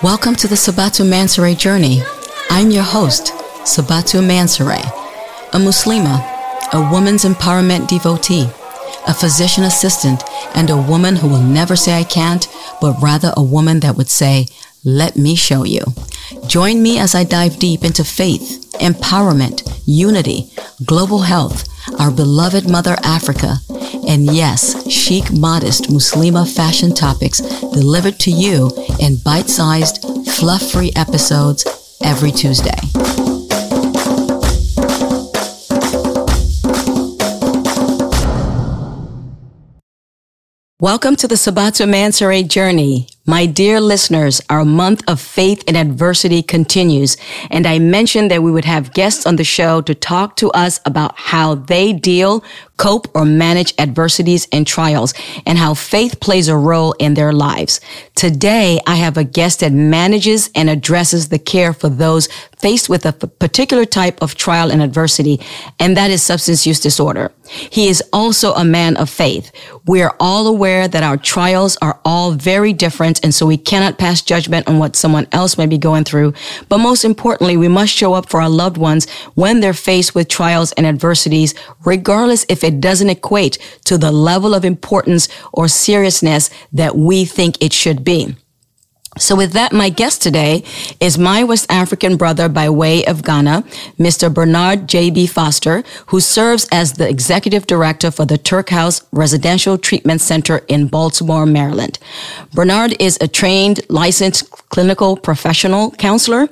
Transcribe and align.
Welcome 0.00 0.36
to 0.36 0.46
the 0.46 0.54
Sabatu 0.54 1.04
Mansaray 1.04 1.58
journey. 1.58 2.02
I'm 2.50 2.70
your 2.70 2.84
host, 2.84 3.32
Sabatu 3.64 4.22
Mansaray, 4.22 4.84
a 5.52 5.58
Muslima, 5.58 6.22
a 6.72 6.88
woman's 6.92 7.24
empowerment 7.24 7.88
devotee, 7.88 8.48
a 9.08 9.12
physician 9.12 9.64
assistant, 9.64 10.22
and 10.54 10.70
a 10.70 10.76
woman 10.76 11.16
who 11.16 11.26
will 11.26 11.42
never 11.42 11.74
say 11.74 11.98
I 11.98 12.04
can't, 12.04 12.46
but 12.80 13.02
rather 13.02 13.32
a 13.36 13.42
woman 13.42 13.80
that 13.80 13.96
would 13.96 14.08
say, 14.08 14.46
let 14.84 15.16
me 15.16 15.34
show 15.34 15.64
you. 15.64 15.82
Join 16.46 16.80
me 16.80 17.00
as 17.00 17.16
I 17.16 17.24
dive 17.24 17.58
deep 17.58 17.82
into 17.82 18.04
faith, 18.04 18.70
empowerment, 18.80 19.82
unity, 19.84 20.48
global 20.84 21.22
health, 21.22 21.68
our 21.98 22.12
beloved 22.12 22.70
Mother 22.70 22.96
Africa, 23.02 23.56
and 24.08 24.24
yes, 24.34 24.90
chic, 24.90 25.30
modest 25.30 25.84
Muslima 25.90 26.50
fashion 26.50 26.94
topics 26.94 27.40
delivered 27.60 28.18
to 28.20 28.30
you 28.30 28.70
in 28.98 29.16
bite-sized, 29.24 30.02
fluff-free 30.30 30.92
episodes 30.96 31.98
every 32.02 32.32
Tuesday. 32.32 32.70
Welcome 40.80 41.16
to 41.16 41.28
the 41.28 41.34
Sabatu 41.34 41.86
Mansaray 41.86 42.48
journey. 42.48 43.08
My 43.28 43.44
dear 43.44 43.78
listeners, 43.78 44.40
our 44.48 44.64
month 44.64 45.02
of 45.06 45.20
faith 45.20 45.62
and 45.68 45.76
adversity 45.76 46.42
continues, 46.42 47.18
and 47.50 47.66
I 47.66 47.78
mentioned 47.78 48.30
that 48.30 48.42
we 48.42 48.50
would 48.50 48.64
have 48.64 48.94
guests 48.94 49.26
on 49.26 49.36
the 49.36 49.44
show 49.44 49.82
to 49.82 49.94
talk 49.94 50.36
to 50.36 50.50
us 50.52 50.80
about 50.86 51.12
how 51.18 51.56
they 51.56 51.92
deal, 51.92 52.42
cope, 52.78 53.06
or 53.14 53.26
manage 53.26 53.74
adversities 53.78 54.48
and 54.50 54.66
trials, 54.66 55.12
and 55.44 55.58
how 55.58 55.74
faith 55.74 56.20
plays 56.20 56.48
a 56.48 56.56
role 56.56 56.94
in 56.98 57.12
their 57.12 57.34
lives. 57.34 57.82
Today, 58.14 58.80
I 58.86 58.96
have 58.96 59.18
a 59.18 59.24
guest 59.24 59.60
that 59.60 59.72
manages 59.72 60.48
and 60.54 60.70
addresses 60.70 61.28
the 61.28 61.38
care 61.38 61.74
for 61.74 61.90
those 61.90 62.30
faced 62.56 62.88
with 62.88 63.04
a 63.04 63.12
particular 63.12 63.84
type 63.84 64.20
of 64.22 64.36
trial 64.36 64.72
and 64.72 64.82
adversity, 64.82 65.38
and 65.78 65.98
that 65.98 66.10
is 66.10 66.22
substance 66.22 66.66
use 66.66 66.80
disorder. 66.80 67.30
He 67.46 67.88
is 67.88 68.02
also 68.12 68.54
a 68.54 68.64
man 68.64 68.96
of 68.96 69.08
faith. 69.10 69.52
We 69.86 70.02
are 70.02 70.16
all 70.18 70.46
aware 70.46 70.88
that 70.88 71.02
our 71.02 71.16
trials 71.16 71.76
are 71.80 72.00
all 72.04 72.32
very 72.32 72.72
different 72.72 73.17
and 73.20 73.34
so 73.34 73.46
we 73.46 73.56
cannot 73.56 73.98
pass 73.98 74.22
judgment 74.22 74.68
on 74.68 74.78
what 74.78 74.96
someone 74.96 75.26
else 75.32 75.58
may 75.58 75.66
be 75.66 75.78
going 75.78 76.04
through. 76.04 76.34
But 76.68 76.78
most 76.78 77.04
importantly, 77.04 77.56
we 77.56 77.68
must 77.68 77.92
show 77.92 78.14
up 78.14 78.28
for 78.28 78.40
our 78.40 78.48
loved 78.48 78.76
ones 78.76 79.08
when 79.34 79.60
they're 79.60 79.74
faced 79.74 80.14
with 80.14 80.28
trials 80.28 80.72
and 80.72 80.86
adversities, 80.86 81.54
regardless 81.84 82.46
if 82.48 82.64
it 82.64 82.80
doesn't 82.80 83.10
equate 83.10 83.58
to 83.84 83.98
the 83.98 84.12
level 84.12 84.54
of 84.54 84.64
importance 84.64 85.28
or 85.52 85.68
seriousness 85.68 86.50
that 86.72 86.96
we 86.96 87.24
think 87.24 87.62
it 87.62 87.72
should 87.72 88.04
be. 88.04 88.36
So 89.18 89.36
with 89.36 89.52
that, 89.52 89.72
my 89.72 89.88
guest 89.88 90.22
today 90.22 90.64
is 91.00 91.18
my 91.18 91.44
West 91.44 91.66
African 91.70 92.16
brother 92.16 92.48
by 92.48 92.68
way 92.70 93.04
of 93.04 93.22
Ghana, 93.22 93.64
Mr. 93.98 94.32
Bernard 94.32 94.88
J.B. 94.88 95.26
Foster, 95.26 95.82
who 96.06 96.20
serves 96.20 96.68
as 96.70 96.94
the 96.94 97.08
executive 97.08 97.66
director 97.66 98.10
for 98.10 98.24
the 98.24 98.38
Tuerk 98.38 98.70
House 98.70 99.02
Residential 99.12 99.78
Treatment 99.78 100.20
Center 100.20 100.58
in 100.68 100.88
Baltimore, 100.88 101.46
Maryland. 101.46 101.98
Bernard 102.54 102.94
is 103.00 103.18
a 103.20 103.28
trained, 103.28 103.80
licensed 103.88 104.50
clinical 104.68 105.16
professional 105.16 105.90
counselor. 105.92 106.48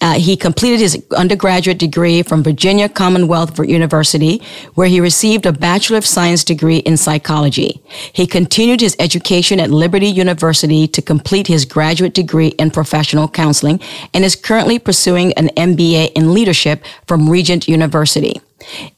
Uh, 0.00 0.14
he 0.14 0.36
completed 0.36 0.80
his 0.80 1.04
undergraduate 1.16 1.78
degree 1.78 2.22
from 2.22 2.42
Virginia 2.42 2.88
Commonwealth 2.88 3.58
University, 3.58 4.42
where 4.74 4.88
he 4.88 5.00
received 5.00 5.44
a 5.44 5.52
Bachelor 5.52 5.98
of 5.98 6.06
Science 6.06 6.42
degree 6.42 6.78
in 6.78 6.96
psychology. 6.96 7.82
He 8.12 8.26
continued 8.26 8.80
his 8.80 8.96
education 8.98 9.60
at 9.60 9.70
Liberty 9.70 10.06
University 10.06 10.88
to 10.88 11.02
complete 11.02 11.46
his 11.46 11.64
graduate 11.64 12.14
degree 12.14 12.48
in 12.58 12.70
professional 12.70 13.28
counseling 13.28 13.80
and 14.14 14.24
is 14.24 14.36
currently 14.36 14.78
pursuing 14.78 15.32
an 15.34 15.48
MBA 15.56 16.12
in 16.12 16.32
leadership 16.32 16.84
from 17.06 17.28
Regent 17.28 17.68
University. 17.68 18.40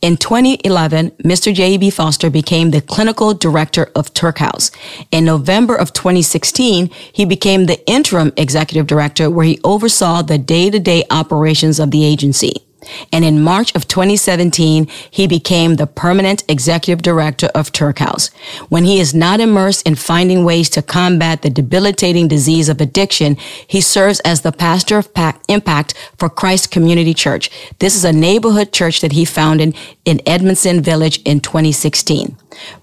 In 0.00 0.16
2011, 0.16 1.12
Mr. 1.24 1.54
J.B. 1.54 1.90
Foster 1.90 2.30
became 2.30 2.70
the 2.70 2.80
clinical 2.80 3.34
director 3.34 3.90
of 3.94 4.12
Tuerk 4.14 4.38
House. 4.38 4.70
In 5.10 5.24
November 5.24 5.76
of 5.76 5.92
2016, 5.92 6.90
he 7.12 7.24
became 7.24 7.66
the 7.66 7.84
interim 7.88 8.32
executive 8.36 8.86
director 8.86 9.30
where 9.30 9.46
he 9.46 9.60
oversaw 9.64 10.22
the 10.22 10.38
day-to-day 10.38 11.04
operations 11.10 11.78
of 11.78 11.90
the 11.90 12.04
agency. 12.04 12.64
And 13.12 13.24
in 13.24 13.42
March 13.42 13.74
of 13.74 13.88
2017, 13.88 14.86
he 15.10 15.26
became 15.26 15.76
the 15.76 15.86
permanent 15.86 16.44
executive 16.48 17.02
director 17.02 17.48
of 17.54 17.72
Tuerk 17.72 17.98
House. 17.98 18.28
When 18.68 18.84
he 18.84 19.00
is 19.00 19.14
not 19.14 19.40
immersed 19.40 19.86
in 19.86 19.94
finding 19.94 20.44
ways 20.44 20.68
to 20.70 20.82
combat 20.82 21.42
the 21.42 21.50
debilitating 21.50 22.28
disease 22.28 22.68
of 22.68 22.80
addiction, 22.80 23.36
he 23.66 23.80
serves 23.80 24.20
as 24.20 24.40
the 24.40 24.52
pastor 24.52 24.98
of 24.98 25.08
impact 25.48 25.94
for 26.18 26.28
Christ 26.28 26.70
Community 26.70 27.14
Church. 27.14 27.50
This 27.78 27.94
is 27.94 28.04
a 28.04 28.12
neighborhood 28.12 28.72
church 28.72 29.00
that 29.00 29.12
he 29.12 29.24
founded 29.24 29.76
in 30.04 30.20
Edmondson 30.26 30.82
Village 30.82 31.20
in 31.22 31.40
2016. 31.40 32.36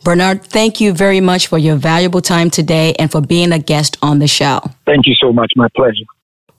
Bernard, 0.04 0.44
thank 0.44 0.82
you 0.82 0.94
very 0.94 1.22
much 1.22 1.48
for 1.48 1.58
your 1.58 1.76
valuable 1.76 2.22
time 2.22 2.50
today 2.50 2.94
and 3.00 3.12
for 3.12 3.22
being 3.22 3.52
a 3.52 3.60
guest 3.60 3.98
on 4.02 4.20
the 4.20 4.28
show. 4.28 4.60
Thank 4.86 5.06
you 5.06 5.16
so 5.22 5.32
much. 5.32 5.52
My 5.56 5.68
pleasure. 5.76 6.06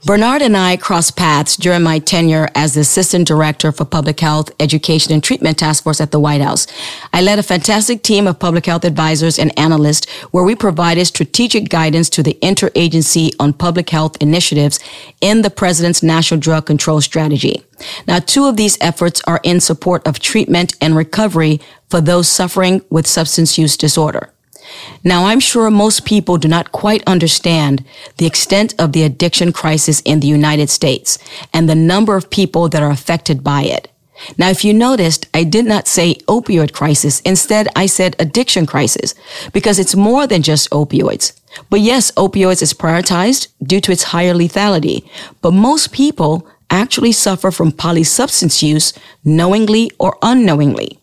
Bernard 0.06 0.40
and 0.40 0.56
I 0.56 0.78
crossed 0.78 1.18
paths 1.18 1.58
during 1.58 1.82
my 1.82 1.98
tenure 1.98 2.48
as 2.54 2.72
the 2.72 2.80
Assistant 2.80 3.28
Director 3.28 3.70
for 3.70 3.84
Public 3.84 4.18
Health, 4.18 4.50
Education, 4.58 5.12
and 5.12 5.22
Treatment 5.22 5.58
Task 5.58 5.84
Force 5.84 6.00
at 6.00 6.10
the 6.10 6.18
White 6.18 6.40
House. 6.40 6.66
I 7.12 7.20
led 7.20 7.38
a 7.38 7.42
fantastic 7.42 8.02
team 8.02 8.26
of 8.26 8.38
public 8.38 8.64
health 8.64 8.86
advisors 8.86 9.38
and 9.38 9.56
analysts 9.58 10.10
where 10.30 10.42
we 10.42 10.54
provided 10.54 11.04
strategic 11.04 11.68
guidance 11.68 12.08
to 12.10 12.22
the 12.22 12.38
interagency 12.40 13.34
on 13.38 13.52
public 13.52 13.90
health 13.90 14.16
initiatives 14.22 14.80
in 15.20 15.42
the 15.42 15.50
President's 15.50 16.02
National 16.02 16.40
Drug 16.40 16.64
Control 16.64 17.02
Strategy. 17.02 17.62
Now, 18.08 18.20
two 18.20 18.46
of 18.46 18.56
these 18.56 18.78
efforts 18.80 19.20
are 19.26 19.40
in 19.42 19.60
support 19.60 20.06
of 20.06 20.18
treatment 20.18 20.74
and 20.80 20.96
recovery 20.96 21.60
for 21.90 22.00
those 22.00 22.26
suffering 22.26 22.80
with 22.88 23.06
substance 23.06 23.58
use 23.58 23.76
disorder. 23.76 24.32
Now, 25.04 25.26
I'm 25.26 25.40
sure 25.40 25.70
most 25.70 26.04
people 26.04 26.36
do 26.36 26.48
not 26.48 26.72
quite 26.72 27.02
understand 27.06 27.84
the 28.18 28.26
extent 28.26 28.74
of 28.78 28.92
the 28.92 29.02
addiction 29.02 29.52
crisis 29.52 30.00
in 30.02 30.20
the 30.20 30.26
United 30.26 30.70
States 30.70 31.18
and 31.52 31.68
the 31.68 31.74
number 31.74 32.16
of 32.16 32.30
people 32.30 32.68
that 32.68 32.82
are 32.82 32.90
affected 32.90 33.42
by 33.42 33.62
it. 33.62 33.90
Now, 34.36 34.50
if 34.50 34.64
you 34.64 34.74
noticed, 34.74 35.28
I 35.32 35.44
did 35.44 35.64
not 35.64 35.88
say 35.88 36.14
opioid 36.28 36.72
crisis. 36.72 37.20
Instead, 37.20 37.68
I 37.74 37.86
said 37.86 38.16
addiction 38.18 38.66
crisis 38.66 39.14
because 39.52 39.78
it's 39.78 39.96
more 39.96 40.26
than 40.26 40.42
just 40.42 40.70
opioids. 40.70 41.32
But 41.68 41.80
yes, 41.80 42.10
opioids 42.12 42.62
is 42.62 42.74
prioritized 42.74 43.48
due 43.62 43.80
to 43.80 43.92
its 43.92 44.04
higher 44.04 44.34
lethality. 44.34 45.08
But 45.40 45.52
most 45.52 45.92
people 45.92 46.46
actually 46.70 47.12
suffer 47.12 47.50
from 47.50 47.72
polysubstance 47.72 48.62
use 48.62 48.92
knowingly 49.24 49.90
or 49.98 50.16
unknowingly. 50.22 50.99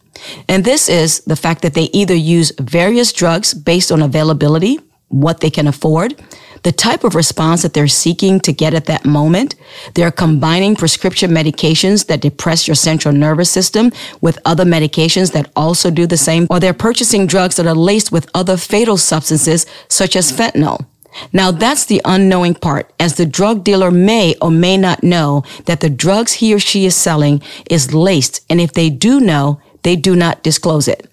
And 0.47 0.63
this 0.63 0.89
is 0.89 1.21
the 1.21 1.35
fact 1.35 1.61
that 1.61 1.73
they 1.73 1.89
either 1.93 2.15
use 2.15 2.51
various 2.59 3.13
drugs 3.13 3.53
based 3.53 3.91
on 3.91 4.01
availability, 4.01 4.79
what 5.09 5.39
they 5.39 5.49
can 5.49 5.67
afford, 5.67 6.21
the 6.63 6.71
type 6.71 7.03
of 7.03 7.15
response 7.15 7.61
that 7.61 7.73
they're 7.73 7.87
seeking 7.87 8.39
to 8.41 8.51
get 8.51 8.73
at 8.73 8.85
that 8.85 9.05
moment. 9.05 9.55
They're 9.93 10.11
combining 10.11 10.75
prescription 10.75 11.31
medications 11.31 12.07
that 12.07 12.21
depress 12.21 12.67
your 12.67 12.75
central 12.75 13.13
nervous 13.13 13.49
system 13.49 13.91
with 14.21 14.39
other 14.43 14.65
medications 14.65 15.31
that 15.33 15.51
also 15.55 15.91
do 15.91 16.07
the 16.07 16.17
same, 16.17 16.47
or 16.49 16.59
they're 16.59 16.73
purchasing 16.73 17.27
drugs 17.27 17.55
that 17.55 17.67
are 17.67 17.75
laced 17.75 18.11
with 18.11 18.29
other 18.33 18.57
fatal 18.57 18.97
substances 18.97 19.65
such 19.87 20.15
as 20.15 20.31
fentanyl. 20.31 20.85
Now 21.31 21.51
that's 21.51 21.85
the 21.85 22.01
unknowing 22.05 22.55
part, 22.55 22.91
as 22.99 23.15
the 23.15 23.25
drug 23.25 23.63
dealer 23.63 23.91
may 23.91 24.35
or 24.41 24.51
may 24.51 24.77
not 24.77 25.03
know 25.03 25.43
that 25.65 25.79
the 25.79 25.89
drugs 25.89 26.33
he 26.33 26.53
or 26.53 26.59
she 26.59 26.85
is 26.85 26.95
selling 26.95 27.41
is 27.69 27.93
laced, 27.93 28.45
and 28.49 28.59
if 28.59 28.73
they 28.73 28.89
do 28.89 29.19
know, 29.19 29.61
they 29.83 29.95
do 29.95 30.15
not 30.15 30.43
disclose 30.43 30.87
it. 30.87 31.09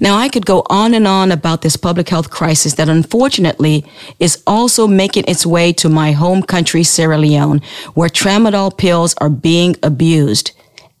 Now, 0.00 0.16
I 0.16 0.28
could 0.28 0.46
go 0.46 0.64
on 0.70 0.94
and 0.94 1.06
on 1.06 1.30
about 1.30 1.62
this 1.62 1.76
public 1.76 2.08
health 2.08 2.30
crisis 2.30 2.74
that 2.74 2.88
unfortunately 2.88 3.84
is 4.18 4.42
also 4.46 4.86
making 4.86 5.24
its 5.28 5.46
way 5.46 5.72
to 5.74 5.88
my 5.88 6.12
home 6.12 6.42
country, 6.42 6.82
Sierra 6.82 7.18
Leone, 7.18 7.60
where 7.94 8.08
tramadol 8.08 8.76
pills 8.76 9.14
are 9.18 9.30
being 9.30 9.76
abused. 9.82 10.52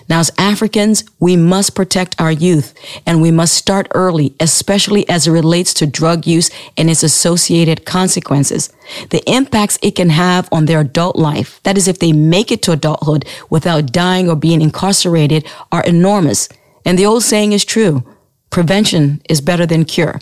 Now, 0.09 0.19
as 0.19 0.31
Africans, 0.39 1.03
we 1.19 1.37
must 1.37 1.75
protect 1.75 2.19
our 2.19 2.31
youth 2.31 2.73
and 3.05 3.21
we 3.21 3.29
must 3.29 3.53
start 3.53 3.87
early, 3.93 4.33
especially 4.39 5.07
as 5.07 5.27
it 5.27 5.31
relates 5.31 5.71
to 5.75 5.85
drug 5.85 6.25
use 6.25 6.49
and 6.75 6.89
its 6.89 7.03
associated 7.03 7.85
consequences. 7.85 8.73
The 9.11 9.21
impacts 9.31 9.77
it 9.83 9.95
can 9.95 10.09
have 10.09 10.49
on 10.51 10.65
their 10.65 10.79
adult 10.79 11.15
life, 11.15 11.61
that 11.61 11.77
is, 11.77 11.87
if 11.87 11.99
they 11.99 12.11
make 12.11 12.51
it 12.51 12.63
to 12.63 12.71
adulthood 12.71 13.23
without 13.51 13.91
dying 13.91 14.27
or 14.27 14.35
being 14.35 14.61
incarcerated, 14.61 15.47
are 15.71 15.83
enormous. 15.83 16.49
And 16.83 16.97
the 16.97 17.05
old 17.05 17.23
saying 17.23 17.51
is 17.51 17.63
true 17.63 18.03
prevention 18.49 19.21
is 19.29 19.41
better 19.41 19.67
than 19.67 19.85
cure. 19.85 20.19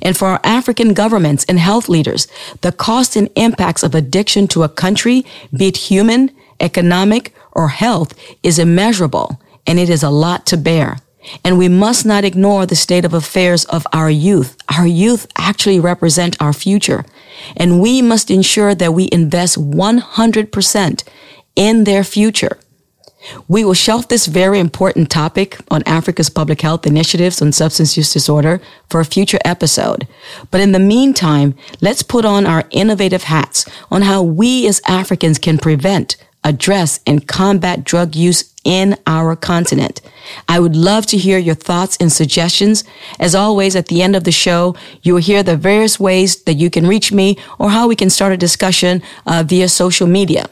And 0.00 0.16
for 0.16 0.28
our 0.28 0.40
African 0.44 0.94
governments 0.94 1.44
and 1.48 1.58
health 1.58 1.88
leaders, 1.88 2.28
the 2.60 2.70
cost 2.70 3.16
and 3.16 3.28
impacts 3.34 3.82
of 3.82 3.96
addiction 3.96 4.46
to 4.48 4.62
a 4.62 4.68
country, 4.68 5.26
be 5.52 5.66
it 5.66 5.76
human, 5.76 6.30
economic, 6.60 7.34
or 7.54 7.68
health 7.68 8.14
is 8.42 8.58
immeasurable 8.58 9.40
and 9.66 9.78
it 9.78 9.88
is 9.88 10.02
a 10.02 10.10
lot 10.10 10.46
to 10.46 10.56
bear. 10.56 10.98
And 11.42 11.56
we 11.56 11.68
must 11.68 12.04
not 12.04 12.24
ignore 12.24 12.66
the 12.66 12.76
state 12.76 13.04
of 13.04 13.14
affairs 13.14 13.64
of 13.66 13.86
our 13.92 14.10
youth. 14.10 14.56
Our 14.76 14.86
youth 14.86 15.26
actually 15.38 15.80
represent 15.80 16.40
our 16.40 16.52
future. 16.52 17.04
And 17.56 17.80
we 17.80 18.02
must 18.02 18.30
ensure 18.30 18.74
that 18.74 18.92
we 18.92 19.08
invest 19.10 19.56
100% 19.56 21.04
in 21.56 21.84
their 21.84 22.04
future. 22.04 22.58
We 23.48 23.64
will 23.64 23.74
shelf 23.74 24.08
this 24.08 24.26
very 24.26 24.58
important 24.58 25.10
topic 25.10 25.58
on 25.70 25.82
Africa's 25.86 26.28
public 26.28 26.60
health 26.60 26.86
initiatives 26.86 27.40
on 27.40 27.52
substance 27.52 27.96
use 27.96 28.12
disorder 28.12 28.60
for 28.90 29.00
a 29.00 29.04
future 29.04 29.38
episode. 29.46 30.06
But 30.50 30.60
in 30.60 30.72
the 30.72 30.78
meantime, 30.78 31.54
let's 31.80 32.02
put 32.02 32.26
on 32.26 32.46
our 32.46 32.64
innovative 32.70 33.24
hats 33.24 33.64
on 33.90 34.02
how 34.02 34.22
we 34.22 34.68
as 34.68 34.82
Africans 34.86 35.38
can 35.38 35.56
prevent, 35.56 36.16
address 36.44 37.00
and 37.06 37.26
combat 37.26 37.84
drug 37.84 38.14
use 38.14 38.52
in 38.64 38.96
our 39.06 39.36
continent. 39.36 40.00
I 40.48 40.60
would 40.60 40.76
love 40.76 41.06
to 41.06 41.18
hear 41.18 41.38
your 41.38 41.54
thoughts 41.54 41.96
and 41.98 42.10
suggestions. 42.10 42.84
As 43.18 43.34
always, 43.34 43.76
at 43.76 43.86
the 43.88 44.02
end 44.02 44.16
of 44.16 44.24
the 44.24 44.32
show, 44.32 44.74
you 45.02 45.14
will 45.14 45.20
hear 45.20 45.42
the 45.42 45.56
various 45.56 46.00
ways 46.00 46.42
that 46.44 46.54
you 46.54 46.70
can 46.70 46.86
reach 46.86 47.12
me 47.12 47.36
or 47.58 47.70
how 47.70 47.88
we 47.88 47.96
can 47.96 48.10
start 48.10 48.32
a 48.32 48.36
discussion 48.36 49.02
uh, 49.26 49.42
via 49.46 49.68
social 49.68 50.06
media. 50.06 50.46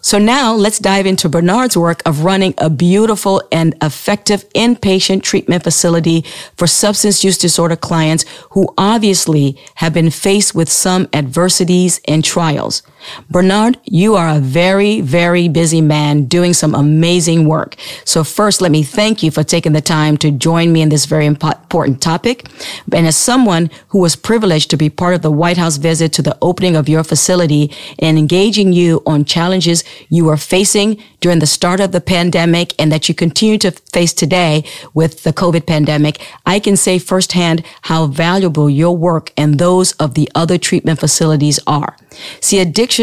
So 0.00 0.18
now 0.18 0.52
let's 0.52 0.78
dive 0.78 1.06
into 1.06 1.30
Bernard's 1.30 1.78
work 1.78 2.02
of 2.04 2.24
running 2.24 2.52
a 2.58 2.68
beautiful 2.68 3.42
and 3.50 3.74
effective 3.80 4.46
inpatient 4.50 5.22
treatment 5.22 5.62
facility 5.62 6.24
for 6.56 6.66
substance 6.66 7.24
use 7.24 7.38
disorder 7.38 7.76
clients 7.76 8.24
who 8.50 8.68
obviously 8.76 9.58
have 9.76 9.94
been 9.94 10.10
faced 10.10 10.54
with 10.54 10.70
some 10.70 11.08
adversities 11.14 12.00
and 12.06 12.22
trials. 12.22 12.82
Bernard, 13.30 13.78
you 13.84 14.14
are 14.14 14.28
a 14.36 14.40
very, 14.40 15.00
very 15.00 15.48
busy 15.48 15.80
man 15.80 16.24
doing 16.24 16.54
some 16.54 16.74
amazing 16.74 17.48
work. 17.48 17.76
So 18.04 18.24
first, 18.24 18.60
let 18.60 18.70
me 18.70 18.82
thank 18.82 19.22
you 19.22 19.30
for 19.30 19.42
taking 19.42 19.72
the 19.72 19.80
time 19.80 20.16
to 20.18 20.30
join 20.30 20.72
me 20.72 20.82
in 20.82 20.88
this 20.88 21.06
very 21.06 21.26
important 21.26 22.00
topic. 22.00 22.48
And 22.92 23.06
as 23.06 23.16
someone 23.16 23.70
who 23.88 23.98
was 23.98 24.16
privileged 24.16 24.70
to 24.70 24.76
be 24.76 24.90
part 24.90 25.14
of 25.14 25.22
the 25.22 25.30
White 25.30 25.56
House 25.56 25.76
visit 25.76 26.12
to 26.14 26.22
the 26.22 26.36
opening 26.40 26.76
of 26.76 26.88
your 26.88 27.04
facility 27.04 27.70
and 27.98 28.18
engaging 28.18 28.72
you 28.72 29.02
on 29.06 29.24
challenges 29.24 29.84
you 30.08 30.24
were 30.24 30.36
facing 30.36 31.02
during 31.20 31.38
the 31.38 31.46
start 31.46 31.80
of 31.80 31.92
the 31.92 32.00
pandemic 32.00 32.74
and 32.78 32.92
that 32.92 33.08
you 33.08 33.14
continue 33.14 33.58
to 33.58 33.70
face 33.70 34.12
today 34.12 34.64
with 34.92 35.22
the 35.24 35.32
COVID 35.32 35.66
pandemic, 35.66 36.20
I 36.46 36.60
can 36.60 36.76
say 36.76 36.98
firsthand 36.98 37.64
how 37.82 38.06
valuable 38.06 38.68
your 38.70 38.96
work 38.96 39.32
and 39.36 39.58
those 39.58 39.92
of 39.92 40.14
the 40.14 40.30
other 40.34 40.58
treatment 40.58 41.00
facilities 41.00 41.58
are. 41.66 41.96
See, 42.40 42.60
addiction 42.60 42.93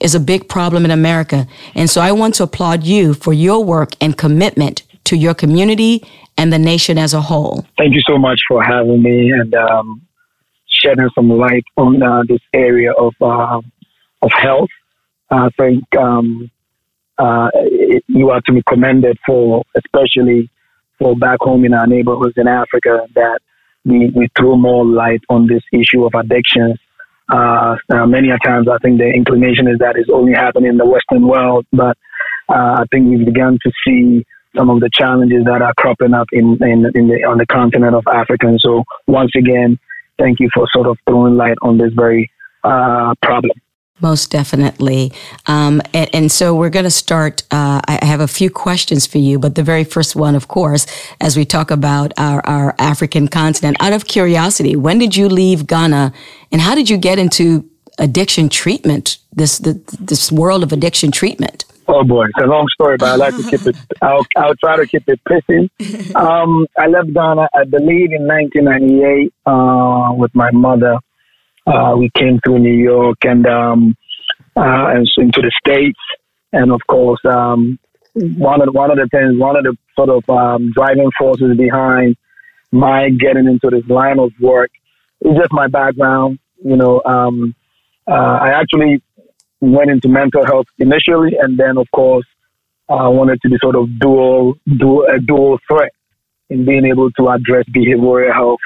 is 0.00 0.14
a 0.14 0.20
big 0.20 0.48
problem 0.48 0.84
in 0.84 0.90
America. 0.90 1.46
And 1.74 1.88
so 1.88 2.00
I 2.00 2.12
want 2.12 2.34
to 2.36 2.42
applaud 2.42 2.84
you 2.84 3.14
for 3.14 3.32
your 3.32 3.64
work 3.64 3.92
and 4.00 4.16
commitment 4.16 4.82
to 5.04 5.16
your 5.16 5.34
community 5.34 6.04
and 6.36 6.52
the 6.52 6.58
nation 6.58 6.98
as 6.98 7.14
a 7.14 7.20
whole. 7.20 7.64
Thank 7.78 7.94
you 7.94 8.02
so 8.06 8.18
much 8.18 8.40
for 8.48 8.62
having 8.62 9.02
me 9.02 9.30
and 9.30 9.54
um, 9.54 10.06
shedding 10.68 11.08
some 11.14 11.30
light 11.30 11.64
on 11.76 12.02
uh, 12.02 12.22
this 12.28 12.40
area 12.52 12.92
of 12.92 13.14
uh, 13.20 13.60
of 14.22 14.32
health. 14.32 14.68
I 15.30 15.48
think 15.58 15.84
um, 15.96 16.50
uh, 17.18 17.50
you 18.06 18.30
are 18.30 18.40
to 18.42 18.52
be 18.52 18.62
commended 18.68 19.18
for, 19.26 19.62
especially 19.76 20.50
for 20.98 21.16
back 21.16 21.38
home 21.40 21.64
in 21.64 21.74
our 21.74 21.86
neighborhoods 21.86 22.34
in 22.36 22.48
Africa, 22.48 23.06
that 23.14 23.40
we, 23.84 24.10
we 24.10 24.28
throw 24.36 24.56
more 24.56 24.84
light 24.84 25.20
on 25.28 25.46
this 25.46 25.62
issue 25.72 26.04
of 26.04 26.12
addictions. 26.14 26.78
Uh, 27.28 27.76
many 28.06 28.30
a 28.30 28.38
times, 28.44 28.68
I 28.68 28.78
think 28.78 28.98
the 28.98 29.08
inclination 29.08 29.68
is 29.68 29.78
that 29.78 29.96
it's 29.96 30.10
only 30.12 30.32
happening 30.32 30.70
in 30.70 30.76
the 30.76 30.86
Western 30.86 31.26
world, 31.26 31.66
but 31.72 31.96
uh, 32.48 32.78
I 32.78 32.84
think 32.90 33.10
we've 33.10 33.26
begun 33.26 33.58
to 33.62 33.72
see 33.84 34.24
some 34.56 34.70
of 34.70 34.80
the 34.80 34.90
challenges 34.92 35.44
that 35.44 35.60
are 35.60 35.74
cropping 35.76 36.14
up 36.14 36.28
in, 36.32 36.56
in, 36.62 36.86
in 36.94 37.08
the, 37.08 37.24
on 37.28 37.38
the 37.38 37.46
continent 37.46 37.94
of 37.94 38.04
Africa. 38.12 38.46
And 38.46 38.60
so, 38.60 38.84
once 39.06 39.32
again, 39.36 39.78
thank 40.18 40.40
you 40.40 40.48
for 40.54 40.66
sort 40.72 40.86
of 40.86 40.96
throwing 41.08 41.34
light 41.34 41.56
on 41.62 41.78
this 41.78 41.92
very 41.94 42.30
uh, 42.64 43.14
problem. 43.22 43.56
Most 44.00 44.30
definitely. 44.30 45.10
Um, 45.46 45.80
and, 45.94 46.10
and, 46.12 46.32
so 46.32 46.54
we're 46.54 46.68
going 46.68 46.84
to 46.84 46.90
start. 46.90 47.42
Uh, 47.50 47.80
I 47.88 48.04
have 48.04 48.20
a 48.20 48.28
few 48.28 48.50
questions 48.50 49.06
for 49.06 49.16
you, 49.16 49.38
but 49.38 49.54
the 49.54 49.62
very 49.62 49.84
first 49.84 50.14
one, 50.14 50.34
of 50.34 50.48
course, 50.48 50.86
as 51.18 51.34
we 51.34 51.46
talk 51.46 51.70
about 51.70 52.12
our, 52.18 52.44
our 52.46 52.74
African 52.78 53.26
continent, 53.26 53.78
out 53.80 53.94
of 53.94 54.06
curiosity, 54.06 54.76
when 54.76 54.98
did 54.98 55.16
you 55.16 55.30
leave 55.30 55.66
Ghana 55.66 56.12
and 56.52 56.60
how 56.60 56.74
did 56.74 56.90
you 56.90 56.98
get 56.98 57.18
into 57.18 57.64
addiction 57.98 58.50
treatment, 58.50 59.16
this, 59.32 59.58
the, 59.58 59.80
this 59.98 60.30
world 60.30 60.62
of 60.62 60.72
addiction 60.72 61.10
treatment? 61.10 61.64
Oh 61.88 62.02
boy, 62.04 62.26
it's 62.26 62.44
a 62.44 62.46
long 62.46 62.66
story, 62.74 62.96
but 62.98 63.08
I 63.08 63.14
like 63.14 63.36
to 63.36 63.44
keep 63.44 63.66
it. 63.66 63.76
I'll, 64.02 64.26
I'll 64.36 64.56
try 64.56 64.76
to 64.76 64.86
keep 64.86 65.04
it 65.08 65.20
pissing. 65.28 65.70
Um, 66.16 66.66
I 66.78 66.86
left 66.86 67.12
Ghana, 67.12 67.48
I 67.54 67.64
believe, 67.64 68.12
in 68.12 68.26
1998 68.26 69.32
uh, 69.46 70.14
with 70.14 70.34
my 70.34 70.50
mother. 70.50 70.98
Uh, 71.66 71.94
we 71.96 72.10
came 72.16 72.38
through 72.44 72.60
New 72.60 72.76
York 72.76 73.18
and 73.24 73.46
um, 73.46 73.96
uh, 74.56 74.94
and 74.94 75.06
into 75.16 75.40
the 75.40 75.52
states, 75.58 75.98
and 76.52 76.70
of 76.70 76.80
course, 76.86 77.20
um, 77.24 77.78
one 78.14 78.60
of 78.60 78.66
the, 78.66 78.72
one 78.72 78.90
of 78.90 78.96
the 78.96 79.08
things, 79.10 79.38
one 79.38 79.56
of 79.56 79.64
the 79.64 79.76
sort 79.96 80.08
of 80.08 80.28
um, 80.30 80.72
driving 80.72 81.10
forces 81.18 81.56
behind 81.56 82.16
my 82.72 83.10
getting 83.10 83.46
into 83.46 83.68
this 83.70 83.88
line 83.88 84.18
of 84.18 84.30
work 84.40 84.70
is 85.22 85.36
just 85.36 85.52
my 85.52 85.66
background. 85.66 86.38
You 86.64 86.76
know, 86.76 87.02
um, 87.04 87.54
uh, 88.06 88.38
I 88.40 88.50
actually 88.60 89.02
went 89.60 89.90
into 89.90 90.08
mental 90.08 90.44
health 90.46 90.66
initially, 90.78 91.36
and 91.40 91.58
then 91.58 91.78
of 91.78 91.86
course, 91.94 92.26
I 92.88 93.08
wanted 93.08 93.40
to 93.42 93.48
be 93.48 93.56
sort 93.60 93.74
of 93.74 93.88
dual, 93.98 94.54
dual, 94.78 95.06
a 95.12 95.18
dual 95.18 95.58
threat 95.68 95.92
in 96.48 96.64
being 96.64 96.84
able 96.84 97.10
to 97.12 97.28
address 97.28 97.64
behavioral 97.74 98.32
health 98.32 98.60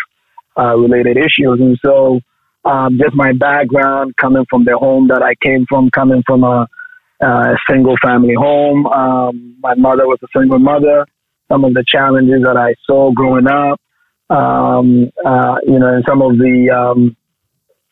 uh, 0.58 0.76
related 0.76 1.16
issues, 1.16 1.58
and 1.60 1.78
so 1.84 2.20
um, 2.64 2.98
just 2.98 3.14
my 3.14 3.32
background 3.32 4.14
coming 4.20 4.44
from 4.50 4.64
the 4.64 4.76
home 4.76 5.08
that 5.08 5.22
I 5.22 5.34
came 5.44 5.66
from, 5.68 5.90
coming 5.90 6.22
from 6.26 6.44
a, 6.44 6.66
a 7.20 7.56
single 7.68 7.96
family 8.04 8.34
home. 8.34 8.86
Um, 8.86 9.56
my 9.60 9.74
mother 9.74 10.06
was 10.06 10.18
a 10.22 10.28
single 10.36 10.58
mother. 10.58 11.06
Some 11.50 11.64
of 11.64 11.74
the 11.74 11.84
challenges 11.86 12.42
that 12.44 12.56
I 12.56 12.74
saw 12.86 13.10
growing 13.12 13.48
up, 13.48 13.80
um, 14.30 15.10
uh, 15.24 15.56
you 15.66 15.78
know, 15.78 15.94
and 15.94 16.04
some 16.08 16.22
of 16.22 16.38
the 16.38 16.70
um, 16.70 17.16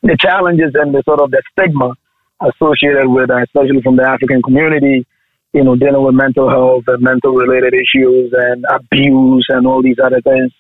the 0.02 0.16
challenges 0.20 0.72
and 0.75 0.94
the 0.94 1.02
sort 1.04 1.20
of 1.20 1.30
the 1.32 1.42
stigma 1.52 1.92
associated 2.40 3.08
with, 3.08 3.30
uh, 3.30 3.42
especially 3.42 3.82
from 3.82 3.96
the 3.96 4.04
African 4.04 4.40
community, 4.42 5.04
you 5.52 5.64
know, 5.64 5.75
dealing 5.75 6.04
with 6.04 6.14
mental 6.14 6.48
health 6.48 6.84
and 6.87 7.02
mental 7.02 7.32
related 7.32 7.75
issues 7.75 8.32
and 8.32 8.64
abuse 8.70 9.46
and 9.48 9.66
all 9.66 9.82
these 9.82 9.98
other 10.02 10.20
things. 10.20 10.52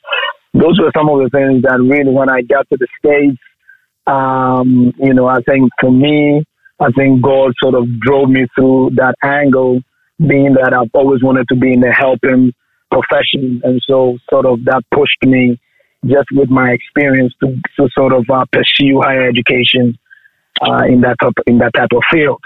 Those 0.54 0.80
were 0.80 0.90
some 0.96 1.08
of 1.08 1.22
the 1.22 1.30
things 1.30 1.62
that 1.62 1.78
really, 1.78 2.10
when 2.10 2.30
I 2.30 2.42
got 2.42 2.68
to 2.70 2.76
the 2.76 2.88
States, 2.98 3.38
um, 4.08 4.92
you 4.98 5.12
know, 5.12 5.26
I 5.26 5.40
think 5.42 5.70
for 5.80 5.92
me, 5.92 6.44
I 6.80 6.90
think 6.92 7.22
God 7.22 7.52
sort 7.62 7.74
of 7.74 7.84
drove 8.00 8.30
me 8.30 8.46
through 8.54 8.90
that 8.96 9.14
angle, 9.22 9.80
being 10.18 10.54
that 10.54 10.72
I've 10.72 10.90
always 10.94 11.22
wanted 11.22 11.46
to 11.48 11.56
be 11.56 11.72
in 11.72 11.80
the 11.80 11.92
helping 11.92 12.52
profession. 12.90 13.60
And 13.64 13.80
so 13.86 14.16
sort 14.30 14.46
of 14.46 14.64
that 14.64 14.82
pushed 14.94 15.22
me 15.24 15.60
just 16.06 16.28
with 16.32 16.48
my 16.48 16.70
experience 16.70 17.34
to, 17.42 17.54
to 17.76 17.88
sort 17.92 18.12
of 18.12 18.24
uh, 18.32 18.44
pursue 18.52 19.00
higher 19.00 19.28
education 19.28 19.98
uh, 20.62 20.84
in 20.88 21.00
that 21.02 21.16
type, 21.20 21.34
in 21.46 21.58
that 21.58 21.72
type 21.74 21.90
of 21.92 22.02
field. 22.10 22.40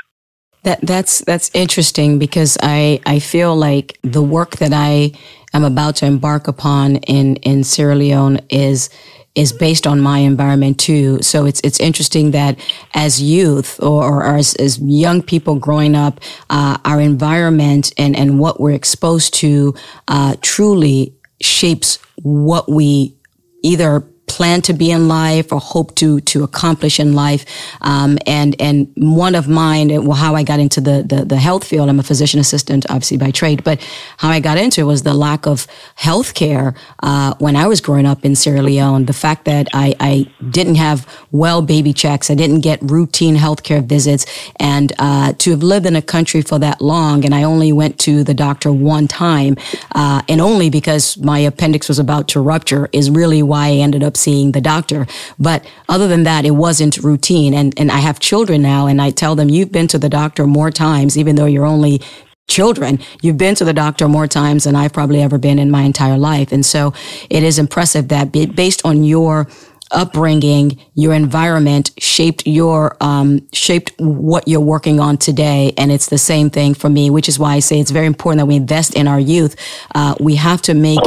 That 0.65 0.81
that's 0.81 1.25
that's 1.25 1.51
interesting 1.55 2.21
because 2.21 2.57
I 2.63 3.01
I 3.05 3.19
feel 3.19 3.57
like 3.57 3.99
the 4.03 4.23
work 4.23 4.57
that 4.57 4.73
I 4.73 5.13
am 5.53 5.65
about 5.65 5.97
to 5.97 6.07
embark 6.07 6.47
upon 6.47 6.97
in 6.97 7.37
in 7.37 7.65
Sierra 7.65 7.97
Leone 7.97 8.41
is 8.49 8.89
is 9.35 9.53
based 9.53 9.87
on 9.87 10.01
my 10.01 10.19
environment 10.19 10.79
too. 10.79 11.23
So 11.23 11.47
it's 11.47 11.61
it's 11.65 11.81
interesting 11.81 12.33
that 12.33 12.59
as 12.95 13.23
youth 13.23 13.83
or, 13.83 14.05
or 14.05 14.37
as, 14.37 14.55
as 14.57 14.79
young 14.79 15.23
people 15.23 15.57
growing 15.57 15.95
up, 15.95 16.21
uh, 16.51 16.77
our 16.85 17.01
environment 17.01 17.93
and 17.97 18.15
and 18.17 18.39
what 18.39 18.61
we're 18.61 18.73
exposed 18.73 19.35
to 19.35 19.75
uh, 20.09 20.37
truly 20.43 21.15
shapes 21.41 21.99
what 22.23 22.71
we 22.71 23.17
either 23.63 24.07
plan 24.37 24.63
to 24.63 24.73
be 24.73 24.91
in 24.91 25.03
life 25.09 25.47
or 25.53 25.61
hope 25.61 25.95
to 26.01 26.21
to 26.33 26.45
accomplish 26.49 26.99
in 27.05 27.11
life. 27.25 27.45
Um, 27.93 28.19
and 28.27 28.51
and 28.67 28.77
one 28.97 29.35
of 29.41 29.47
mine, 29.49 29.89
well, 30.07 30.21
how 30.27 30.35
I 30.41 30.43
got 30.43 30.61
into 30.61 30.81
the, 30.81 30.97
the, 31.13 31.25
the 31.25 31.41
health 31.49 31.65
field. 31.65 31.89
I'm 31.89 32.01
a 32.01 32.09
physician 32.13 32.41
assistant, 32.41 32.87
obviously 32.89 33.19
by 33.19 33.31
trade, 33.31 33.63
but 33.65 33.77
how 34.23 34.31
I 34.37 34.41
got 34.41 34.57
into 34.59 34.81
it 34.81 34.85
was 34.85 35.03
the 35.03 35.15
lack 35.15 35.47
of 35.47 35.67
health 35.95 36.35
care 36.35 36.75
uh, 37.03 37.35
when 37.45 37.57
I 37.57 37.67
was 37.67 37.81
growing 37.81 38.07
up 38.07 38.25
in 38.25 38.35
Sierra 38.35 38.63
Leone. 38.63 39.07
The 39.07 39.19
fact 39.27 39.45
that 39.45 39.69
I, 39.85 39.95
I 40.01 40.15
didn't 40.51 40.77
have 40.77 40.99
well 41.31 41.63
baby 41.63 41.93
checks, 41.93 42.31
I 42.31 42.35
didn't 42.35 42.61
get 42.61 42.79
routine 42.83 43.37
health 43.37 43.63
care 43.63 43.83
visits, 43.83 44.25
and 44.57 44.93
uh, 44.99 45.33
to 45.43 45.51
have 45.51 45.63
lived 45.63 45.87
in 45.87 45.97
a 45.97 46.03
country 46.03 46.43
for 46.43 46.59
that 46.59 46.81
long, 46.81 47.25
and 47.25 47.35
I 47.35 47.43
only 47.45 47.73
went 47.73 47.99
to 48.01 48.25
the 48.25 48.35
doctor 48.35 48.71
one 48.73 49.07
time, 49.09 49.57
uh, 49.95 50.23
and 50.29 50.41
only 50.41 50.71
because 50.71 51.05
my 51.19 51.39
appendix 51.51 51.89
was 51.89 51.99
about 51.99 52.29
to 52.29 52.41
rupture, 52.41 52.89
is 52.93 53.11
really 53.11 53.43
why 53.43 53.65
I 53.69 53.77
ended 53.87 54.03
up 54.03 54.17
seeing 54.23 54.53
the 54.53 54.61
doctor. 54.61 55.07
But 55.39 55.61
other 55.89 56.09
than 56.09 56.23
that, 56.25 56.45
it 56.45 56.53
wasn't 56.67 56.97
routine. 56.99 57.53
And, 57.55 57.69
and 57.81 57.91
I 57.91 58.01
have 58.09 58.19
children 58.31 58.63
now 58.63 58.87
and 58.87 59.01
I 59.01 59.11
tell 59.11 59.35
them, 59.37 59.49
you've 59.49 59.73
been 59.73 59.89
to 59.89 59.99
the 59.99 60.09
doctor 60.09 60.47
more 60.47 60.71
times, 60.71 61.17
even 61.17 61.37
though 61.37 61.51
you're 61.53 61.67
only 61.77 62.01
children. 62.49 62.99
You've 63.23 63.39
been 63.39 63.55
to 63.57 63.65
the 63.65 63.73
doctor 63.73 64.09
more 64.09 64.27
times 64.27 64.65
than 64.65 64.77
I've 64.77 64.93
probably 64.93 65.23
ever 65.23 65.39
been 65.39 65.59
in 65.59 65.71
my 65.71 65.83
entire 65.83 66.19
life. 66.19 66.53
And 66.53 66.65
so 66.65 66.93
it 67.31 67.43
is 67.43 67.59
impressive 67.59 68.09
that 68.09 68.33
based 68.33 68.85
on 68.85 69.05
your 69.05 69.49
upbringing, 69.93 70.81
your 70.95 71.15
environment 71.15 71.93
shaped 71.99 72.47
your 72.47 72.97
um, 73.01 73.47
shaped 73.53 73.93
what 73.99 74.49
you're 74.49 74.61
working 74.61 74.99
on 75.01 75.19
today, 75.19 75.73
and 75.77 75.93
it's 75.93 76.09
the 76.09 76.19
same 76.19 76.51
thing 76.51 76.75
for 76.75 76.89
me. 76.89 77.11
Which 77.11 77.29
is 77.29 77.39
why 77.39 77.55
I 77.55 77.61
say 77.61 77.79
it's 77.79 77.91
very 77.91 78.07
important 78.07 78.39
that 78.41 78.47
we 78.47 78.57
invest 78.57 78.95
in 78.95 79.07
our 79.07 79.21
youth. 79.21 79.55
Uh, 79.95 80.15
we 80.19 80.37
have 80.37 80.63
to 80.63 80.75
make 80.75 81.01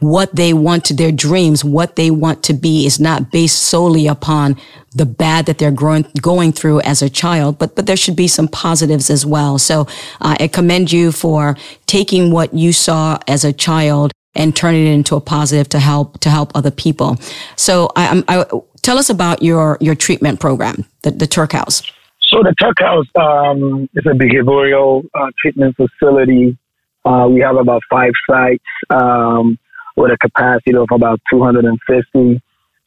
what 0.00 0.34
they 0.36 0.52
want 0.52 0.84
to 0.86 0.94
their 0.94 1.12
dreams, 1.12 1.64
what 1.64 1.96
they 1.96 2.10
want 2.10 2.42
to 2.44 2.54
be 2.54 2.86
is 2.86 3.00
not 3.00 3.30
based 3.30 3.62
solely 3.62 4.06
upon 4.06 4.56
the 4.94 5.06
bad 5.06 5.46
that 5.46 5.58
they're 5.58 5.70
growing, 5.70 6.06
going 6.20 6.52
through 6.52 6.80
as 6.80 7.02
a 7.02 7.10
child, 7.10 7.58
but, 7.58 7.76
but 7.76 7.86
there 7.86 7.96
should 7.96 8.16
be 8.16 8.28
some 8.28 8.48
positives 8.48 9.10
as 9.10 9.26
well. 9.26 9.58
So 9.58 9.82
uh, 10.20 10.36
I 10.40 10.48
commend 10.48 10.90
you 10.90 11.12
for 11.12 11.56
taking 11.86 12.30
what 12.30 12.54
you 12.54 12.72
saw 12.72 13.18
as 13.28 13.44
a 13.44 13.52
child 13.52 14.12
and 14.34 14.54
turning 14.54 14.86
it 14.86 14.92
into 14.92 15.16
a 15.16 15.20
positive 15.20 15.68
to 15.70 15.78
help, 15.78 16.20
to 16.20 16.30
help 16.30 16.52
other 16.54 16.70
people. 16.70 17.16
So 17.56 17.90
I, 17.96 18.22
I, 18.28 18.44
tell 18.82 18.98
us 18.98 19.10
about 19.10 19.42
your, 19.42 19.78
your 19.80 19.94
treatment 19.94 20.40
program, 20.40 20.84
the, 21.02 21.10
the 21.10 21.26
Tuerk 21.26 21.52
House. 21.52 21.82
So 22.20 22.42
the 22.42 22.54
Tuerk 22.60 22.80
House 22.80 23.06
um, 23.16 23.88
is 23.94 24.04
a 24.06 24.14
behavioral 24.14 25.04
uh, 25.14 25.30
treatment 25.38 25.76
facility. 25.76 26.56
Uh, 27.04 27.28
we 27.28 27.40
have 27.40 27.56
about 27.56 27.82
five 27.90 28.12
sites. 28.28 28.64
Um, 28.90 29.58
with 29.96 30.12
a 30.12 30.18
capacity 30.18 30.76
of 30.76 30.88
about 30.92 31.20
250. 31.30 32.42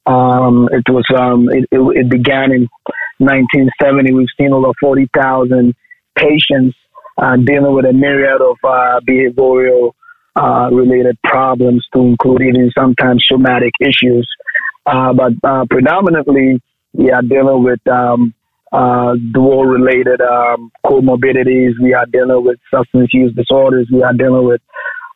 Um, 0.06 0.70
it 0.72 0.84
was 0.90 1.06
um, 1.18 1.50
it, 1.50 1.68
it, 1.72 1.80
it, 1.98 2.10
began 2.10 2.52
in 2.52 2.68
1970. 3.18 4.14
We've 4.14 4.28
seen 4.40 4.54
over 4.54 4.72
40,000 4.80 5.76
patients 6.18 6.76
uh, 7.22 7.36
dealing 7.38 7.76
with 7.76 7.86
a 7.86 7.94
myriad 7.94 8.42
of 8.42 8.58
uh, 8.64 9.00
behavioral 9.08 9.92
uh, 10.36 10.70
related 10.72 11.18
problems, 11.24 11.86
to 11.94 12.02
include 12.02 12.42
even 12.42 12.72
sometimes 12.78 13.24
somatic 13.30 13.74
issues. 13.82 14.28
Uh, 14.86 15.14
but 15.14 15.34
uh, 15.44 15.66
predominantly, 15.70 16.62
we 16.94 17.12
are 17.12 17.22
dealing 17.22 17.64
with 17.64 17.80
um, 17.88 18.34
uh, 18.72 19.16
dual 19.34 19.66
related 19.66 20.22
um, 20.22 20.72
comorbidities. 20.86 21.72
We 21.82 21.94
are 21.94 22.06
dealing 22.06 22.44
with 22.44 22.58
substance 22.74 23.10
use 23.14 23.34
disorders. 23.36 23.90
We 23.92 24.02
are 24.04 24.14
dealing 24.14 24.46
with 24.46 24.62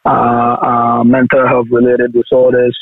mental 0.05 1.47
health 1.47 1.67
related 1.71 2.13
disorders, 2.13 2.77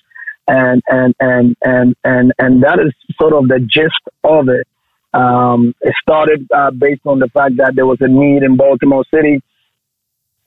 and 0.48 0.82
and 0.88 1.16
and 1.20 1.56
and 1.63 1.96
and 2.04 2.34
and 2.40 2.63
that 2.63 2.80
is 2.80 2.94
sort 3.20 3.34
of 3.34 3.48
the 3.48 3.60
gist 3.60 4.01
of 4.24 4.50
it. 4.50 4.68
Um, 5.13 5.74
it 5.82 5.94
started 6.01 6.48
uh, 6.56 6.72
based 6.72 7.01
on 7.06 7.20
the 7.20 7.28
fact 7.28 7.58
that 7.58 7.74
there 7.75 7.86
was 7.86 7.98
a 8.01 8.08
need 8.08 8.44
in 8.44 8.56
Baltimore 8.56 9.04
City 9.13 9.42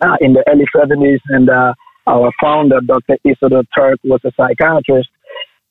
uh, 0.00 0.16
in 0.20 0.32
the 0.32 0.42
early 0.48 0.64
70s, 0.74 1.20
and 1.28 1.50
uh, 1.50 1.74
our 2.06 2.30
founder, 2.40 2.80
Dr. 2.80 3.18
Isidore 3.24 3.64
Tuerk, 3.76 3.96
was 4.04 4.20
a 4.24 4.32
psychiatrist, 4.36 5.08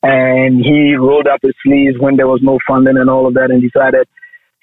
and 0.02 0.64
he 0.64 0.94
rolled 0.94 1.26
up 1.26 1.40
his 1.42 1.54
sleeves 1.64 1.96
when 1.98 2.16
there 2.16 2.28
was 2.28 2.40
no 2.42 2.58
funding 2.66 2.96
and 2.96 3.10
all 3.10 3.26
of 3.26 3.34
that, 3.34 3.50
and 3.50 3.62
decided 3.62 4.06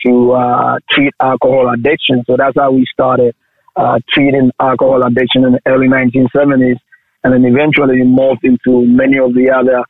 to 0.06 0.32
uh, 0.32 0.78
treat 0.90 1.14
alcohol 1.22 1.70
addiction. 1.74 2.24
So 2.26 2.36
that's 2.38 2.58
how 2.58 2.72
we 2.72 2.86
started 2.92 3.36
uh, 3.76 4.00
treating 4.14 4.52
alcohol 4.60 5.04
addiction 5.06 5.46
in 5.46 5.54
the 5.54 5.62
early 5.66 5.88
1970s, 5.88 6.78
and 7.24 7.34
then 7.34 7.46
eventually 7.46 8.02
morphed 8.02 8.44
into 8.44 8.86
many 8.86 9.18
of 9.18 9.34
the 9.34 9.50
other 9.50 9.84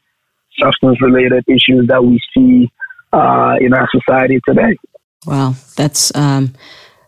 substance-related 0.60 1.44
issues 1.48 1.88
that 1.88 2.04
we 2.04 2.20
see 2.34 2.72
uh, 3.14 3.56
in 3.60 3.74
our 3.74 3.88
society 3.92 4.40
today. 4.48 4.78
Wow, 5.26 5.56
that's 5.76 6.14
um, 6.16 6.54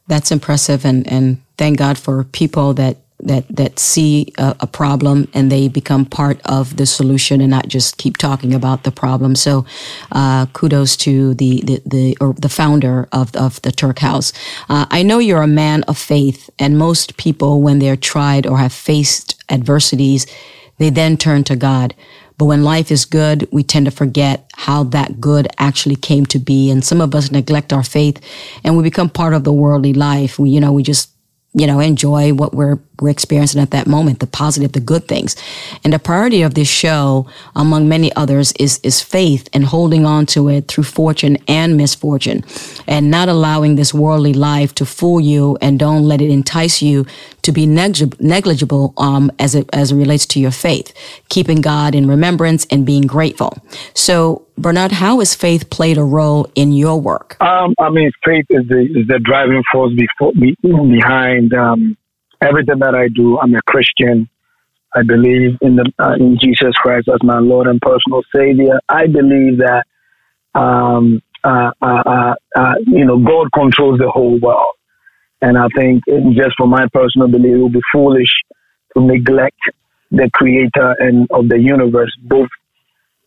that's 0.08 0.32
impressive, 0.32 0.86
and 0.86 1.08
and 1.12 1.42
thank 1.58 1.78
God 1.78 1.98
for 1.98 2.24
people 2.24 2.74
that 2.76 2.98
that 3.24 3.46
that 3.50 3.80
see 3.80 4.32
a, 4.38 4.56
a, 4.60 4.68
problem 4.68 5.28
and 5.34 5.52
they 5.52 5.68
become 5.68 6.06
part 6.06 6.40
of 6.46 6.78
the 6.78 6.86
solution 6.86 7.42
and 7.42 7.50
not 7.50 7.68
just 7.68 7.98
keep 7.98 8.18
talking 8.18 8.54
about 8.54 8.84
the 8.84 8.92
problem. 8.92 9.36
So, 9.36 9.66
uh, 10.12 10.46
kudos 10.48 10.98
to 10.98 11.34
the 11.34 11.62
the 11.62 11.82
the, 11.86 12.18
or 12.20 12.34
the 12.34 12.50
founder 12.50 13.08
of 13.12 13.36
of 13.36 13.62
the 13.62 13.72
Tuerk 13.72 14.00
House. 14.00 14.34
Uh, 14.70 14.86
I 14.92 15.04
know 15.04 15.20
you're 15.20 15.42
a 15.42 15.48
man 15.48 15.84
of 15.84 15.98
faith, 15.98 16.50
and 16.60 16.78
most 16.78 17.18
people, 17.18 17.62
when 17.62 17.80
they're 17.80 17.96
tried 17.96 18.46
or 18.46 18.58
have 18.58 18.74
faced 18.74 19.42
adversities, 19.50 20.28
they 20.78 20.90
then 20.90 21.18
turn 21.18 21.44
to 21.46 21.56
God. 21.56 21.96
But 22.38 22.46
when 22.46 22.64
life 22.64 22.92
is 22.92 23.06
good, 23.06 23.48
we 23.52 23.64
tend 23.64 23.86
to 23.86 23.92
forget 23.92 24.50
how 24.56 24.84
that 24.86 25.22
good 25.22 25.48
actually 25.60 25.96
came 25.96 26.26
to 26.28 26.40
be. 26.40 26.72
And 26.72 26.84
some 26.84 27.00
of 27.00 27.14
us 27.14 27.32
neglect 27.32 27.72
our 27.72 27.84
faith 27.84 28.20
and 28.64 28.76
we 28.76 28.82
become 28.82 29.08
part 29.08 29.36
of 29.36 29.44
the 29.44 29.54
worldly 29.54 29.94
life. 29.94 30.40
We, 30.40 30.50
you 30.50 30.60
know, 30.60 30.74
we 30.74 30.82
just 30.82 31.14
you 31.54 31.68
know, 31.68 31.80
enjoy 31.80 32.34
what 32.34 32.54
we're 32.54 32.78
we're 33.04 33.10
experiencing 33.10 33.62
at 33.62 33.72
that 33.72 33.86
moment, 33.86 34.20
the 34.20 34.28
positive, 34.28 34.72
the 34.72 34.80
good 34.80 35.08
things. 35.08 35.36
And 35.84 35.92
the 35.92 36.00
priority 36.00 36.42
of 36.42 36.54
this 36.54 36.70
show, 36.70 37.28
among 37.56 37.90
many 37.90 38.14
others, 38.16 38.54
is 38.54 38.80
is 38.84 39.02
faith 39.02 39.50
and 39.54 39.66
holding 39.66 40.06
on 40.06 40.26
to 40.28 40.50
it 40.50 40.68
through 40.70 40.86
fortune 40.86 41.38
and 41.48 41.76
misfortune, 41.78 42.44
and 42.88 43.12
not 43.12 43.28
allowing 43.30 43.76
this 43.76 43.94
worldly 43.94 44.34
life 44.34 44.74
to 44.76 44.86
fool 44.86 45.20
you, 45.20 45.58
and 45.62 45.78
don't 45.78 46.04
let 46.04 46.22
it 46.22 46.30
entice 46.30 46.82
you 46.82 47.06
to 47.42 47.52
be 47.52 47.66
negligible 47.66 48.94
um, 48.98 49.32
as 49.38 49.54
it 49.54 49.70
as 49.74 49.92
it 49.92 49.96
relates 49.96 50.26
to 50.28 50.40
your 50.40 50.52
faith, 50.52 50.94
keeping 51.30 51.62
God 51.62 51.94
in 51.94 52.08
remembrance 52.08 52.66
and 52.72 52.86
being 52.86 53.04
grateful. 53.04 53.58
So, 53.94 54.48
Bernard, 54.58 54.94
how 54.94 55.20
has 55.20 55.36
faith 55.36 55.70
played 55.70 55.98
a 55.98 56.04
role 56.04 56.50
in 56.56 56.72
your 56.72 57.00
work? 57.00 57.36
Um, 57.42 57.74
I 57.80 57.90
mean, 57.90 58.12
faith 58.26 58.46
is 58.50 58.68
the 58.68 58.82
is 58.82 59.08
the 59.08 59.20
driving 59.20 59.64
force 59.72 59.94
before, 59.94 60.32
behind 60.34 61.54
um, 61.54 61.98
everything 62.44 62.80
that 62.80 62.96
I 62.96 63.08
do. 63.08 63.40
I'm 63.40 63.56
a 63.56 63.62
Christian. 63.64 64.30
I 64.96 65.02
believe 65.02 65.58
in 65.62 65.76
the 65.76 65.92
uh, 65.98 66.14
in 66.20 66.38
Jesus 66.40 66.74
Christ 66.76 67.10
as 67.12 67.20
my 67.24 67.40
Lord 67.40 67.68
and 67.68 67.82
personal 67.82 68.22
Savior. 68.36 68.80
I 68.90 69.08
believe 69.08 69.58
that 69.60 69.84
um, 70.54 71.22
uh, 71.44 71.72
uh, 71.82 72.04
uh, 72.06 72.36
uh 72.56 72.74
you 72.86 73.06
know 73.06 73.18
God 73.18 73.48
controls 73.54 74.00
the 74.00 74.10
whole 74.10 74.40
world, 74.40 74.76
and 75.42 75.58
I 75.58 75.68
think 75.76 76.04
just 76.36 76.56
for 76.58 76.68
my 76.68 76.86
personal 76.94 77.28
belief, 77.28 77.56
it 77.56 77.64
would 77.64 77.74
be 77.74 77.82
foolish 77.92 78.30
to 78.96 79.04
neglect 79.04 79.60
the 80.12 80.30
Creator 80.34 80.96
and 81.00 81.28
of 81.32 81.50
the 81.50 81.58
universe, 81.60 82.16
both 82.22 82.50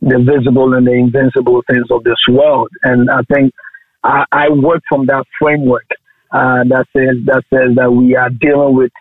the 0.01 0.19
visible 0.19 0.75
and 0.75 0.87
the 0.87 0.93
invincible 0.93 1.63
things 1.69 1.87
of 1.91 2.05
this 2.05 2.23
world. 2.29 2.69
And 2.85 3.11
I 3.11 3.23
think 3.33 3.53
I, 4.05 4.25
I 4.31 4.49
work 4.51 4.83
from 4.89 5.07
that 5.07 5.25
framework 5.39 5.87
uh, 6.31 6.63
that 6.69 6.87
says 6.95 7.17
that 7.27 7.43
says 7.51 7.75
that 7.77 7.91
we 7.91 8.15
are 8.15 8.31
dealing 8.31 8.77
with 8.77 8.93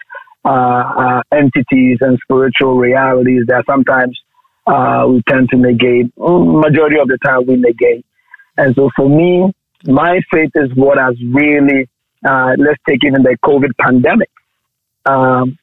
uh, 0.45 0.49
uh, 0.49 1.21
entities 1.31 1.97
and 2.01 2.19
spiritual 2.23 2.77
realities 2.77 3.43
that 3.47 3.63
sometimes 3.67 4.19
uh, 4.67 5.05
we 5.07 5.21
tend 5.27 5.49
to 5.49 5.57
negate. 5.57 6.11
Majority 6.17 6.99
of 6.99 7.07
the 7.07 7.17
time, 7.25 7.45
we 7.47 7.55
negate. 7.55 8.05
And 8.57 8.75
so, 8.75 8.89
for 8.95 9.09
me, 9.09 9.53
my 9.85 10.19
faith 10.31 10.51
is 10.55 10.69
what 10.75 10.97
has 10.97 11.15
really 11.21 11.89
uh, 12.25 12.55
let's 12.57 12.81
take 12.89 13.03
even 13.05 13.23
the 13.23 13.37
COVID 13.45 13.71
pandemic. 13.79 14.29
Um, 15.05 15.57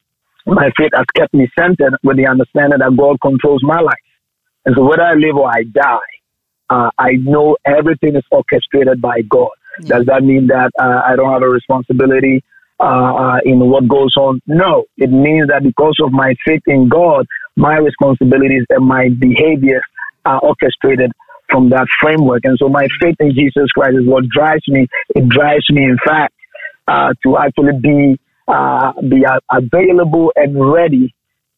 my 0.45 0.69
faith 0.77 0.91
has 0.95 1.05
kept 1.15 1.33
me 1.33 1.49
centered 1.57 1.95
with 2.03 2.17
the 2.17 2.27
understanding 2.27 2.79
that 2.79 2.95
God 2.97 3.19
controls 3.21 3.61
my 3.63 3.79
life. 3.79 3.93
And 4.65 4.75
so 4.75 4.83
whether 4.83 5.03
I 5.03 5.13
live 5.13 5.35
or 5.35 5.49
I 5.49 5.63
die, 5.63 6.13
uh, 6.69 6.89
I 6.97 7.13
know 7.19 7.57
everything 7.65 8.15
is 8.15 8.23
orchestrated 8.31 9.01
by 9.01 9.21
God. 9.21 9.49
Mm-hmm. 9.79 9.87
Does 9.87 10.05
that 10.05 10.23
mean 10.23 10.47
that 10.47 10.71
uh, 10.79 11.01
I 11.05 11.15
don't 11.15 11.31
have 11.31 11.43
a 11.43 11.49
responsibility 11.49 12.43
uh, 12.79 13.37
in 13.45 13.59
what 13.59 13.87
goes 13.87 14.13
on? 14.17 14.41
No. 14.47 14.85
It 14.97 15.11
means 15.11 15.47
that 15.49 15.63
because 15.63 15.95
of 16.03 16.11
my 16.11 16.35
faith 16.45 16.63
in 16.67 16.89
God, 16.89 17.25
my 17.55 17.77
responsibilities 17.77 18.63
and 18.69 18.85
my 18.85 19.09
behaviors 19.19 19.83
are 20.25 20.39
orchestrated 20.39 21.11
from 21.49 21.69
that 21.69 21.85
framework. 22.01 22.41
And 22.45 22.57
so 22.59 22.69
my 22.69 22.87
faith 23.01 23.15
in 23.19 23.33
Jesus 23.33 23.69
Christ 23.73 23.95
is 24.01 24.07
what 24.07 24.27
drives 24.29 24.67
me. 24.67 24.87
It 25.15 25.27
drives 25.29 25.65
me, 25.69 25.83
in 25.83 25.97
fact, 26.05 26.33
uh, 26.87 27.13
to 27.23 27.37
actually 27.37 27.79
be 27.81 28.19
uh, 28.47 28.91
be 29.01 29.23
available 29.51 30.33
and 30.35 30.71
ready 30.71 31.15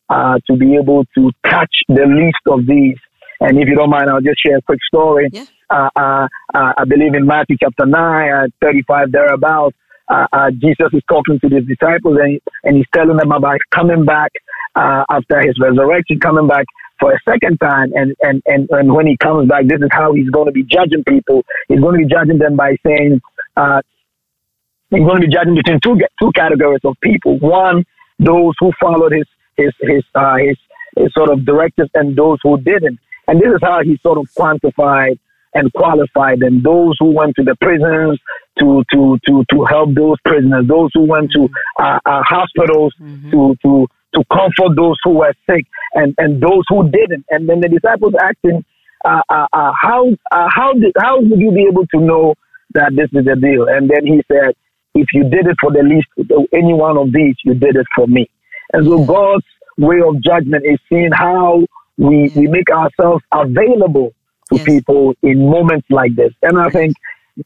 uh, 0.10 0.36
to 0.46 0.56
be 0.56 0.76
able 0.76 1.04
to 1.18 1.32
touch 1.44 1.74
the 1.88 2.06
least 2.06 2.46
of 2.48 2.68
these. 2.68 2.98
And 3.40 3.58
if 3.60 3.68
you 3.68 3.76
don't 3.76 3.90
mind, 3.90 4.10
I'll 4.10 4.22
just 4.22 4.40
share 4.46 4.58
a 4.58 4.62
quick 4.62 4.80
story. 4.88 5.30
Yeah. 5.32 5.46
Uh, 5.70 5.90
uh, 5.96 6.28
uh, 6.54 6.74
I 6.78 6.86
believe 6.88 7.16
in 7.16 7.26
Matthew 7.26 7.58
chapter 7.60 7.86
9, 7.86 8.54
35 8.62 9.12
thereabouts. 9.12 9.76
Jesus 10.52 10.90
is 10.94 11.04
talking 11.10 11.40
to 11.40 11.50
his 11.50 11.66
disciples 11.66 12.18
and, 12.22 12.40
and 12.64 12.78
he's 12.78 12.86
telling 12.94 13.18
them 13.18 13.32
about 13.32 13.60
coming 13.72 14.06
back 14.06 14.32
after 14.78 15.42
his 15.42 15.58
resurrection, 15.60 16.20
coming 16.20 16.48
back 16.48 16.66
for 17.00 17.12
a 17.12 17.20
second 17.26 17.58
time. 17.58 17.92
And, 17.94 18.16
and, 18.22 18.42
and, 18.46 18.70
and 18.72 18.94
when 18.94 19.08
he 19.08 19.18
comes 19.18 19.50
back, 19.50 19.68
this 19.68 19.80
is 19.82 19.90
how 19.92 20.14
he's 20.14 20.30
going 20.30 20.48
to 20.48 20.52
be 20.52 20.64
judging 20.64 21.04
people. 21.08 21.44
He's 21.68 21.80
going 21.80 22.00
to 22.00 22.06
be 22.06 22.14
judging 22.14 22.38
them 22.38 22.56
by 22.56 22.76
saying, 22.86 23.22
uh, 23.58 23.82
he's 24.90 25.00
going 25.00 25.22
to 25.22 25.28
be 25.28 25.34
judging 25.34 25.56
between 25.56 25.80
two, 25.82 26.00
two 26.22 26.32
categories 26.34 26.82
of 26.84 26.96
people. 27.02 27.38
One, 27.40 27.84
those 28.20 28.54
who 28.60 28.72
followed 28.80 29.12
his, 29.12 29.26
his, 29.58 29.74
his, 29.82 30.04
uh, 30.14 30.38
his, 30.38 30.58
his 30.98 31.14
sort 31.14 31.30
of 31.30 31.46
directives 31.46 31.90
and 31.96 32.16
those 32.16 32.38
who 32.44 32.60
didn't. 32.62 33.00
And 33.28 33.40
this 33.40 33.50
is 33.50 33.60
how 33.62 33.82
he 33.84 33.98
sort 34.04 34.18
of 34.18 34.28
quantified 34.38 35.20
and 35.56 35.72
qualified 35.74 36.42
them. 36.42 36.62
Those 36.62 36.96
who 37.00 37.12
went 37.12 37.36
to 37.38 37.44
the 37.44 37.56
prisons 37.60 38.20
to 38.60 38.84
to 38.92 39.18
to 39.26 39.44
to 39.52 39.66
help 39.66 39.96
those 39.96 40.18
prisoners. 40.24 40.68
Those 40.68 40.92
who 40.94 41.06
went 41.06 41.32
to 41.32 41.50
uh, 41.80 42.00
uh, 42.06 42.22
hospitals 42.24 42.94
mm-hmm. 43.02 43.32
to 43.32 43.56
to 43.64 43.88
to 44.16 44.24
comfort 44.32 44.76
those 44.76 44.98
who 45.04 45.12
were 45.12 45.34
sick, 45.50 45.66
and 45.94 46.14
and 46.18 46.42
those 46.42 46.64
who 46.68 46.90
didn't. 46.90 47.26
And 47.30 47.50
then 47.50 47.62
the 47.62 47.70
disciples 47.70 48.14
asked 48.22 48.44
him, 48.44 48.64
uh, 49.04 49.22
uh, 49.30 49.48
uh 49.52 49.72
"How 49.82 50.08
uh, 50.32 50.48
how 50.54 50.74
did 50.74 50.94
how 51.00 51.20
would 51.20 51.40
you 51.40 51.52
be 51.52 51.66
able 51.70 51.88
to 51.88 52.00
know 52.00 52.36
that 52.74 52.92
this 52.96 53.10
is 53.14 53.26
the 53.26 53.36
deal?" 53.36 53.68
And 53.68 53.90
then 53.90 54.06
he 54.06 54.22
said, 54.32 54.54
"If 54.94 55.08
you 55.14 55.24
did 55.24 55.48
it 55.48 55.58
for 55.60 55.72
the 55.72 55.84
least, 55.84 56.08
any 56.54 56.74
one 56.74 56.98
of 56.98 57.12
these, 57.12 57.36
you 57.44 57.56
did 57.56 57.76
it 57.76 57.88
for 57.96 58.08
me." 58.08 58.30
And 58.74 58.86
so 58.86 59.04
God's 59.06 59.46
way 59.78 59.98
of 60.06 60.22
judgment 60.22 60.66
is 60.66 60.80
seeing 60.90 61.12
how 61.14 61.66
we, 61.98 62.32
we 62.36 62.48
make 62.48 62.70
ourselves 62.70 63.24
available 63.34 64.14
to 64.52 64.58
yes. 64.58 64.66
people 64.66 65.14
in 65.24 65.50
moments 65.50 65.88
like 65.90 66.16
this. 66.16 66.34
And 66.42 66.60
I 66.60 66.70
think 66.70 66.96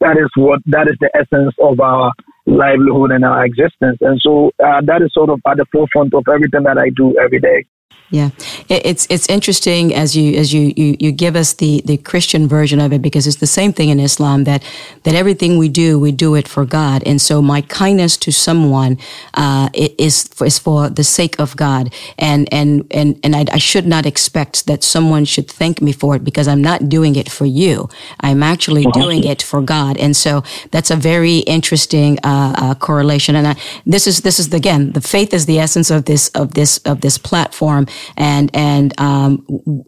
that 0.00 0.16
is 0.16 0.30
what 0.36 0.60
that 0.66 0.88
is 0.88 0.96
the 1.00 1.10
essence 1.14 1.54
of 1.60 1.80
our 1.80 2.12
livelihood 2.46 3.12
and 3.12 3.24
our 3.24 3.44
existence. 3.44 3.98
And 4.00 4.20
so 4.20 4.52
uh, 4.64 4.80
that 4.84 5.02
is 5.02 5.12
sort 5.12 5.30
of 5.30 5.40
at 5.46 5.56
the 5.56 5.66
forefront 5.72 6.14
of 6.14 6.24
everything 6.28 6.62
that 6.64 6.78
I 6.78 6.90
do 6.90 7.16
every 7.18 7.40
day. 7.40 7.64
Yeah, 8.12 8.30
it's 8.68 9.06
it's 9.08 9.28
interesting 9.28 9.94
as 9.94 10.16
you 10.16 10.36
as 10.36 10.52
you, 10.52 10.72
you 10.76 10.96
you 10.98 11.12
give 11.12 11.36
us 11.36 11.52
the 11.52 11.80
the 11.84 11.96
Christian 11.96 12.48
version 12.48 12.80
of 12.80 12.92
it 12.92 13.00
because 13.02 13.28
it's 13.28 13.36
the 13.36 13.46
same 13.46 13.72
thing 13.72 13.88
in 13.88 14.00
Islam 14.00 14.42
that 14.44 14.64
that 15.04 15.14
everything 15.14 15.58
we 15.58 15.68
do 15.68 15.96
we 15.96 16.10
do 16.10 16.34
it 16.34 16.48
for 16.48 16.64
God, 16.64 17.04
and 17.06 17.20
so 17.20 17.40
my 17.40 17.60
kindness 17.60 18.16
to 18.16 18.32
someone 18.32 18.98
uh, 19.34 19.68
is 19.74 20.24
for, 20.26 20.44
is 20.44 20.58
for 20.58 20.90
the 20.90 21.04
sake 21.04 21.38
of 21.38 21.56
God, 21.56 21.94
and 22.18 22.52
and 22.52 22.84
and 22.90 23.16
and 23.22 23.36
I, 23.36 23.44
I, 23.52 23.58
should 23.58 23.86
not 23.86 24.06
expect 24.06 24.66
that 24.66 24.82
someone 24.82 25.24
should 25.24 25.48
thank 25.48 25.80
me 25.80 25.92
for 25.92 26.16
it 26.16 26.24
because 26.24 26.48
I'm 26.48 26.62
not 26.62 26.88
doing 26.88 27.14
it 27.14 27.30
for 27.30 27.46
you. 27.46 27.88
I'm 28.22 28.42
actually 28.42 28.86
doing 28.86 29.22
it 29.22 29.40
for 29.40 29.62
God, 29.62 29.96
and 29.98 30.16
so 30.16 30.42
that's 30.72 30.90
a 30.90 30.96
very 30.96 31.38
interesting 31.38 32.18
uh, 32.24 32.54
uh, 32.56 32.74
correlation. 32.74 33.36
And 33.36 33.46
I, 33.46 33.56
this 33.86 34.08
is 34.08 34.22
this 34.22 34.40
is 34.40 34.52
again 34.52 34.90
the 34.92 35.00
faith 35.00 35.32
is 35.32 35.46
the 35.46 35.60
essence 35.60 35.92
of 35.92 36.06
this 36.06 36.28
of 36.30 36.54
this 36.54 36.78
of 36.78 37.02
this 37.02 37.16
platform 37.16 37.86
and 38.16 38.50
and 38.54 38.98
um, 39.00 39.44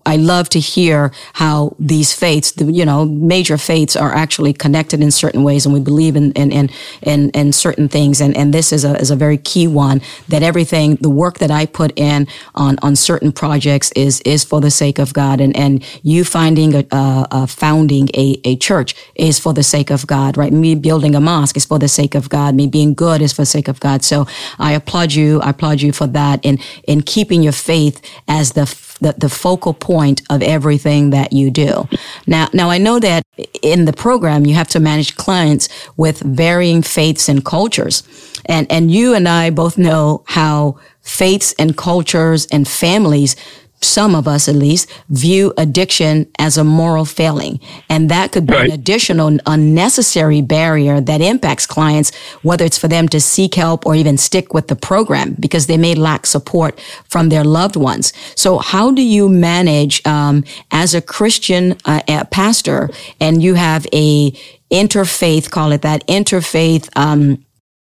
I 0.07 0.17
love 0.17 0.49
to 0.51 0.61
hear 0.61 1.13
how 1.35 1.77
these 1.79 2.13
faiths, 2.13 2.53
the, 2.53 2.71
you 2.71 2.85
know, 2.85 3.05
major 3.05 3.59
faiths 3.59 3.97
are 3.97 4.13
actually 4.15 4.53
connected 4.53 5.01
in 5.01 5.11
certain 5.11 5.43
ways, 5.43 5.67
and 5.67 5.75
we 5.75 5.81
believe 5.81 6.17
in 6.17 6.33
in 6.33 6.53
in 6.53 6.71
in, 7.03 7.31
in 7.31 7.53
certain 7.53 7.89
things, 7.89 8.21
and 8.21 8.37
and 8.37 8.53
this 8.53 8.73
is 8.73 8.85
a 8.85 8.97
is 8.97 9.11
a 9.11 9.17
very 9.17 9.39
key 9.39 9.67
one 9.67 10.01
that 10.29 10.43
everything, 10.43 10.97
the 10.97 11.11
work 11.11 11.39
that 11.39 11.51
I 11.51 11.67
put 11.67 11.93
in 11.99 12.27
on 12.55 12.79
on 12.83 12.97
certain 12.97 13.33
projects 13.33 13.93
is 13.93 14.21
is 14.23 14.45
for 14.45 14.61
the 14.61 14.71
sake 14.71 14.99
of 14.99 15.13
God, 15.13 15.41
and 15.41 15.57
and 15.57 15.85
you 16.03 16.25
finding 16.25 16.75
a, 16.75 16.85
a, 16.91 17.27
a 17.31 17.47
founding 17.47 18.09
a 18.15 18.41
a 18.45 18.57
church 18.57 18.95
is 19.15 19.39
for 19.39 19.53
the 19.55 19.63
sake 19.63 19.91
of 19.91 20.07
God, 20.07 20.37
right? 20.37 20.53
Me 20.53 20.75
building 20.75 21.15
a 21.15 21.21
mosque 21.21 21.57
is 21.57 21.65
for 21.65 21.79
the 21.79 21.89
sake 21.89 22.15
of 22.15 22.29
God. 22.29 22.55
Me 22.55 22.67
being 22.67 22.95
good 22.95 23.23
is 23.23 23.33
for 23.33 23.43
the 23.43 23.47
sake 23.47 23.69
of 23.69 23.81
God. 23.81 24.05
So 24.05 24.27
I 24.59 24.73
applaud 24.73 25.13
you. 25.13 25.41
I 25.41 25.51
applaud 25.51 25.81
you 25.81 25.93
for 25.93 26.07
that 26.09 26.45
in 26.45 26.59
in 26.85 27.03
keeping 27.03 27.43
your 27.43 27.53
faith 27.53 28.02
as 28.29 28.53
the, 28.53 28.65
the, 29.01 29.15
the 29.19 29.29
focal 29.29 29.75
point 29.75 30.23
of 30.31 30.43
everything 30.43 31.11
that 31.11 31.33
you 31.33 31.51
do. 31.51 31.89
Now, 32.27 32.49
now 32.53 32.71
I 32.71 32.79
know 32.79 32.99
that 32.99 33.23
in 33.63 33.85
the 33.85 33.93
program 33.93 34.47
you 34.47 34.55
have 34.55 34.69
to 34.69 34.81
manage 34.81 35.17
clients 35.17 35.69
with 35.97 36.21
varying 36.21 36.83
faiths 36.83 37.29
and 37.29 37.45
cultures, 37.45 38.03
and 38.47 38.71
and 38.71 38.91
you 38.91 39.15
and 39.15 39.29
I 39.29 39.51
both 39.51 39.79
know 39.79 40.25
how 40.27 40.79
faiths 41.03 41.55
and 41.59 41.77
cultures 41.77 42.47
and 42.47 42.67
families 42.67 43.37
some 43.85 44.15
of 44.15 44.29
us 44.29 44.49
at 44.49 44.55
least 44.55 44.91
view 45.09 45.53
addiction 45.57 46.31
as 46.39 46.57
a 46.57 46.65
moral 46.65 47.05
failing. 47.05 47.61
And 47.89 48.09
that 48.11 48.33
could 48.33 48.47
be 48.47 48.55
right. 48.55 48.67
an 48.67 48.73
additional 48.73 49.39
unnecessary 49.47 50.43
barrier 50.43 51.01
that 51.01 51.21
impacts 51.21 51.67
clients, 51.67 52.15
whether 52.43 52.65
it's 52.65 52.79
for 52.79 52.89
them 52.89 53.09
to 53.09 53.21
seek 53.21 53.55
help 53.55 53.87
or 53.87 53.95
even 53.95 54.19
stick 54.19 54.55
with 54.55 54.69
the 54.69 54.77
program 54.77 55.37
because 55.39 55.67
they 55.67 55.77
may 55.77 55.95
lack 55.95 56.27
support 56.27 56.81
from 57.09 57.29
their 57.29 57.45
loved 57.45 57.77
ones. 57.77 58.13
So 58.35 58.59
how 58.59 58.91
do 58.91 59.03
you 59.03 59.29
manage, 59.29 60.05
um, 60.07 60.45
as 60.71 60.95
a 60.95 61.03
Christian 61.03 61.77
uh, 61.85 62.25
pastor 62.31 62.91
and 63.21 63.43
you 63.43 63.55
have 63.55 63.87
a 63.93 64.31
interfaith, 64.71 65.51
call 65.51 65.73
it 65.73 65.83
that, 65.83 66.07
interfaith, 66.07 66.89
um, 66.97 67.45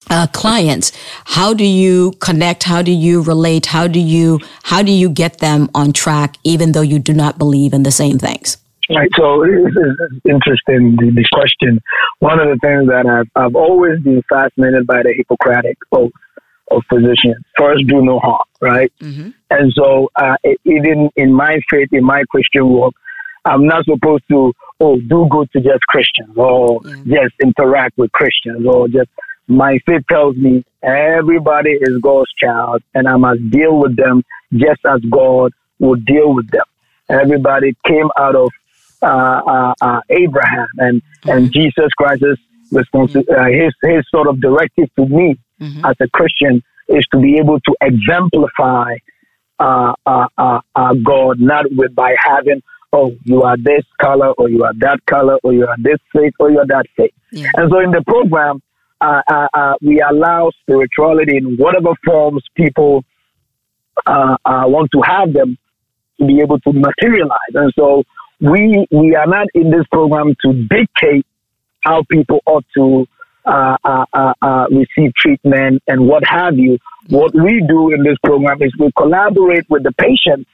uh, 0.10 0.28
clients 0.28 0.92
how 1.26 1.54
do 1.54 1.66
you 1.66 2.12
connect? 2.20 2.64
How 2.64 2.82
do 2.82 2.92
you 2.92 3.22
relate? 3.22 3.66
How 3.66 3.88
do 3.88 4.00
you 4.00 4.40
how 4.64 4.82
do 4.82 4.92
you 4.92 5.10
get 5.10 5.40
them 5.40 5.70
on 5.74 5.94
track 5.94 6.38
even 6.44 6.72
though 6.72 6.82
you 6.82 7.00
do 7.00 7.14
not 7.14 7.38
believe 7.38 7.74
in 7.74 7.84
the 7.84 7.92
same 7.92 8.18
things? 8.20 8.58
Right. 8.90 9.10
So 9.18 9.44
this 9.44 9.74
is 9.76 10.22
interesting 10.26 10.96
the, 10.98 11.12
the 11.16 11.26
question. 11.34 11.82
One 12.20 12.40
of 12.40 12.48
the 12.48 12.60
things 12.62 12.88
that 12.88 13.08
I've, 13.08 13.30
I've 13.36 13.56
always 13.56 14.00
been 14.02 14.22
fascinated 14.30 14.86
by 14.86 15.02
the 15.02 15.14
hippocratic 15.18 15.78
oath 15.92 16.12
of 16.72 16.82
physicians 16.90 17.44
first 17.58 17.86
do 17.88 18.02
no 18.02 18.20
harm 18.20 18.44
right? 18.60 18.92
Mm-hmm. 19.00 19.30
and 19.52 19.74
so 19.74 20.10
uh, 20.16 20.36
even 20.64 21.10
in 21.16 21.32
my 21.32 21.60
faith 21.70 21.90
in 21.92 22.04
my 22.04 22.24
christian 22.30 22.68
walk 22.68 22.96
i'm 23.46 23.68
not 23.68 23.86
supposed 23.86 24.24
to 24.32 24.52
oh 24.80 25.00
do 25.00 25.28
good 25.30 25.52
to 25.52 25.60
just 25.62 25.82
christians 25.88 26.36
or 26.36 26.80
yeah. 27.06 27.22
just 27.22 27.36
interact 27.44 27.98
with 27.98 28.12
christians 28.14 28.66
or 28.66 28.88
just 28.88 29.10
my 29.48 29.78
faith 29.86 30.04
tells 30.10 30.36
me 30.36 30.64
everybody 30.84 31.72
is 31.72 31.98
God's 32.02 32.32
child 32.34 32.82
and 32.94 33.08
I 33.08 33.18
must 33.18 33.50
deal 33.50 33.78
with 33.78 33.96
them 33.96 34.24
just 34.54 34.82
as 34.86 35.02
God 35.10 35.54
will 35.80 35.96
deal 35.96 36.34
with 36.34 36.50
them. 36.50 36.64
Everybody 37.10 37.76
came 37.86 38.10
out 38.18 38.36
of 38.36 38.50
uh, 39.02 39.06
uh, 39.06 39.74
uh, 39.82 40.02
Abraham 40.10 40.68
and, 40.78 41.02
and 41.26 41.46
mm-hmm. 41.46 41.52
Jesus 41.52 41.90
Christ's 41.98 42.40
responsibility, 42.72 43.32
uh, 43.32 43.46
his, 43.46 43.74
his 43.84 44.04
sort 44.10 44.28
of 44.28 44.42
directive 44.42 44.90
to 44.96 45.06
me 45.06 45.38
mm-hmm. 45.60 45.86
as 45.86 45.96
a 46.00 46.08
Christian 46.10 46.64
is 46.88 47.06
to 47.08 47.20
be 47.20 47.38
able 47.38 47.60
to 47.60 47.76
exemplify 47.82 48.96
uh, 49.60 49.94
uh, 50.06 50.94
God, 51.04 51.40
not 51.40 51.66
with 51.72 51.96
by 51.96 52.16
having 52.20 52.62
oh, 52.96 53.16
you 53.24 53.44
are 53.44 53.58
this 53.58 53.84
color, 54.02 54.32
or 54.32 54.50
you 54.50 54.64
are 54.64 54.74
that 54.78 55.06
color, 55.06 55.38
or 55.44 55.54
you 55.54 55.68
are 55.68 55.76
this 55.80 56.00
faith, 56.14 56.34
or 56.40 56.50
you 56.50 56.60
are 56.60 56.68
that 56.68 56.86
faith. 56.96 57.14
Yeah. 57.32 57.50
And 57.56 57.70
so 57.70 57.80
in 57.80 57.92
the 57.92 58.04
program, 58.08 58.62
uh, 59.08 59.22
uh, 59.36 59.48
uh, 59.60 59.74
we 59.88 59.96
allow 60.12 60.42
spirituality 60.62 61.36
in 61.42 61.46
whatever 61.64 61.94
forms 62.06 62.44
people 62.62 62.94
uh, 64.14 64.36
uh, 64.52 64.64
want 64.76 64.90
to 64.96 65.02
have 65.14 65.30
them 65.38 65.50
to 66.18 66.24
be 66.30 66.36
able 66.46 66.60
to 66.66 66.72
materialize. 66.88 67.54
And 67.62 67.72
so 67.80 67.88
we 68.52 68.62
we 68.92 69.08
are 69.16 69.30
not 69.38 69.48
in 69.54 69.68
this 69.76 69.86
program 69.92 70.28
to 70.44 70.50
dictate 70.76 71.26
how 71.88 71.98
people 72.16 72.40
ought 72.46 72.66
to 72.80 73.08
uh, 73.46 73.78
uh, 73.84 74.06
uh, 74.22 74.34
uh, 74.42 74.66
receive 74.82 75.14
treatment 75.24 75.76
and 75.88 76.00
what 76.10 76.24
have 76.40 76.56
you. 76.58 76.74
What 77.10 77.32
we 77.36 77.54
do 77.68 77.94
in 77.94 78.02
this 78.04 78.18
program 78.24 78.58
is 78.62 78.72
we 78.80 78.90
collaborate 78.98 79.70
with 79.70 79.84
the 79.84 79.94
patient 80.08 80.48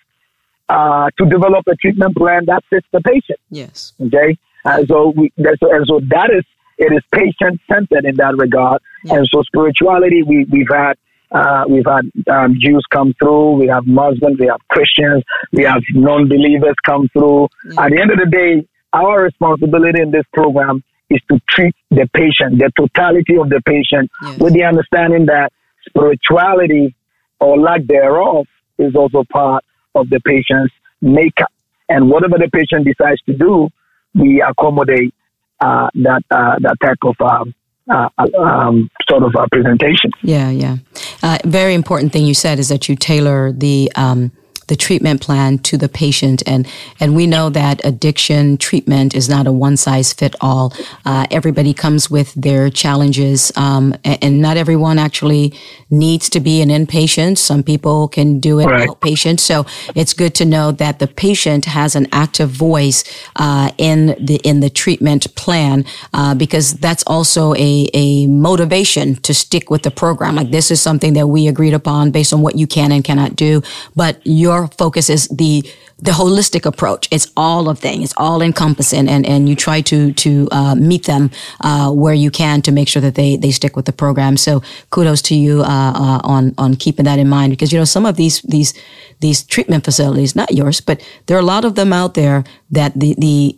uh, 0.67 1.09
to 1.17 1.25
develop 1.25 1.63
a 1.67 1.75
treatment 1.75 2.13
plan 2.17 2.41
that 2.51 2.63
fits 2.69 2.87
the 2.91 3.01
patient. 3.01 3.39
Yes. 3.49 3.93
Okay. 4.05 4.37
And 4.65 4.87
so 4.87 4.97
we, 5.15 5.31
and 5.37 5.85
so 5.91 5.95
that 6.09 6.29
is 6.37 6.45
it 6.85 6.91
is 6.97 7.03
patient 7.13 7.61
centered 7.71 8.05
in 8.05 8.15
that 8.15 8.35
regard. 8.37 8.79
Yeah. 9.03 9.15
And 9.15 9.27
so 9.31 9.41
spirituality, 9.43 10.23
we 10.23 10.45
we've 10.55 10.73
had. 10.73 10.95
Uh, 11.33 11.63
we've 11.69 11.85
had 11.85 12.05
um, 12.35 12.51
Jews 12.59 12.85
come 12.91 13.13
through. 13.17 13.51
We 13.53 13.67
have 13.67 13.85
Muslims. 13.87 14.37
We 14.37 14.47
have 14.47 14.59
Christians. 14.67 15.23
We 15.53 15.63
have 15.63 15.81
non-believers 15.93 16.75
come 16.85 17.07
through. 17.13 17.47
Yeah. 17.63 17.83
At 17.83 17.91
the 17.91 17.99
end 18.01 18.11
of 18.11 18.19
the 18.23 18.29
day, 18.29 18.67
our 18.91 19.23
responsibility 19.23 20.01
in 20.01 20.11
this 20.11 20.25
program 20.33 20.83
is 21.09 21.21
to 21.29 21.39
treat 21.49 21.73
the 21.89 22.05
patient, 22.13 22.59
the 22.59 22.69
totality 22.77 23.37
of 23.37 23.47
the 23.47 23.61
patient, 23.65 24.11
yes. 24.21 24.39
with 24.39 24.53
the 24.53 24.65
understanding 24.65 25.25
that 25.27 25.53
spirituality 25.87 26.93
or 27.39 27.57
lack 27.57 27.81
thereof 27.85 28.45
is 28.77 28.93
also 28.93 29.23
part 29.31 29.63
of 29.95 30.09
the 30.09 30.19
patient's 30.25 30.73
makeup. 31.01 31.51
And 31.87 32.09
whatever 32.09 32.37
the 32.37 32.49
patient 32.51 32.85
decides 32.85 33.21
to 33.21 33.33
do, 33.33 33.69
we 34.13 34.41
accommodate 34.41 35.13
uh, 35.61 35.89
that 35.95 36.23
uh, 36.31 36.55
that 36.59 36.77
type 36.83 36.97
of 37.03 37.15
um, 37.21 37.53
uh, 37.89 38.09
um, 38.39 38.89
sort 39.09 39.23
of 39.23 39.33
presentation. 39.51 40.11
Yeah, 40.23 40.49
yeah. 40.49 40.77
Uh, 41.23 41.37
very 41.45 41.73
important 41.73 42.13
thing 42.13 42.25
you 42.25 42.33
said 42.33 42.59
is 42.59 42.69
that 42.69 42.89
you 42.89 42.95
tailor 42.95 43.51
the 43.51 43.91
um, 43.95 44.31
the 44.71 44.77
treatment 44.77 45.19
plan 45.19 45.57
to 45.57 45.77
the 45.77 45.89
patient. 45.89 46.41
And, 46.47 46.65
and 47.01 47.13
we 47.13 47.27
know 47.27 47.49
that 47.49 47.83
addiction 47.83 48.55
treatment 48.55 49.13
is 49.13 49.27
not 49.27 49.45
a 49.45 49.51
one 49.51 49.75
size 49.75 50.13
fit 50.13 50.33
all. 50.39 50.73
Uh, 51.03 51.25
everybody 51.29 51.73
comes 51.73 52.09
with 52.09 52.33
their 52.35 52.69
challenges, 52.69 53.51
um, 53.57 53.93
and, 54.05 54.17
and, 54.23 54.41
not 54.41 54.55
everyone 54.55 54.97
actually 54.97 55.53
needs 55.89 56.29
to 56.29 56.39
be 56.39 56.61
an 56.61 56.69
inpatient. 56.69 57.37
Some 57.37 57.63
people 57.63 58.07
can 58.07 58.39
do 58.39 58.59
it 58.59 58.65
right. 58.65 58.87
outpatient. 58.87 59.41
So 59.41 59.65
it's 59.93 60.13
good 60.13 60.33
to 60.35 60.45
know 60.45 60.71
that 60.71 60.99
the 60.99 61.07
patient 61.07 61.65
has 61.65 61.93
an 61.97 62.07
active 62.13 62.49
voice 62.49 63.03
uh, 63.35 63.71
in 63.77 64.15
the 64.25 64.37
in 64.45 64.61
the 64.61 64.69
treatment 64.69 65.35
plan 65.35 65.83
uh, 66.13 66.33
because 66.33 66.75
that's 66.75 67.03
also 67.07 67.53
a, 67.55 67.89
a 67.93 68.25
motivation 68.27 69.15
to 69.15 69.33
stick 69.33 69.69
with 69.69 69.83
the 69.83 69.91
program. 69.91 70.35
Like 70.35 70.51
this 70.51 70.71
is 70.71 70.81
something 70.81 71.11
that 71.13 71.27
we 71.27 71.49
agreed 71.49 71.73
upon 71.73 72.11
based 72.11 72.31
on 72.31 72.41
what 72.41 72.55
you 72.55 72.67
can 72.67 72.93
and 72.93 73.03
cannot 73.03 73.35
do, 73.35 73.61
but 73.97 74.21
your 74.23 74.60
focus 74.67 75.09
is 75.09 75.27
the 75.27 75.63
the 75.99 76.11
holistic 76.11 76.65
approach. 76.65 77.07
It's 77.11 77.31
all 77.37 77.69
of 77.69 77.77
things. 77.77 78.05
It's 78.05 78.13
all 78.17 78.41
encompassing, 78.41 79.07
and, 79.07 79.25
and 79.25 79.47
you 79.47 79.55
try 79.55 79.81
to 79.81 80.13
to 80.13 80.47
uh, 80.51 80.75
meet 80.75 81.05
them 81.05 81.29
uh, 81.61 81.91
where 81.91 82.13
you 82.13 82.31
can 82.31 82.61
to 82.63 82.71
make 82.71 82.87
sure 82.87 83.01
that 83.01 83.15
they 83.15 83.37
they 83.37 83.51
stick 83.51 83.75
with 83.75 83.85
the 83.85 83.93
program. 83.93 84.37
So 84.37 84.61
kudos 84.89 85.21
to 85.23 85.35
you 85.35 85.61
uh, 85.61 85.93
uh 85.95 86.21
on 86.23 86.53
on 86.57 86.75
keeping 86.75 87.05
that 87.05 87.19
in 87.19 87.29
mind 87.29 87.51
because 87.51 87.71
you 87.71 87.79
know 87.79 87.85
some 87.85 88.05
of 88.05 88.15
these 88.15 88.41
these 88.41 88.73
these 89.19 89.43
treatment 89.43 89.85
facilities, 89.85 90.35
not 90.35 90.51
yours, 90.51 90.81
but 90.81 91.01
there 91.27 91.37
are 91.37 91.41
a 91.41 91.53
lot 91.55 91.65
of 91.65 91.75
them 91.75 91.93
out 91.93 92.13
there 92.15 92.43
that 92.71 92.93
the 92.99 93.15
the 93.17 93.57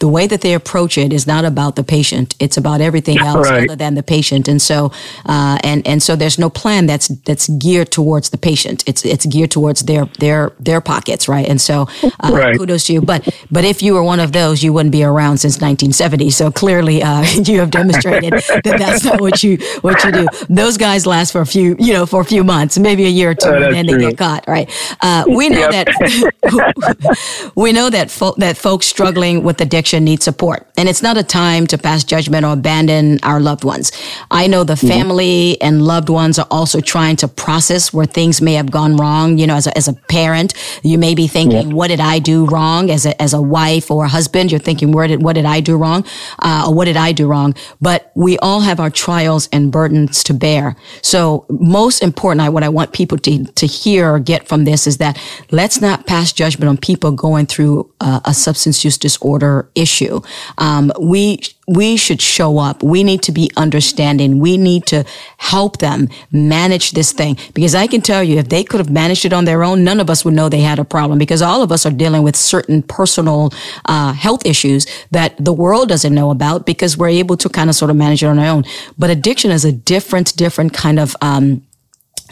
the 0.00 0.08
way 0.08 0.26
that 0.26 0.40
they 0.40 0.54
approach 0.54 0.96
it 0.96 1.12
is 1.12 1.26
not 1.26 1.44
about 1.44 1.76
the 1.76 1.84
patient; 1.84 2.34
it's 2.40 2.56
about 2.56 2.80
everything 2.80 3.18
else 3.18 3.48
right. 3.48 3.64
other 3.64 3.76
than 3.76 3.94
the 3.94 4.02
patient. 4.02 4.48
And 4.48 4.60
so, 4.60 4.92
uh, 5.26 5.58
and 5.62 5.86
and 5.86 6.02
so, 6.02 6.16
there's 6.16 6.38
no 6.38 6.48
plan 6.48 6.86
that's 6.86 7.08
that's 7.26 7.48
geared 7.48 7.92
towards 7.92 8.30
the 8.30 8.38
patient. 8.38 8.82
It's 8.86 9.04
it's 9.04 9.26
geared 9.26 9.50
towards 9.50 9.82
their 9.82 10.06
their 10.18 10.52
their 10.58 10.80
pockets, 10.80 11.28
right? 11.28 11.46
And 11.46 11.60
so, 11.60 11.86
uh, 12.02 12.30
right. 12.32 12.56
kudos 12.56 12.86
to 12.86 12.94
you. 12.94 13.02
But 13.02 13.28
but 13.50 13.64
if 13.64 13.82
you 13.82 13.92
were 13.92 14.02
one 14.02 14.20
of 14.20 14.32
those, 14.32 14.62
you 14.62 14.72
wouldn't 14.72 14.92
be 14.92 15.04
around 15.04 15.38
since 15.38 15.56
1970. 15.56 16.30
So 16.30 16.50
clearly, 16.50 17.02
uh, 17.02 17.22
you 17.44 17.60
have 17.60 17.70
demonstrated 17.70 18.32
that 18.32 18.76
that's 18.78 19.04
not 19.04 19.20
what 19.20 19.44
you 19.44 19.58
what 19.82 20.02
you 20.02 20.12
do. 20.12 20.26
Those 20.48 20.78
guys 20.78 21.06
last 21.06 21.30
for 21.30 21.42
a 21.42 21.46
few, 21.46 21.76
you 21.78 21.92
know, 21.92 22.06
for 22.06 22.22
a 22.22 22.24
few 22.24 22.42
months, 22.42 22.78
maybe 22.78 23.04
a 23.04 23.10
year 23.10 23.32
or 23.32 23.34
two, 23.34 23.50
and 23.50 23.74
then 23.74 23.86
true. 23.86 23.98
they 23.98 24.08
get 24.08 24.18
caught, 24.18 24.44
right? 24.48 24.70
Uh, 25.02 25.24
we 25.28 25.50
know 25.50 25.68
yep. 25.68 25.86
that 25.86 27.52
we 27.54 27.72
know 27.72 27.90
that 27.90 28.10
fo- 28.10 28.34
that 28.38 28.56
folks 28.56 28.86
struggling 28.86 29.42
with 29.42 29.60
addiction 29.60 29.89
addiction 29.90 30.04
need 30.04 30.22
support. 30.22 30.66
And 30.76 30.88
it's 30.88 31.02
not 31.02 31.16
a 31.16 31.22
time 31.22 31.66
to 31.68 31.78
pass 31.78 32.04
judgment 32.04 32.44
or 32.44 32.52
abandon 32.52 33.18
our 33.22 33.40
loved 33.40 33.64
ones. 33.64 33.92
I 34.30 34.46
know 34.46 34.64
the 34.64 34.74
mm-hmm. 34.74 34.88
family 34.88 35.52
mm-hmm. 35.52 35.66
and 35.66 35.82
loved 35.82 36.08
ones 36.08 36.38
are 36.38 36.46
also 36.50 36.80
trying 36.80 37.16
to 37.16 37.28
process 37.28 37.92
where 37.92 38.06
things 38.06 38.40
may 38.40 38.54
have 38.54 38.70
gone 38.70 38.96
wrong. 38.96 39.38
You 39.38 39.46
know, 39.46 39.56
as 39.56 39.66
a, 39.66 39.76
as 39.76 39.88
a 39.88 39.92
parent, 40.08 40.54
you 40.82 40.98
may 40.98 41.14
be 41.14 41.28
thinking, 41.28 41.74
what 41.74 41.88
did 41.88 42.00
I 42.00 42.18
do 42.18 42.46
wrong? 42.46 42.90
As 42.90 43.06
a, 43.06 43.20
as 43.20 43.34
a 43.34 43.42
wife 43.42 43.90
or 43.90 44.04
a 44.04 44.08
husband, 44.08 44.50
you're 44.50 44.60
thinking, 44.60 44.92
where 44.92 45.08
did, 45.08 45.22
what 45.22 45.34
did 45.34 45.44
I 45.44 45.60
do 45.60 45.76
wrong? 45.76 46.04
Uh, 46.38 46.66
or 46.66 46.74
what 46.74 46.86
did 46.86 46.96
I 46.96 47.12
do 47.12 47.26
wrong? 47.26 47.54
But 47.80 48.10
we 48.14 48.38
all 48.38 48.60
have 48.60 48.80
our 48.80 48.90
trials 48.90 49.48
and 49.52 49.72
burdens 49.72 50.22
to 50.24 50.34
bear. 50.34 50.76
So 51.02 51.46
most 51.48 52.02
important, 52.02 52.40
I, 52.40 52.48
what 52.48 52.62
I 52.62 52.68
want 52.68 52.92
people 52.92 53.18
to, 53.18 53.44
to 53.44 53.66
hear 53.66 54.10
or 54.14 54.20
get 54.20 54.48
from 54.48 54.64
this 54.64 54.86
is 54.86 54.98
that 54.98 55.18
let's 55.50 55.80
not 55.80 56.06
pass 56.06 56.32
judgment 56.32 56.68
on 56.68 56.76
people 56.76 57.12
going 57.12 57.46
through 57.46 57.90
uh, 58.00 58.20
a 58.24 58.34
substance 58.34 58.84
use 58.84 58.98
disorder 58.98 59.70
issue. 59.80 60.20
Um, 60.58 60.92
we 61.00 61.40
we 61.66 61.96
should 61.96 62.20
show 62.20 62.58
up. 62.58 62.82
We 62.82 63.04
need 63.04 63.22
to 63.22 63.32
be 63.32 63.50
understanding. 63.56 64.40
We 64.40 64.56
need 64.56 64.86
to 64.86 65.04
help 65.36 65.78
them 65.78 66.08
manage 66.32 66.90
this 66.92 67.12
thing 67.12 67.38
because 67.54 67.76
I 67.76 67.86
can 67.86 68.00
tell 68.00 68.24
you 68.24 68.38
if 68.38 68.48
they 68.48 68.64
could 68.64 68.80
have 68.80 68.90
managed 68.90 69.24
it 69.24 69.32
on 69.32 69.44
their 69.44 69.62
own, 69.62 69.84
none 69.84 70.00
of 70.00 70.10
us 70.10 70.24
would 70.24 70.34
know 70.34 70.48
they 70.48 70.62
had 70.62 70.80
a 70.80 70.84
problem 70.84 71.18
because 71.18 71.42
all 71.42 71.62
of 71.62 71.70
us 71.70 71.86
are 71.86 71.92
dealing 71.92 72.24
with 72.24 72.34
certain 72.34 72.82
personal 72.82 73.52
uh, 73.86 74.12
health 74.12 74.44
issues 74.44 74.84
that 75.12 75.36
the 75.38 75.52
world 75.52 75.88
doesn't 75.88 76.14
know 76.14 76.30
about 76.30 76.66
because 76.66 76.98
we're 76.98 77.08
able 77.08 77.36
to 77.36 77.48
kind 77.48 77.70
of 77.70 77.76
sort 77.76 77.90
of 77.90 77.96
manage 77.96 78.24
it 78.24 78.26
on 78.26 78.38
our 78.40 78.46
own. 78.46 78.64
But 78.98 79.10
addiction 79.10 79.52
is 79.52 79.64
a 79.64 79.72
different, 79.72 80.36
different 80.36 80.72
kind 80.72 80.98
of 80.98 81.16
um, 81.20 81.62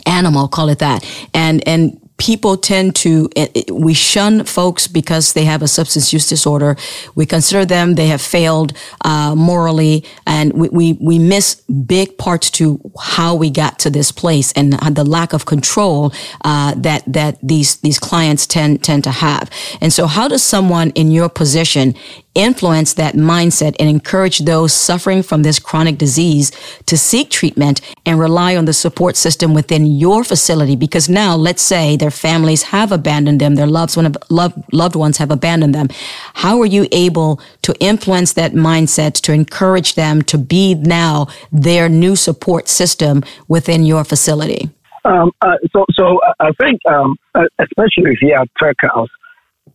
animal, 0.04 0.48
call 0.48 0.68
it 0.68 0.80
that. 0.80 1.04
And 1.32 1.66
and 1.68 2.00
people 2.18 2.56
tend 2.56 2.94
to 2.96 3.30
eh, 3.36 3.46
eh, 3.54 3.62
we 3.72 3.94
shun 3.94 4.44
folks 4.44 4.86
because 4.86 5.32
they 5.32 5.44
have 5.44 5.62
a 5.62 5.68
substance 5.68 6.12
use 6.12 6.28
disorder 6.28 6.76
we 7.14 7.24
consider 7.24 7.64
them 7.64 7.94
they 7.94 8.08
have 8.08 8.20
failed 8.20 8.72
uh, 9.04 9.34
morally 9.36 10.04
and 10.26 10.52
we, 10.52 10.68
we, 10.68 10.92
we 10.94 11.18
miss 11.18 11.62
big 11.86 12.18
parts 12.18 12.50
to 12.50 12.80
how 13.00 13.34
we 13.34 13.48
got 13.48 13.78
to 13.78 13.88
this 13.88 14.10
place 14.10 14.52
and 14.52 14.72
the 14.72 15.04
lack 15.04 15.32
of 15.32 15.46
control 15.46 16.12
uh, 16.44 16.74
that 16.74 17.02
that 17.06 17.38
these 17.42 17.76
these 17.76 17.98
clients 17.98 18.46
tend 18.46 18.82
tend 18.82 19.04
to 19.04 19.10
have 19.12 19.48
and 19.80 19.92
so 19.92 20.06
how 20.06 20.26
does 20.26 20.42
someone 20.42 20.90
in 20.90 21.10
your 21.10 21.28
position 21.28 21.94
influence 22.38 22.94
that 22.94 23.14
mindset 23.14 23.74
and 23.80 23.88
encourage 23.88 24.38
those 24.40 24.72
suffering 24.72 25.22
from 25.22 25.42
this 25.42 25.58
chronic 25.58 25.98
disease 25.98 26.52
to 26.86 26.96
seek 26.96 27.30
treatment 27.30 27.80
and 28.06 28.18
rely 28.18 28.56
on 28.56 28.64
the 28.64 28.72
support 28.72 29.16
system 29.16 29.54
within 29.54 29.86
your 29.86 30.22
facility. 30.22 30.76
Because 30.76 31.08
now, 31.08 31.34
let's 31.34 31.62
say 31.62 31.96
their 32.08 32.30
families 32.30 32.62
have 32.62 32.90
abandoned 32.90 33.38
them, 33.38 33.54
their 33.54 33.66
loved, 33.66 33.94
one, 33.94 34.14
loved, 34.30 34.56
loved 34.72 34.96
ones 34.96 35.18
have 35.18 35.30
abandoned 35.30 35.74
them. 35.74 35.88
How 36.34 36.58
are 36.62 36.66
you 36.66 36.86
able 36.90 37.38
to 37.62 37.74
influence 37.80 38.32
that 38.32 38.52
mindset 38.52 39.20
to 39.24 39.32
encourage 39.32 39.94
them 39.94 40.22
to 40.22 40.38
be 40.38 40.74
now 40.74 41.26
their 41.52 41.86
new 41.90 42.16
support 42.16 42.66
system 42.66 43.22
within 43.46 43.84
your 43.84 44.04
facility? 44.04 44.70
Um, 45.04 45.30
uh, 45.42 45.56
so, 45.72 45.84
so 45.92 46.18
I 46.40 46.50
think, 46.60 46.80
um, 46.88 47.16
uh, 47.34 47.44
especially 47.58 48.16
here 48.20 48.36
at 48.36 48.48
Tuerk 48.58 48.80
House, 48.80 49.10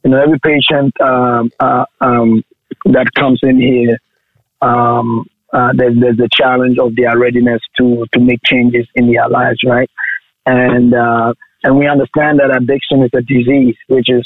you 0.04 0.10
know, 0.10 0.20
every 0.20 0.40
patient 0.40 1.00
um, 1.00 1.52
uh, 1.60 1.86
um, 2.02 2.44
that 2.86 3.14
comes 3.16 3.40
in 3.44 3.60
here, 3.60 4.00
um, 4.62 5.26
uh, 5.54 5.72
there's, 5.76 5.96
there's 6.00 6.20
a 6.20 6.30
challenge 6.32 6.80
of 6.80 6.96
their 6.96 7.16
readiness 7.16 7.62
to, 7.78 8.06
to 8.12 8.20
make 8.20 8.40
changes 8.44 8.88
in 8.96 9.12
their 9.12 9.30
lives, 9.30 9.60
right? 9.64 9.90
And, 10.48 10.96
uh, 10.96 11.34
and 11.64 11.78
we 11.78 11.88
understand 11.88 12.40
that 12.40 12.56
addiction 12.56 13.04
is 13.04 13.12
a 13.16 13.22
disease, 13.22 13.76
which 13.88 14.08
is, 14.10 14.26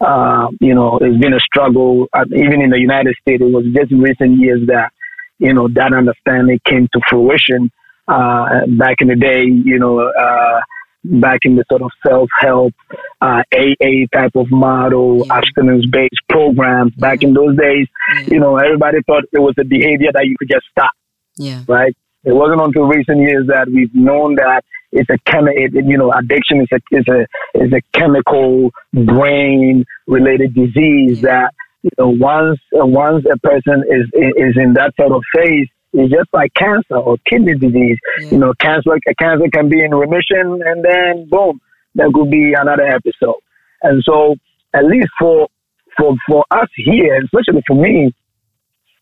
uh, 0.00 0.48
you 0.60 0.74
know, 0.74 0.98
it's 1.00 1.20
been 1.20 1.34
a 1.34 1.40
struggle. 1.40 2.06
Uh, 2.12 2.24
even 2.34 2.60
in 2.60 2.70
the 2.70 2.78
United 2.78 3.14
States, 3.20 3.42
it 3.42 3.52
was 3.52 3.64
just 3.74 3.92
recent 3.92 4.40
years 4.40 4.60
that, 4.66 4.90
you 5.38 5.54
know, 5.54 5.68
that 5.74 5.92
understanding 5.92 6.58
came 6.68 6.88
to 6.92 7.00
fruition. 7.08 7.70
Uh, 8.06 8.66
back 8.76 8.96
in 9.00 9.08
the 9.08 9.16
day, 9.16 9.44
you 9.46 9.78
know, 9.78 10.00
uh, 10.00 10.60
back 11.04 11.40
in 11.44 11.56
the 11.56 11.64
sort 11.70 11.82
of 11.82 11.90
self-help 12.06 12.72
uh, 13.20 13.42
AA 13.54 14.04
type 14.12 14.32
of 14.34 14.46
model, 14.50 15.24
yeah. 15.24 15.36
abstinence-based 15.38 16.22
programs. 16.28 16.92
Back 16.96 17.22
in 17.22 17.32
those 17.32 17.56
days, 17.56 17.86
yeah. 18.14 18.26
you 18.28 18.40
know, 18.40 18.56
everybody 18.56 18.98
thought 19.06 19.24
it 19.32 19.38
was 19.38 19.54
a 19.58 19.64
behavior 19.64 20.10
that 20.12 20.26
you 20.26 20.36
could 20.38 20.50
just 20.50 20.66
stop. 20.70 20.92
Yeah. 21.36 21.62
Right. 21.66 21.94
It 22.24 22.32
wasn't 22.32 22.60
until 22.60 22.84
recent 22.84 23.20
years 23.20 23.46
that 23.48 23.68
we've 23.68 23.94
known 23.94 24.36
that 24.36 24.62
it's 24.94 25.10
a 25.10 25.18
chemi- 25.30 25.56
it, 25.56 25.72
you 25.74 25.98
know, 25.98 26.10
addiction 26.12 26.60
is 26.62 26.68
a 26.72 26.80
is 26.98 27.04
a 27.08 27.20
is 27.62 27.72
a 27.72 27.82
chemical 27.98 28.70
brain 28.92 29.84
related 30.06 30.54
disease 30.54 31.20
that 31.22 31.52
you 31.82 31.90
know 31.98 32.08
once 32.08 32.58
once 32.72 33.24
a 33.30 33.38
person 33.38 33.82
is 33.96 34.04
is 34.14 34.54
in 34.56 34.74
that 34.74 34.92
sort 34.98 35.12
of 35.12 35.22
phase 35.34 35.68
it's 35.96 36.12
just 36.12 36.28
like 36.32 36.52
cancer 36.54 36.96
or 36.96 37.16
kidney 37.30 37.56
disease. 37.56 37.98
Yeah. 38.20 38.30
You 38.32 38.38
know, 38.38 38.52
cancer 38.58 38.98
cancer 39.18 39.46
can 39.52 39.68
be 39.68 39.78
in 39.84 39.92
remission 39.94 40.60
and 40.68 40.84
then 40.84 41.28
boom, 41.28 41.60
there 41.94 42.10
could 42.12 42.30
be 42.30 42.54
another 42.58 42.86
episode. 42.98 43.40
And 43.82 44.02
so 44.04 44.34
at 44.74 44.84
least 44.86 45.08
for 45.20 45.48
for 45.96 46.16
for 46.28 46.44
us 46.50 46.68
here, 46.76 47.14
especially 47.22 47.62
for 47.66 47.76
me, 47.76 48.12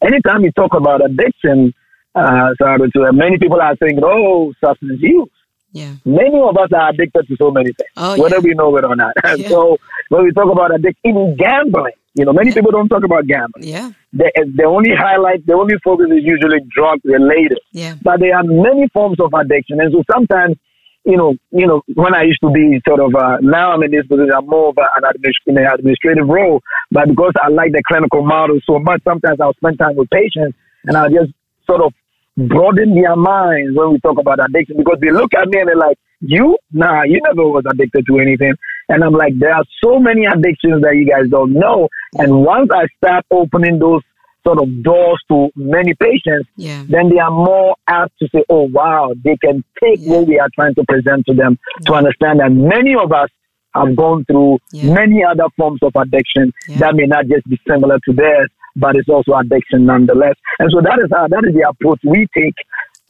anytime 0.02 0.42
you 0.44 0.52
talk 0.52 0.74
about 0.74 1.00
addiction, 1.04 1.72
Uh, 2.14 2.50
so 2.58 2.66
to, 2.94 3.12
many 3.12 3.38
people 3.38 3.58
are 3.58 3.76
saying, 3.80 3.98
oh, 4.04 4.52
substance 4.62 5.00
use. 5.00 5.30
Yeah. 5.72 5.94
Many 6.04 6.38
of 6.40 6.56
us 6.56 6.68
are 6.74 6.90
addicted 6.90 7.26
to 7.28 7.36
so 7.36 7.50
many 7.50 7.72
things, 7.72 7.90
oh, 7.96 8.20
whether 8.20 8.36
yeah. 8.36 8.42
we 8.42 8.54
know 8.54 8.76
it 8.76 8.84
or 8.84 8.94
not. 8.96 9.14
Yeah. 9.38 9.48
so 9.48 9.78
when 10.10 10.24
we 10.24 10.32
talk 10.32 10.50
about 10.52 10.74
addiction, 10.74 11.00
even 11.04 11.36
gambling, 11.38 11.94
you 12.14 12.24
know, 12.26 12.32
many 12.32 12.50
Yeah. 12.50 12.54
people 12.56 12.72
don't 12.72 12.88
talk 12.88 13.04
about 13.04 13.26
gambling. 13.26 13.64
Yeah. 13.68 13.90
The, 14.12 14.30
the 14.54 14.64
only 14.64 14.90
highlight, 14.94 15.46
the 15.46 15.54
only 15.54 15.76
focus 15.82 16.06
is 16.10 16.22
usually 16.22 16.60
drug 16.76 16.98
related. 17.04 17.58
Yeah. 17.72 17.94
But 18.02 18.20
there 18.20 18.36
are 18.36 18.44
many 18.44 18.88
forms 18.92 19.18
of 19.20 19.32
addiction, 19.32 19.80
and 19.80 19.90
so 19.92 20.02
sometimes, 20.12 20.56
you 21.04 21.16
know, 21.16 21.34
you 21.50 21.66
know, 21.66 21.80
when 21.94 22.14
I 22.14 22.22
used 22.24 22.40
to 22.42 22.50
be 22.50 22.80
sort 22.86 23.00
of, 23.00 23.14
uh, 23.14 23.38
now 23.40 23.72
I'm 23.72 23.82
in 23.82 23.90
this 23.90 24.06
position, 24.06 24.30
I'm 24.36 24.46
more 24.46 24.68
of 24.68 24.76
an 24.76 25.02
administ- 25.02 25.46
in 25.46 25.56
an 25.56 25.66
administrative 25.66 26.28
role, 26.28 26.60
but 26.90 27.08
because 27.08 27.32
I 27.42 27.48
like 27.48 27.72
the 27.72 27.82
clinical 27.88 28.22
model 28.24 28.60
so 28.66 28.78
much, 28.78 29.00
sometimes 29.04 29.40
I'll 29.40 29.54
spend 29.54 29.78
time 29.78 29.96
with 29.96 30.10
patients, 30.10 30.56
and 30.84 30.96
I'll 30.96 31.10
just 31.10 31.32
sort 31.66 31.80
of 31.80 31.92
broaden 32.36 32.94
their 32.94 33.16
minds 33.16 33.76
when 33.76 33.92
we 33.92 34.00
talk 34.00 34.18
about 34.18 34.38
addiction 34.44 34.76
because 34.76 34.98
they 35.00 35.10
look 35.10 35.32
at 35.34 35.48
me 35.48 35.60
and 35.60 35.68
they're 35.68 35.76
like, 35.76 35.98
you? 36.20 36.56
Nah, 36.72 37.02
you 37.02 37.20
never 37.24 37.46
was 37.48 37.64
addicted 37.70 38.04
to 38.06 38.18
anything. 38.18 38.54
And 38.88 39.02
I'm 39.04 39.12
like, 39.12 39.34
there 39.38 39.54
are 39.54 39.64
so 39.82 39.98
many 39.98 40.24
addictions 40.24 40.82
that 40.82 40.94
you 40.96 41.06
guys 41.08 41.28
don't 41.30 41.52
know. 41.52 41.88
And 42.18 42.44
once 42.44 42.68
I 42.72 42.86
start 42.98 43.24
opening 43.30 43.78
those 43.78 44.02
sort 44.46 44.58
of 44.60 44.82
doors 44.82 45.22
to 45.30 45.50
many 45.56 45.94
patients, 45.94 46.48
Yeah. 46.56 46.82
then 46.88 47.08
they 47.10 47.18
are 47.18 47.30
more 47.30 47.76
apt 47.86 48.12
to 48.20 48.28
say, 48.34 48.44
oh, 48.50 48.68
wow, 48.72 49.12
they 49.24 49.36
can 49.36 49.62
take 49.82 49.98
Yeah. 50.00 50.12
what 50.18 50.26
we 50.26 50.38
are 50.38 50.48
trying 50.54 50.74
to 50.76 50.84
present 50.88 51.26
to 51.26 51.34
them 51.34 51.58
to 51.86 51.94
understand 51.94 52.40
that 52.40 52.50
many 52.50 52.94
of 52.94 53.12
us 53.12 53.28
have 53.74 53.94
gone 53.96 54.24
through 54.24 54.58
Yeah. 54.72 54.92
many 54.94 55.24
other 55.24 55.46
forms 55.56 55.78
of 55.82 55.92
addiction 55.96 56.52
Yeah. 56.68 56.78
that 56.78 56.94
may 56.96 57.06
not 57.06 57.26
just 57.26 57.48
be 57.48 57.58
similar 57.68 57.98
to 58.04 58.12
theirs, 58.12 58.50
but 58.76 58.96
it's 58.96 59.08
also 59.08 59.32
addiction 59.34 59.86
nonetheless. 59.86 60.34
And 60.58 60.70
so 60.72 60.80
that 60.80 60.98
is 61.02 61.10
how, 61.12 61.28
that 61.28 61.44
is 61.46 61.54
the 61.54 61.68
approach 61.68 62.00
we 62.04 62.26
take 62.36 62.54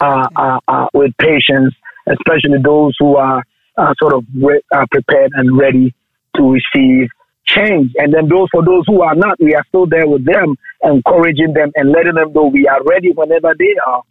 uh, 0.00 0.28
uh, 0.36 0.58
uh, 0.68 0.86
with 0.94 1.12
patients, 1.18 1.76
especially 2.08 2.58
those 2.62 2.94
who 2.98 3.16
are 3.16 3.42
uh, 3.78 3.94
sort 3.98 4.14
of 4.14 4.24
re- 4.34 4.62
uh, 4.74 4.86
prepared 4.90 5.30
and 5.34 5.56
ready 5.56 5.94
to 6.36 6.42
receive 6.42 7.08
change. 7.46 7.92
And 7.98 8.12
then 8.12 8.28
those 8.28 8.48
for 8.50 8.64
those 8.64 8.84
who 8.86 9.02
are 9.02 9.14
not, 9.14 9.38
we 9.40 9.54
are 9.54 9.64
still 9.68 9.86
there 9.86 10.06
with 10.06 10.24
them, 10.24 10.56
encouraging 10.82 11.52
them 11.54 11.70
and 11.76 11.90
letting 11.90 12.14
them 12.14 12.32
know 12.32 12.46
we 12.46 12.66
are 12.66 12.80
ready 12.88 13.12
whenever 13.14 13.54
they 13.58 13.74
are 13.86 14.02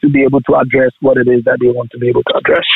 to 0.00 0.08
be 0.08 0.22
able 0.22 0.40
to 0.40 0.56
address 0.56 0.90
what 1.00 1.16
it 1.16 1.28
is 1.28 1.44
that 1.44 1.58
they 1.60 1.68
want 1.68 1.90
to 1.90 1.98
be 1.98 2.08
able 2.08 2.22
to 2.24 2.36
address. 2.36 2.66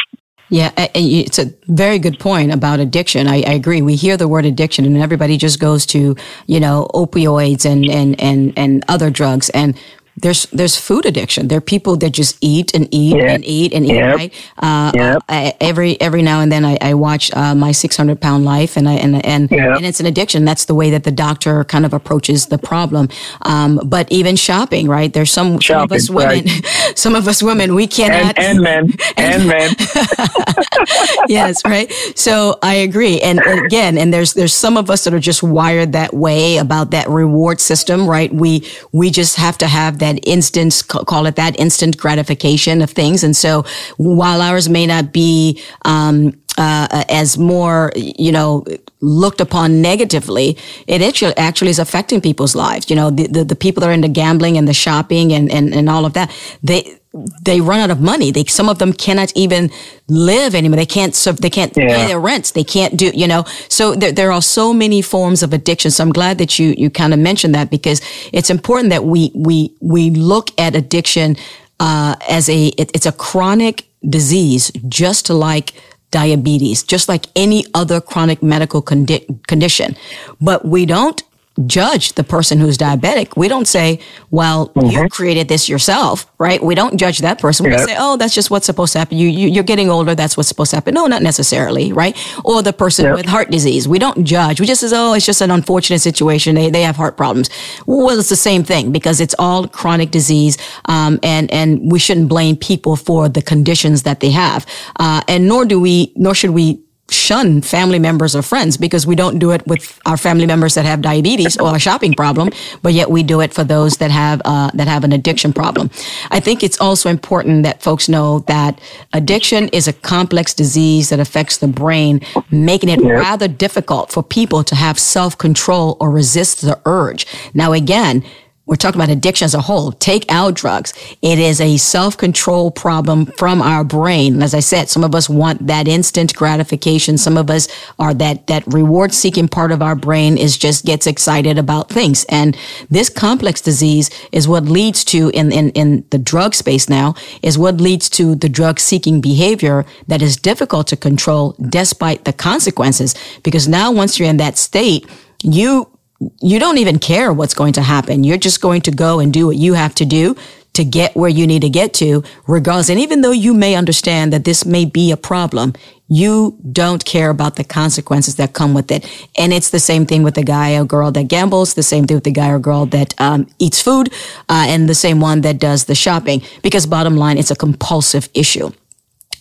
Yeah, 0.53 0.71
it's 0.95 1.38
a 1.38 1.47
very 1.69 1.99
good 1.99 2.21
point 2.21 2.53
about 2.53 2.79
addiction. 2.79 3.27
I, 3.27 3.37
I 3.37 3.55
agree. 3.55 3.81
We 3.81 3.97
hear 3.97 4.19
the 4.19 4.29
word 4.29 4.45
addiction, 4.45 4.85
and 4.85 4.99
everybody 4.99 5.38
just 5.38 5.59
goes 5.59 5.87
to 5.87 6.15
you 6.47 6.61
know 6.61 6.91
opioids 6.93 7.65
and 7.65 7.88
and 7.88 8.21
and 8.21 8.53
and 8.59 8.85
other 8.87 9.09
drugs. 9.09 9.49
And 9.51 9.81
there's 10.16 10.46
there's 10.46 10.77
food 10.77 11.07
addiction. 11.07 11.48
There 11.48 11.59
are 11.59 11.62
people 11.62 11.96
that 11.96 12.11
just 12.11 12.37
eat 12.40 12.75
and 12.75 12.87
eat 12.90 13.16
Yeah. 13.16 13.33
and 13.33 13.44
eat 13.44 13.72
and 13.72 13.87
eat. 13.87 13.94
Yep. 13.94 14.16
Right? 14.16 14.33
Uh, 14.59 14.92
Yep. 14.94 15.22
I, 15.29 15.55
every 15.61 15.98
every 16.01 16.22
now 16.22 16.40
and 16.40 16.53
then 16.53 16.64
I, 16.64 16.77
I 16.83 16.94
watch 16.94 17.33
uh, 17.35 17.55
my 17.55 17.72
600 17.72 18.20
pound 18.20 18.44
life, 18.44 18.77
and 18.77 18.88
I 18.88 18.94
and 18.94 19.25
and, 19.25 19.51
Yep. 19.51 19.77
and 19.79 19.87
it's 19.87 20.01
an 20.01 20.07
addiction. 20.07 20.44
That's 20.44 20.66
the 20.66 20.75
way 20.75 20.90
that 20.90 21.05
the 21.05 21.11
doctor 21.11 21.64
kind 21.64 21.87
of 21.87 21.94
approaches 21.94 22.46
the 22.46 22.59
problem. 22.59 23.09
Um, 23.42 23.81
but 23.85 24.11
even 24.12 24.37
shopping, 24.37 24.87
right? 24.88 25.12
There's 25.12 25.31
some, 25.33 25.61
some 25.62 25.83
of 25.83 25.92
us 25.92 26.11
women, 26.11 26.46
some 26.94 27.14
of 27.14 27.27
us 27.27 27.42
women, 27.42 27.75
we 27.75 27.87
cannot 27.87 28.37
And, 28.38 28.59
and 28.59 28.61
men, 28.61 28.94
and 29.16 29.48
men. 29.48 29.75
yes, 31.29 31.64
right. 31.64 31.90
So 32.16 32.59
I 32.62 32.75
agree. 32.75 33.20
And, 33.20 33.40
and 33.40 33.64
again, 33.64 33.98
and 33.98 34.12
there's 34.12 34.35
there's 34.35 34.53
some 34.55 34.77
of 34.77 34.90
us 34.90 35.05
that 35.05 35.14
are 35.14 35.20
just 35.20 35.42
wired 35.42 35.92
that 35.92 36.12
way 36.14 36.59
about 36.59 36.90
that 36.90 37.09
reward 37.09 37.61
system, 37.61 38.07
right? 38.09 38.33
We 38.33 38.68
we 38.92 39.11
just 39.11 39.37
have 39.37 39.57
to 39.59 39.66
have 39.68 39.98
that 40.03 40.17
instant 40.35 40.73
call 40.88 41.27
it 41.27 41.37
that 41.37 41.59
instant 41.59 41.97
gratification 42.05 42.83
of 42.83 42.91
things. 42.91 43.25
And 43.25 43.35
so 43.37 43.65
while 43.97 44.41
ours 44.49 44.69
may 44.69 44.87
not 44.87 45.05
be 45.12 45.61
um 45.85 46.33
uh, 46.59 47.05
as 47.09 47.38
more, 47.38 47.93
you 47.97 48.33
know, 48.33 48.65
looked 49.01 49.41
upon 49.41 49.81
negatively, 49.81 50.57
it 50.87 51.01
actually 51.03 51.37
actually 51.37 51.71
is 51.71 51.79
affecting 51.79 52.21
people's 52.21 52.55
lives. 52.55 52.91
You 52.91 52.97
know, 52.97 53.11
the, 53.11 53.27
the, 53.27 53.45
the 53.45 53.57
people 53.57 53.81
that 53.81 53.88
are 53.88 53.93
into 53.93 54.09
gambling 54.09 54.59
and 54.59 54.69
the 54.69 54.75
shopping 54.75 55.33
and, 55.33 55.51
and, 55.51 55.75
and 55.75 55.88
all 55.88 56.05
of 56.05 56.12
that, 56.12 56.31
they, 56.62 56.99
they 57.42 57.61
run 57.61 57.81
out 57.81 57.90
of 57.90 58.01
money. 58.01 58.31
They, 58.31 58.44
some 58.44 58.68
of 58.68 58.79
them 58.79 58.92
cannot 58.92 59.33
even 59.37 59.70
live 60.09 60.55
anymore. 60.55 60.77
They 60.77 60.87
can't, 60.87 61.14
serve, 61.14 61.40
they 61.40 61.51
can't 61.51 61.75
pay 61.75 62.07
their 62.07 62.20
rents. 62.20 62.53
They 62.53 62.64
can't 62.64 62.96
do, 62.96 63.11
you 63.14 63.27
know, 63.27 63.44
so 63.68 63.94
there, 63.94 64.12
there 64.12 64.33
are 64.33 64.42
so 64.42 64.72
many 64.72 65.03
forms 65.03 65.42
of 65.42 65.53
addiction. 65.53 65.90
So 65.90 66.05
I'm 66.05 66.12
glad 66.12 66.38
that 66.38 66.59
you, 66.59 66.75
you 66.79 66.88
kind 66.90 67.12
of 67.12 67.18
mentioned 67.20 67.55
that 67.55 67.70
because 67.70 68.01
it's 68.33 68.48
important 68.51 68.90
that 68.90 69.05
we, 69.05 69.31
we, 69.35 69.75
we 69.81 70.11
look 70.11 70.59
at 70.59 70.75
addiction, 70.75 71.37
uh, 71.81 72.16
as 72.29 72.48
a, 72.48 72.68
it, 72.68 72.90
it's 72.94 73.07
a 73.07 73.12
chronic 73.12 73.87
disease, 74.09 74.70
just 74.88 75.29
like 75.29 75.75
diabetes, 76.11 76.83
just 76.83 77.09
like 77.09 77.27
any 77.37 77.64
other 77.75 78.01
chronic 78.01 78.42
medical 78.42 78.83
condi- 78.83 79.46
condition. 79.46 79.96
But 80.40 80.64
we 80.64 80.87
don't 80.87 81.22
judge 81.67 82.15
the 82.15 82.25
person 82.25 82.59
who's 82.59 82.79
diabetic. 82.79 83.37
We 83.37 83.47
don't 83.49 83.67
say, 83.69 84.01
well, 84.31 84.73
you 84.83 85.09
created 85.09 85.49
this 85.49 85.69
yourself, 85.69 86.27
right? 86.38 86.62
We 86.62 86.75
don't 86.75 86.97
judge 86.97 87.19
that 87.19 87.38
person. 87.38 87.67
We 87.67 87.73
Yeah. 87.73 87.85
say, 87.85 87.97
oh, 87.99 88.17
that's 88.17 88.35
just 88.35 88.51
what's 88.51 88.65
supposed 88.67 88.93
to 88.95 88.99
happen. 89.01 89.19
You, 89.19 89.29
you, 89.29 89.49
you're 89.49 89.62
getting 89.65 89.91
older. 89.91 90.15
That's 90.15 90.37
what's 90.37 90.49
supposed 90.49 90.71
to 90.71 90.77
happen. 90.77 90.95
No, 90.95 91.07
not 91.07 91.23
necessarily, 91.23 91.93
right? 91.93 92.17
Or 92.45 92.62
the 92.62 92.73
person 92.73 93.05
Yeah. 93.05 93.15
with 93.15 93.27
heart 93.27 93.51
disease. 93.51 93.87
We 93.87 93.99
don't 93.99 94.25
judge. 94.25 94.61
We 94.61 94.67
just 94.67 94.81
say, 94.81 94.88
oh, 94.93 95.12
it's 95.12 95.27
just 95.27 95.43
an 95.43 95.51
unfortunate 95.51 96.01
situation. 96.01 96.55
They, 96.55 96.71
they 96.71 96.83
have 96.83 96.97
heart 96.97 97.17
problems. 97.17 97.51
Well, 97.87 98.19
it's 98.19 98.31
the 98.31 98.37
same 98.37 98.65
thing 98.65 98.91
because 98.91 99.21
it's 99.21 99.35
all 99.38 99.69
chronic 99.69 100.11
disease. 100.11 100.57
Um, 100.87 101.19
and, 101.23 101.53
and 101.53 101.93
we 101.93 101.99
shouldn't 101.99 102.29
blame 102.29 102.57
people 102.57 102.97
for 102.97 103.29
the 103.29 103.43
conditions 103.43 104.05
that 104.05 104.21
they 104.21 104.31
have. 104.31 104.65
Uh, 104.99 105.21
and 105.29 105.47
nor 105.49 105.65
do 105.67 105.79
we, 105.79 106.12
nor 106.17 106.35
should 106.35 106.51
we 106.51 106.81
shun 107.12 107.62
family 107.62 107.98
members 107.98 108.35
or 108.35 108.42
friends 108.42 108.77
because 108.77 109.07
we 109.07 109.14
don't 109.14 109.38
do 109.38 109.51
it 109.53 109.66
with 109.66 110.01
our 110.07 110.16
family 110.16 110.46
members 110.46 110.75
that 110.75 110.85
have 110.85 111.01
diabetes 111.03 111.57
or 111.59 111.77
a 111.77 111.79
shopping 111.79 112.14
problem, 112.14 112.51
but 112.83 112.92
yet 112.92 113.11
we 113.11 113.22
do 113.22 113.40
it 113.40 113.53
for 113.55 113.64
those 113.64 113.96
that 113.98 114.11
have 114.11 114.40
uh, 114.44 114.70
that 114.75 114.88
have 114.88 115.05
an 115.05 115.12
addiction 115.12 115.53
problem. 115.53 115.90
I 116.31 116.40
think 116.40 116.62
it's 116.62 116.81
also 116.81 117.09
important 117.11 117.62
that 117.64 117.83
folks 117.83 118.09
know 118.09 118.40
that 118.40 118.81
addiction 119.12 119.68
is 119.68 119.88
a 119.88 119.92
complex 119.92 120.55
disease 120.55 121.09
that 121.11 121.20
affects 121.20 121.59
the 121.59 121.68
brain, 121.68 122.20
making 122.51 122.88
it 122.88 123.01
Yeah. 123.03 123.12
rather 123.12 123.48
difficult 123.48 124.11
for 124.12 124.22
people 124.22 124.64
to 124.64 124.75
have 124.75 124.98
self 124.98 125.37
control 125.37 125.96
or 126.01 126.11
resist 126.11 126.61
the 126.62 126.79
urge. 126.87 127.27
Now, 127.55 127.72
again. 127.72 128.25
We're 128.64 128.77
talking 128.77 129.01
about 129.01 129.11
addiction 129.11 129.44
as 129.44 129.55
a 129.55 129.61
whole. 129.61 129.90
Take 129.90 130.25
out 130.31 130.55
drugs. 130.55 130.94
It 131.20 131.40
is 131.40 131.61
a 131.61 131.77
self-control 131.77 132.70
problem 132.70 133.27
from 133.27 133.61
our 133.61 133.83
brain. 133.83 134.40
As 134.40 134.55
I 134.55 134.61
said, 134.61 134.88
some 134.88 135.03
of 135.03 135.16
us 135.16 135.29
want 135.29 135.66
that 135.66 135.88
instant 135.88 136.33
gratification. 136.35 137.18
Some 137.18 137.37
of 137.37 137.51
us 137.51 137.66
are 137.98 138.14
that, 138.14 138.46
that 138.46 138.64
reward 138.68 139.12
seeking 139.12 139.48
part 139.48 139.72
of 139.72 139.83
our 139.83 139.96
brain 139.96 140.38
is 140.38 140.57
just 140.57 140.85
gets 140.85 141.09
excited 141.09 141.59
about 141.59 141.88
things. 141.88 142.25
And 142.29 142.57
this 142.88 143.09
complex 143.09 143.61
disease 143.61 144.11
is 144.31 144.46
what 144.46 144.64
leads 144.64 145.05
to 145.07 145.31
in, 145.31 145.51
in, 145.51 145.70
in 145.70 146.05
the 146.11 146.18
drug 146.18 146.55
space 146.55 146.88
now 146.88 147.16
is 147.42 147.59
what 147.59 147.81
leads 147.81 148.09
to 148.11 148.37
the 148.37 148.48
drug 148.48 148.79
seeking 148.79 149.20
behavior 149.20 149.85
that 150.07 150.22
is 150.22 150.37
difficult 150.37 150.87
to 150.87 150.96
control 150.96 151.57
despite 151.68 152.25
the 152.25 152.33
consequences. 152.33 153.16
Because 153.42 153.66
now 153.66 153.90
once 153.90 154.20
you're 154.20 154.29
in 154.29 154.37
that 154.37 154.57
state, 154.57 155.05
you 155.42 155.91
you 156.40 156.58
don't 156.58 156.78
even 156.78 156.98
care 156.98 157.32
what's 157.32 157.54
going 157.54 157.72
to 157.74 157.82
happen. 157.82 158.24
You're 158.24 158.38
just 158.38 158.61
going 158.61 158.82
to 158.82 158.90
go 158.90 159.20
and 159.20 159.32
do 159.32 159.46
what 159.46 159.56
you 159.56 159.74
have 159.74 159.94
to 159.96 160.04
do 160.04 160.37
to 160.74 160.85
get 160.85 161.14
where 161.14 161.28
you 161.28 161.46
need 161.46 161.62
to 161.62 161.68
get 161.68 161.92
to, 161.94 162.22
regardless. 162.46 162.88
And 162.88 162.98
even 162.98 163.20
though 163.20 163.32
you 163.32 163.52
may 163.52 163.74
understand 163.74 164.32
that 164.32 164.44
this 164.44 164.64
may 164.64 164.85
be 164.85 165.11
a 165.11 165.16
problem, 165.16 165.74
you 166.08 166.58
don't 166.72 167.04
care 167.04 167.30
about 167.30 167.56
the 167.56 167.64
consequences 167.64 168.37
that 168.37 168.52
come 168.52 168.74
with 168.74 168.90
it. 168.90 169.06
And 169.38 169.52
it's 169.52 169.70
the 169.70 169.78
same 169.78 170.06
thing 170.06 170.22
with 170.22 170.35
the 170.35 170.42
guy 170.42 170.76
or 170.76 170.85
girl 170.85 171.11
that 171.12 171.28
gambles, 171.28 171.74
the 171.74 171.82
same 171.82 172.06
thing 172.06 172.16
with 172.16 172.24
the 172.24 172.32
guy 172.32 172.50
or 172.50 172.58
girl 172.58 172.87
that 172.87 173.18
um, 173.20 173.46
eats 173.58 173.80
food, 173.80 174.12
uh, 174.48 174.66
and 174.68 174.88
the 174.88 174.94
same 174.94 175.20
one 175.20 175.42
that 175.42 175.58
does 175.58 175.85
the 175.85 175.94
shopping. 175.94 176.42
Because 176.62 176.87
bottom 176.87 177.16
line, 177.16 177.38
it's 177.38 177.50
a 177.50 177.56
compulsive 177.56 178.28
issue. 178.35 178.70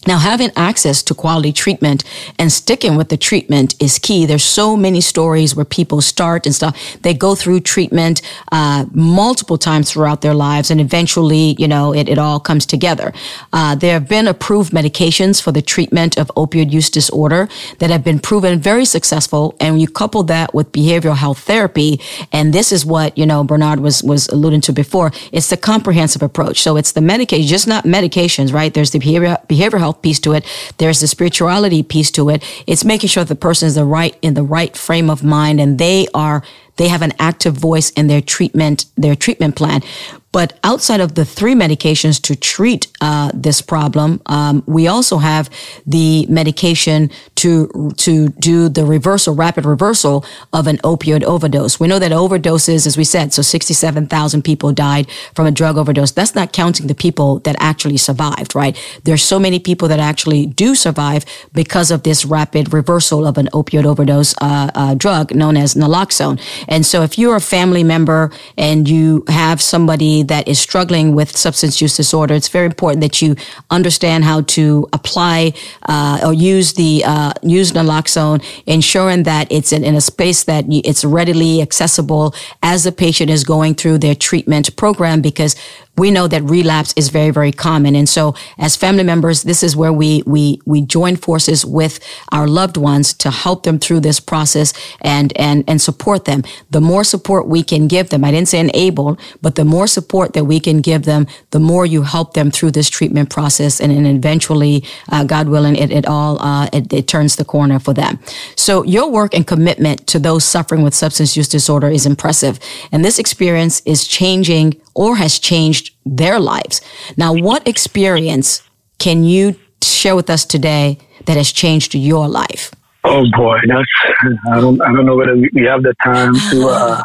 Now, 0.08 0.18
having 0.18 0.50
access 0.56 1.04
to 1.04 1.14
quality 1.14 1.54
treatment 1.54 2.04
and 2.40 2.52
sticking 2.52 2.96
with 2.96 3.10
the 3.10 3.18
treatment 3.18 3.76
is 3.80 4.00
key. 4.00 4.26
There's 4.26 4.44
so 4.44 4.76
many 4.76 5.00
stories 5.00 5.56
where 5.56 5.66
people 5.66 6.02
start 6.02 6.48
and 6.48 6.56
stuff. 6.56 6.76
They 7.04 7.14
go 7.14 7.36
through 7.36 7.60
treatment 7.60 8.24
uh, 8.52 8.86
multiple 8.94 9.60
times 9.60 9.92
throughout 9.92 10.22
their 10.22 10.34
lives, 10.34 10.72
and 10.72 10.82
eventually, 10.82 11.56
you 11.60 11.68
know, 11.68 11.94
it, 11.94 12.10
it 12.10 12.18
all 12.18 12.40
comes 12.40 12.66
together. 12.66 13.14
Uh, 13.54 13.76
there 13.76 13.94
have 13.94 14.08
been 14.08 14.28
approved 14.28 14.74
medications 14.74 15.40
for 15.40 15.52
the 15.52 15.62
treatment 15.62 16.18
of 16.18 16.32
opioid 16.36 16.72
use 16.72 16.90
disorder 16.90 17.48
that 17.78 17.92
have 17.92 18.04
been 18.04 18.20
proven 18.20 18.60
very 18.60 18.86
successful. 18.86 19.56
And 19.60 19.80
you 19.80 19.88
couple 19.88 20.24
that 20.24 20.54
with 20.54 20.72
behavioral 20.72 21.16
health 21.16 21.40
therapy, 21.40 22.02
and 22.32 22.54
this 22.54 22.72
is 22.72 22.86
what 22.86 23.16
you 23.16 23.28
know 23.28 23.44
Bernard 23.44 23.82
was 23.82 24.02
was 24.02 24.28
alluding 24.30 24.62
to 24.62 24.74
before. 24.74 25.12
It's 25.32 25.50
the 25.50 25.58
comprehensive 25.58 26.24
approach. 26.24 26.62
So 26.62 26.76
it's 26.76 26.94
the 26.94 27.02
medication, 27.02 27.46
just 27.48 27.68
not 27.68 27.84
medications, 27.84 28.52
right? 28.52 28.74
There's 28.74 28.92
the 28.92 29.00
behavior 29.00 29.38
behavioral 29.48 29.80
health 29.80 29.91
piece 29.94 30.20
to 30.22 30.34
it. 30.34 30.46
There's 30.78 31.00
the 31.00 31.08
spirituality 31.08 31.84
piece 31.84 32.12
to 32.12 32.30
it. 32.30 32.44
It's 32.68 32.86
making 32.86 33.10
sure 33.10 33.24
the 33.24 33.36
person 33.36 33.68
is 33.68 33.76
the 33.76 33.86
right 33.86 34.18
in 34.22 34.34
the 34.34 34.44
right 34.44 34.76
frame 34.76 35.10
of 35.10 35.24
mind 35.24 35.60
and 35.60 35.78
they 35.78 36.08
are 36.14 36.44
they 36.78 36.88
have 36.88 37.02
an 37.02 37.14
active 37.20 37.56
voice 37.56 37.90
in 37.92 38.08
their 38.08 38.22
treatment 38.22 38.86
their 38.96 39.16
treatment 39.16 39.56
plan. 39.56 39.82
But 40.32 40.58
outside 40.64 41.02
of 41.02 41.16
the 41.16 41.26
three 41.26 41.56
medications 41.56 42.22
to 42.22 42.36
treat 42.36 42.88
uh, 43.02 43.32
this 43.34 43.62
problem, 43.62 44.22
um, 44.28 44.64
we 44.66 44.88
also 44.88 45.18
have 45.18 45.50
the 45.86 46.26
medication 46.28 47.10
to 47.36 47.92
to 47.98 48.30
do 48.30 48.70
the 48.70 48.86
reversal, 48.86 49.36
rapid 49.36 49.66
reversal 49.66 50.24
of 50.54 50.68
an 50.68 50.78
opioid 50.78 51.24
overdose. 51.24 51.80
We 51.80 51.88
know 51.88 52.00
that 52.00 52.12
overdoses, 52.12 52.88
as 52.88 52.96
we 52.98 53.04
said, 53.04 53.34
so 53.34 53.42
sixty-seven 53.42 54.08
thousand 54.08 54.44
people 54.44 54.72
died 54.72 55.08
from 55.36 55.48
a 55.48 55.52
drug 55.52 55.78
overdose. 55.78 56.12
That's 56.12 56.36
not 56.36 56.54
counting 56.54 56.88
the 56.88 56.96
people 56.96 57.40
that 57.40 57.56
actually 57.60 57.98
survived, 57.98 58.56
right? 58.56 58.78
There's 59.04 59.24
so 59.24 59.40
many 59.40 59.60
people 59.60 59.88
that 59.90 60.00
actually 60.00 60.46
do 60.46 60.76
survive 60.76 61.26
because 61.54 61.92
of 61.92 62.04
this 62.04 62.26
rapid 62.26 62.74
reversal 62.74 63.26
of 63.28 63.38
an 63.38 63.48
opioid 63.48 63.86
overdose 63.86 64.34
uh, 64.42 64.72
uh, 64.76 64.96
drug 64.96 65.36
known 65.36 65.58
as 65.58 65.74
naloxone. 65.74 66.40
And 66.68 66.86
so, 66.86 67.04
if 67.04 67.18
you're 67.18 67.36
a 67.36 67.42
family 67.42 67.84
member 67.84 68.32
and 68.58 68.88
you 68.88 69.26
have 69.28 69.62
somebody 69.62 70.21
that 70.24 70.48
is 70.48 70.60
struggling 70.60 71.16
with 71.16 71.36
substance 71.36 71.82
use 71.82 71.96
disorder, 71.96 72.34
it's 72.34 72.48
very 72.48 72.66
important 72.66 73.02
that 73.02 73.22
you 73.22 73.36
understand 73.70 74.24
how 74.24 74.42
to 74.42 74.88
apply 74.94 75.54
uh, 75.88 76.20
or 76.24 76.34
use 76.34 76.74
the 76.74 77.04
uh, 77.06 77.34
use 77.42 77.72
naloxone, 77.72 78.44
ensuring 78.66 79.24
that 79.24 79.52
it's 79.52 79.72
in, 79.72 79.84
in 79.84 79.96
a 79.96 80.02
space 80.02 80.44
that 80.46 80.66
it's 80.68 81.04
readily 81.04 81.62
accessible 81.62 82.34
as 82.64 82.84
the 82.84 82.92
patient 82.92 83.30
is 83.30 83.44
going 83.44 83.76
through 83.76 83.98
their 83.98 84.16
treatment 84.16 84.76
program 84.76 85.22
because 85.22 85.56
we 86.02 86.10
know 86.10 86.28
that 86.28 86.42
relapse 86.44 86.94
is 86.98 87.10
very, 87.10 87.30
very 87.30 87.52
common. 87.52 87.96
And 87.96 88.10
so 88.10 88.34
as 88.58 88.76
family 88.76 89.04
members, 89.04 89.44
this 89.44 89.62
is 89.62 89.76
where 89.76 89.94
we, 89.94 90.24
we, 90.26 90.60
we 90.66 90.82
join 90.82 91.16
forces 91.16 91.64
with 91.64 92.00
our 92.32 92.48
loved 92.48 92.76
ones 92.76 93.14
to 93.24 93.30
help 93.30 93.62
them 93.62 93.78
through 93.78 94.00
this 94.00 94.20
process 94.20 94.74
and, 95.02 95.32
and, 95.38 95.64
and 95.68 95.80
support 95.80 96.26
them. 96.26 96.44
The 96.72 96.82
more 96.82 97.04
support 97.04 97.48
we 97.48 97.62
can 97.62 97.88
give 97.88 98.10
them, 98.10 98.26
I 98.26 98.32
didn't 98.32 98.48
say 98.48 98.60
enable, 98.60 99.20
but 99.44 99.54
the 99.54 99.64
more 99.64 99.86
support 99.86 100.34
that 100.34 100.46
we 100.46 100.60
can 100.60 100.82
give 100.82 101.04
them, 101.04 101.28
the 101.52 101.60
more 101.60 101.86
you 101.86 102.02
help 102.02 102.34
them 102.34 102.50
through 102.50 102.72
this 102.72 102.90
treatment 102.90 103.30
process. 103.30 103.80
And, 103.80 103.92
and 103.92 104.08
eventually, 104.08 104.84
uh, 105.10 105.24
God 105.24 105.50
willing, 105.50 105.76
it, 105.76 105.92
it 105.92 106.08
all, 106.08 106.42
uh, 106.42 106.68
it, 106.74 106.92
it 106.92 107.08
turns 107.08 107.36
the 107.36 107.46
corner 107.46 107.80
for 107.80 107.94
them. 107.94 108.18
So 108.56 108.84
your 108.84 109.08
work 109.12 109.36
and 109.36 109.46
commitment 109.46 110.08
to 110.08 110.18
those 110.18 110.44
suffering 110.44 110.82
with 110.82 110.96
substance 110.96 111.38
use 111.38 111.48
disorder 111.48 111.90
is 111.90 112.08
impressive. 112.08 112.60
And 112.92 113.06
this 113.06 113.20
experience 113.20 113.84
is 113.86 114.08
changing 114.08 114.81
or 114.94 115.16
has 115.16 115.40
changed 115.40 115.94
their 116.06 116.40
lives. 116.40 116.82
Now, 117.18 117.34
what 117.34 117.68
experience 117.68 118.62
can 119.00 119.24
you 119.24 119.56
share 119.84 120.16
with 120.16 120.30
us 120.30 120.46
today 120.46 120.98
that 121.26 121.38
has 121.38 121.52
changed 121.52 121.96
your 121.96 122.28
life? 122.28 122.72
Oh 123.04 123.26
boy, 123.36 123.58
that's 123.68 124.38
I 124.52 124.62
don't 124.62 124.80
I 124.82 124.94
don't 124.94 125.06
know 125.06 125.16
whether 125.16 125.36
we 125.36 125.64
have 125.64 125.82
the 125.82 125.96
time 126.04 126.36
to 126.52 126.68
uh, 126.68 127.04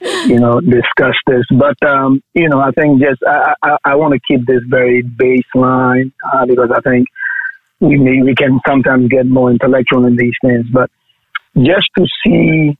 you 0.26 0.40
know 0.40 0.60
discuss 0.60 1.14
this, 1.28 1.44
but 1.52 1.80
um, 1.86 2.20
you 2.34 2.48
know 2.48 2.60
I 2.60 2.72
think 2.72 3.00
just 3.00 3.22
I 3.26 3.54
I, 3.62 3.76
I 3.84 3.94
want 3.94 4.14
to 4.14 4.20
keep 4.26 4.44
this 4.46 4.62
very 4.68 5.04
baseline 5.04 6.10
uh, 6.32 6.46
because 6.46 6.70
I 6.76 6.80
think 6.80 7.06
we 7.78 7.96
may, 7.96 8.22
we 8.22 8.34
can 8.34 8.58
sometimes 8.66 9.08
get 9.08 9.26
more 9.26 9.50
intellectual 9.50 10.04
in 10.04 10.16
these 10.16 10.34
things, 10.42 10.66
but 10.72 10.90
just 11.56 11.88
to 11.96 12.06
see 12.24 12.76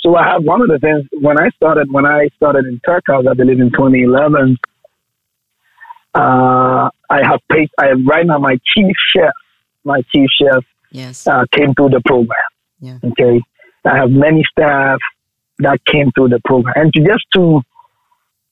so 0.00 0.16
I 0.16 0.28
have 0.28 0.44
one 0.44 0.62
of 0.62 0.68
the 0.68 0.78
things 0.78 1.04
when 1.20 1.38
I 1.38 1.50
started 1.50 1.92
when 1.92 2.06
I 2.06 2.28
started 2.36 2.64
in 2.64 2.80
Tech 2.84 3.02
I 3.08 3.34
believe 3.34 3.60
in 3.60 3.70
2011. 3.70 4.56
Uh, 6.14 6.90
I 7.08 7.20
have 7.22 7.40
paid. 7.52 7.70
I 7.78 7.88
have 7.88 7.98
right 8.06 8.26
now 8.26 8.38
my 8.38 8.58
chief 8.74 8.96
chef, 9.14 9.32
my 9.84 10.02
chief 10.12 10.28
chef, 10.40 10.64
yes, 10.90 11.26
uh, 11.26 11.44
came 11.52 11.74
through 11.74 11.90
the 11.90 12.00
program. 12.04 12.38
Yeah. 12.80 12.98
Okay, 13.04 13.40
I 13.84 13.96
have 13.96 14.10
many 14.10 14.42
staff 14.50 14.98
that 15.58 15.84
came 15.84 16.10
through 16.12 16.30
the 16.30 16.40
program, 16.44 16.74
and 16.76 16.92
to 16.94 17.00
just 17.04 17.24
to 17.34 17.60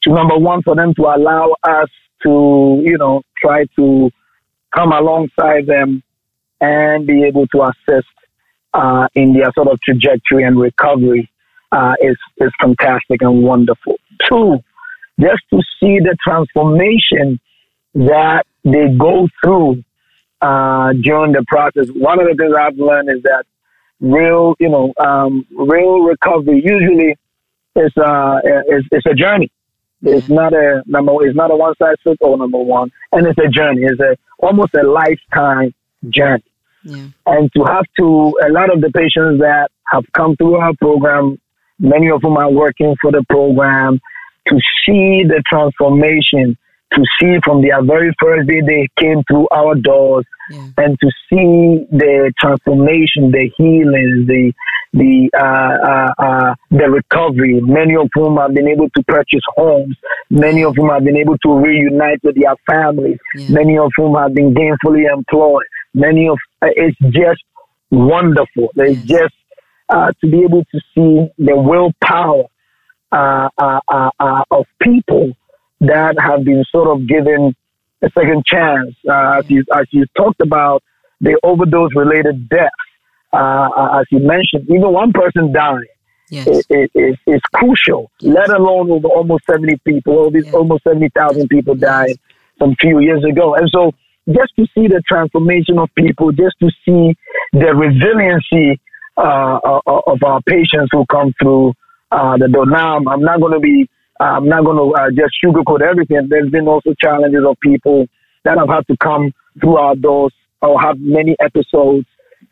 to 0.03 0.13
number 0.13 0.37
one 0.37 0.63
for 0.63 0.77
them 0.77 0.95
to 0.95 1.03
allow 1.03 1.57
us 1.65 1.89
to 2.23 2.81
you 2.85 2.99
know 2.99 3.23
try 3.41 3.65
to 3.77 4.11
come 4.73 4.93
alongside 4.93 5.67
them 5.67 6.03
and 6.61 7.07
be 7.07 7.25
able 7.25 7.47
to 7.49 7.63
assist 7.63 8.07
uh, 8.75 9.09
in 9.15 9.33
their 9.33 9.51
sort 9.55 9.69
of 9.69 9.81
trajectory 9.81 10.45
and 10.45 10.61
recovery 10.61 11.29
uh, 11.73 11.95
is 12.01 12.17
is 12.39 12.51
fantastic 12.61 13.23
and 13.23 13.43
wonderful. 13.43 13.97
Two, 14.29 14.59
just 15.21 15.43
to 15.51 15.61
see 15.81 15.99
the 15.99 16.17
transformation 16.23 17.41
that 17.95 18.45
they 18.65 18.89
go 18.97 19.29
through 19.43 19.83
uh, 20.41 20.93
during 21.03 21.33
the 21.33 21.45
process. 21.49 21.89
One 21.95 22.21
of 22.21 22.27
the 22.29 22.35
things 22.35 22.55
I've 22.59 22.77
learned 22.77 23.11
is 23.11 23.23
that 23.25 23.45
real, 24.01 24.55
you 24.61 24.69
know, 24.69 24.93
um, 24.99 25.47
real 25.51 26.01
recovery 26.01 26.63
usually 26.65 27.17
is 27.77 27.93
uh, 27.97 28.39
is, 28.69 28.85
is 28.93 29.03
a 29.07 29.15
journey. 29.15 29.51
It's 30.03 30.29
not 30.29 30.53
a 30.53 30.83
number. 30.87 31.13
It's 31.27 31.37
not 31.37 31.51
a 31.51 31.57
one 31.57 31.75
size 31.81 31.97
fits 32.05 32.19
all. 32.21 32.37
Number 32.37 32.59
one, 32.59 32.91
and 33.13 33.27
it's 33.27 33.39
a 33.39 33.49
journey. 33.49 33.83
It's 33.83 34.01
a 34.01 34.17
almost 34.39 34.75
a 34.75 34.85
lifetime 34.85 35.75
journey. 36.09 36.45
Yeah. 36.85 37.09
And 37.27 37.51
to 37.57 37.65
have 37.65 37.85
to 37.99 38.39
a 38.47 38.51
lot 38.51 38.73
of 38.73 38.81
the 38.81 38.91
patients 38.95 39.41
that 39.41 39.71
have 39.87 40.05
come 40.13 40.37
through 40.37 40.57
our 40.57 40.73
program 40.81 41.41
Many 41.79 42.11
of 42.11 42.23
them 42.23 42.37
are 42.37 42.51
working 42.51 42.95
for 43.01 43.13
the 43.13 43.25
program 43.29 44.01
to 44.49 44.55
see 44.85 45.25
the 45.27 45.43
transformation, 45.49 46.57
to 46.95 47.03
see 47.21 47.37
from 47.45 47.63
their 47.63 47.83
very 47.85 48.13
first 48.21 48.49
day 48.49 48.61
they 48.67 48.89
came 48.99 49.23
through 49.29 49.47
our 49.53 49.75
doors 49.75 50.25
yeah. 50.51 50.69
and 50.79 50.99
to 50.99 51.11
see 51.29 51.87
the 51.91 52.33
transformation, 52.41 53.31
the 53.31 53.51
healing, 53.57 54.25
the 54.27 54.53
the 54.95 55.29
uh, 55.37 55.87
uh, 55.87 56.25
uh, 56.27 56.55
the 56.71 56.89
recovery. 56.91 57.61
Many 57.61 57.95
of 57.95 58.09
whom 58.15 58.39
have 58.39 58.55
been 58.55 58.69
able 58.69 58.89
to 58.91 59.03
purchase 59.05 59.43
homes. 59.55 59.97
Many 60.31 60.65
of 60.65 60.75
whom 60.77 60.89
have 60.89 61.05
been 61.05 61.17
able 61.17 61.37
to 61.39 61.53
reunite 61.53 62.21
with 62.23 62.37
their 62.37 62.57
families. 62.69 63.19
Yeah. 63.35 63.51
Many 63.51 63.79
of 63.79 63.91
whom 63.97 64.17
have 64.17 64.35
been 64.35 64.55
gainfully 64.55 65.05
employed. 65.13 65.65
Many 65.93 66.29
of 66.29 66.39
uh, 66.63 66.69
it's 66.75 66.97
just 67.13 67.43
wonderful. 67.91 68.71
It's 68.77 69.03
just 69.03 69.35
uh, 69.89 70.13
to 70.21 70.31
be 70.31 70.43
able 70.43 70.65
to 70.65 70.81
see 70.95 71.29
the 71.39 71.57
willpower 71.57 72.45
uh, 73.11 73.49
uh, 73.57 73.81
uh, 73.89 74.11
uh 74.21 74.43
of 74.51 74.67
people 74.83 75.33
that 75.81 76.15
have 76.21 76.45
been 76.45 76.65
sort 76.71 76.89
of 76.89 77.07
given 77.09 77.55
a 78.03 78.11
second 78.11 78.45
chance. 78.45 78.95
Uh, 79.09 79.39
as, 79.39 79.51
you, 79.51 79.65
as 79.75 79.87
you 79.91 80.05
talked 80.17 80.41
about 80.43 80.83
the 81.21 81.39
overdose 81.43 81.91
related 81.95 82.49
deaths, 82.49 82.71
as 83.33 84.05
you 84.11 84.19
mentioned, 84.19 84.65
even 84.69 84.93
one 84.93 85.13
person 85.13 85.53
dying. 85.53 85.85
Yes. 86.31 86.47
Is, 86.47 86.67
is, 86.95 87.17
is 87.27 87.41
crucial, 87.55 88.11
yes. 88.21 88.35
let 88.37 88.51
alone 88.51 88.91
over 88.91 89.09
almost 89.09 89.45
70 89.47 89.81
people, 89.87 90.19
over 90.19 90.39
yes. 90.39 90.53
almost 90.53 90.85
70,000 90.85 91.49
people 91.49 91.75
died 91.75 92.19
some 92.59 92.77
few 92.79 93.01
years 93.01 93.25
ago. 93.25 93.55
And 93.55 93.67
so 93.73 93.93
just 94.29 94.55
to 94.57 94.67
see 94.75 94.89
the 94.89 95.03
transformation 95.09 95.79
of 95.79 95.89
people, 95.97 96.33
just 96.33 96.57
to 96.61 96.69
see 96.85 97.17
the 97.53 97.75
resiliency 97.75 98.79
uh, 99.19 99.59
uh, 99.65 99.81
of 100.07 100.23
our 100.25 100.41
patients 100.43 100.91
who 100.93 101.05
come 101.11 101.35
through 101.43 101.75
uh, 102.13 102.37
the 102.39 102.49
door. 102.49 102.67
Now, 102.67 102.97
I'm 102.97 103.23
not 103.23 103.41
going 103.41 103.53
to 103.53 103.61
be, 103.61 103.89
I'm 104.21 104.49
not 104.49 104.65
going 104.65 104.77
to 104.77 104.95
uh, 104.95 105.11
just 105.11 105.35
sugarcoat 105.45 105.83
everything. 105.83 106.29
There's 106.29 106.51
been 106.51 106.69
also 106.69 106.95
challenges 107.03 107.43
of 107.47 107.57
people 107.61 108.07
that 108.45 108.59
have 108.59 108.69
had 108.69 108.87
to 108.87 108.97
come 108.97 109.33
through 109.61 109.77
our 109.77 109.97
doors 109.97 110.33
or 110.63 110.81
have 110.81 110.99
many 111.01 111.37
episodes, 111.41 112.07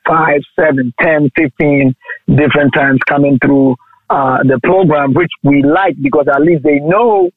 five, 0.06 0.40
seven, 0.58 0.92
ten, 1.00 1.30
fifteen 1.36 1.94
different 2.28 2.74
times 2.74 2.98
coming 3.08 3.38
through 3.44 3.76
uh, 4.10 4.38
the 4.42 4.60
program, 4.62 5.14
which 5.14 5.30
we 5.42 5.62
like 5.62 5.96
because 6.02 6.26
at 6.32 6.42
least 6.42 6.62
they 6.62 6.78
know 6.80 7.30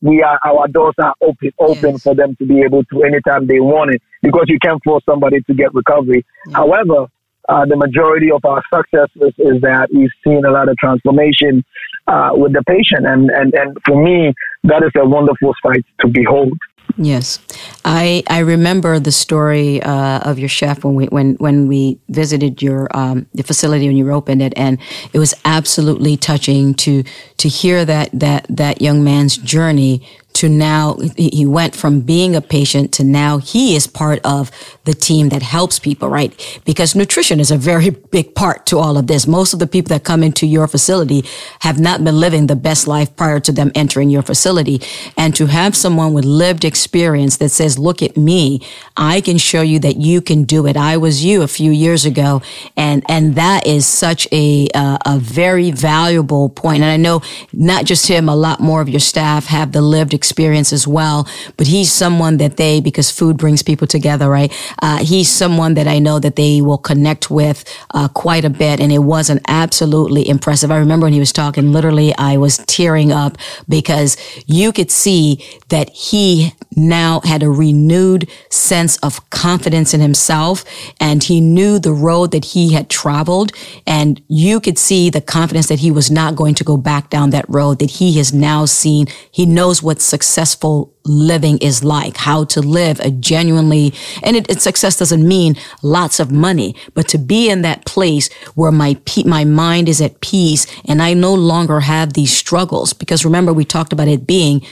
we 0.00 0.22
are 0.22 0.38
our 0.44 0.68
doors 0.68 0.94
are 1.02 1.14
open 1.20 1.50
open 1.58 1.92
yes. 1.92 2.02
for 2.02 2.14
them 2.14 2.36
to 2.36 2.46
be 2.46 2.60
able 2.60 2.84
to 2.84 3.02
anytime 3.02 3.46
they 3.48 3.58
want 3.58 3.92
it 3.92 4.00
because 4.22 4.44
you 4.46 4.58
can't 4.62 4.80
force 4.84 5.02
somebody 5.04 5.40
to 5.42 5.54
get 5.54 5.74
recovery. 5.74 6.24
However, 6.52 7.06
uh, 7.48 7.64
the 7.64 7.76
majority 7.76 8.30
of 8.30 8.44
our 8.44 8.62
successes 8.72 9.32
is 9.38 9.60
that 9.62 9.88
we've 9.92 10.10
seen 10.24 10.44
a 10.44 10.50
lot 10.50 10.68
of 10.68 10.76
transformation 10.76 11.64
uh, 12.06 12.30
with 12.32 12.52
the 12.52 12.62
patient. 12.64 13.06
And, 13.06 13.30
and, 13.30 13.54
and 13.54 13.76
for 13.86 14.02
me, 14.02 14.34
that 14.64 14.82
is 14.82 14.92
a 14.96 15.06
wonderful 15.06 15.54
sight 15.62 15.84
to 16.00 16.08
behold. 16.08 16.52
Yes, 16.96 17.38
I 17.84 18.24
I 18.28 18.38
remember 18.38 18.98
the 18.98 19.12
story 19.12 19.82
uh, 19.82 20.20
of 20.20 20.38
your 20.38 20.48
chef 20.48 20.84
when 20.84 20.94
we 20.94 21.04
when 21.06 21.34
when 21.34 21.68
we 21.68 22.00
visited 22.08 22.62
your 22.62 22.88
um, 22.96 23.26
the 23.34 23.42
facility 23.42 23.86
when 23.86 23.96
you 23.96 24.10
opened 24.10 24.42
it, 24.42 24.54
and 24.56 24.78
it 25.12 25.18
was 25.18 25.34
absolutely 25.44 26.16
touching 26.16 26.74
to 26.74 27.04
to 27.36 27.48
hear 27.48 27.84
that 27.84 28.08
that 28.12 28.46
that 28.48 28.80
young 28.80 29.04
man's 29.04 29.36
journey 29.36 30.02
to 30.38 30.48
now 30.48 30.96
he 31.16 31.44
went 31.44 31.74
from 31.74 32.00
being 32.00 32.36
a 32.36 32.40
patient 32.40 32.92
to 32.92 33.02
now 33.02 33.38
he 33.38 33.74
is 33.74 33.88
part 33.88 34.20
of 34.24 34.52
the 34.84 34.94
team 34.94 35.30
that 35.30 35.42
helps 35.42 35.80
people, 35.80 36.08
right? 36.08 36.60
Because 36.64 36.94
nutrition 36.94 37.40
is 37.40 37.50
a 37.50 37.56
very 37.56 37.90
big 37.90 38.36
part 38.36 38.64
to 38.66 38.78
all 38.78 38.96
of 38.96 39.08
this. 39.08 39.26
Most 39.26 39.52
of 39.52 39.58
the 39.58 39.66
people 39.66 39.88
that 39.88 40.04
come 40.04 40.22
into 40.22 40.46
your 40.46 40.68
facility 40.68 41.24
have 41.62 41.80
not 41.80 42.04
been 42.04 42.20
living 42.20 42.46
the 42.46 42.54
best 42.54 42.86
life 42.86 43.16
prior 43.16 43.40
to 43.40 43.50
them 43.50 43.72
entering 43.74 44.10
your 44.10 44.22
facility. 44.22 44.80
And 45.16 45.34
to 45.34 45.46
have 45.46 45.74
someone 45.74 46.12
with 46.12 46.24
lived 46.24 46.64
experience 46.64 47.38
that 47.38 47.48
says, 47.48 47.76
look 47.76 48.00
at 48.00 48.16
me, 48.16 48.60
I 48.96 49.20
can 49.20 49.38
show 49.38 49.62
you 49.62 49.80
that 49.80 49.96
you 49.96 50.20
can 50.20 50.44
do 50.44 50.68
it. 50.68 50.76
I 50.76 50.98
was 50.98 51.24
you 51.24 51.42
a 51.42 51.48
few 51.48 51.72
years 51.72 52.04
ago. 52.04 52.42
And, 52.76 53.04
and 53.08 53.34
that 53.34 53.66
is 53.66 53.88
such 53.88 54.28
a, 54.30 54.68
uh, 54.72 54.98
a 55.04 55.18
very 55.18 55.72
valuable 55.72 56.48
point. 56.48 56.84
And 56.84 56.92
I 56.92 56.96
know 56.96 57.22
not 57.52 57.86
just 57.86 58.06
him, 58.06 58.28
a 58.28 58.36
lot 58.36 58.60
more 58.60 58.80
of 58.80 58.88
your 58.88 59.00
staff 59.00 59.46
have 59.46 59.72
the 59.72 59.82
lived 59.82 60.14
experience 60.14 60.27
as 60.28 60.86
well, 60.86 61.28
but 61.56 61.66
he's 61.66 61.92
someone 61.92 62.38
that 62.38 62.56
they, 62.56 62.80
because 62.80 63.10
food 63.10 63.36
brings 63.36 63.62
people 63.62 63.86
together, 63.86 64.28
right? 64.28 64.52
Uh, 64.82 64.98
he's 64.98 65.28
someone 65.28 65.74
that 65.74 65.86
I 65.86 65.98
know 65.98 66.18
that 66.18 66.36
they 66.36 66.60
will 66.60 66.78
connect 66.78 67.30
with 67.30 67.64
uh, 67.94 68.08
quite 68.08 68.44
a 68.44 68.50
bit, 68.50 68.80
and 68.80 68.92
it 68.92 69.00
was 69.00 69.30
an 69.30 69.40
absolutely 69.48 70.28
impressive. 70.28 70.70
I 70.70 70.78
remember 70.78 71.06
when 71.06 71.12
he 71.12 71.20
was 71.20 71.32
talking, 71.32 71.72
literally, 71.72 72.14
I 72.16 72.36
was 72.36 72.58
tearing 72.66 73.12
up 73.12 73.36
because 73.68 74.16
you 74.46 74.72
could 74.72 74.90
see 74.90 75.44
that 75.68 75.90
he 75.90 76.52
now 76.76 77.20
had 77.20 77.42
a 77.42 77.50
renewed 77.50 78.28
sense 78.50 78.96
of 78.98 79.28
confidence 79.30 79.94
in 79.94 80.00
himself, 80.00 80.64
and 81.00 81.24
he 81.24 81.40
knew 81.40 81.78
the 81.78 81.92
road 81.92 82.30
that 82.32 82.44
he 82.44 82.72
had 82.72 82.88
traveled, 82.88 83.52
and 83.86 84.22
you 84.28 84.60
could 84.60 84.78
see 84.78 85.10
the 85.10 85.20
confidence 85.20 85.68
that 85.68 85.80
he 85.80 85.90
was 85.90 86.10
not 86.10 86.36
going 86.36 86.54
to 86.54 86.64
go 86.64 86.76
back 86.76 87.10
down 87.10 87.30
that 87.30 87.44
road. 87.48 87.78
That 87.78 87.90
he 87.90 88.16
has 88.18 88.32
now 88.32 88.64
seen. 88.64 89.06
He 89.30 89.46
knows 89.46 89.82
what 89.82 90.00
successful 90.22 90.92
living 91.04 91.58
is 91.58 91.82
like, 91.82 92.16
how 92.16 92.44
to 92.44 92.60
live 92.60 93.00
a 93.00 93.10
genuinely, 93.10 93.94
and 94.22 94.36
it, 94.36 94.50
it, 94.50 94.60
success 94.60 94.98
doesn't 94.98 95.26
mean 95.26 95.56
lots 95.82 96.20
of 96.20 96.30
money, 96.30 96.74
but 96.94 97.08
to 97.08 97.18
be 97.18 97.50
in 97.50 97.62
that 97.62 97.84
place 97.86 98.32
where 98.54 98.72
my, 98.72 98.96
my 99.24 99.44
mind 99.44 99.88
is 99.88 100.00
at 100.00 100.20
peace 100.20 100.66
and 100.86 101.00
I 101.02 101.14
no 101.14 101.34
longer 101.34 101.80
have 101.80 102.12
these 102.12 102.36
struggles. 102.36 102.92
Because 102.92 103.24
remember, 103.24 103.52
we 103.52 103.64
talked 103.64 103.92
about 103.92 104.08
it 104.08 104.26
being 104.26 104.62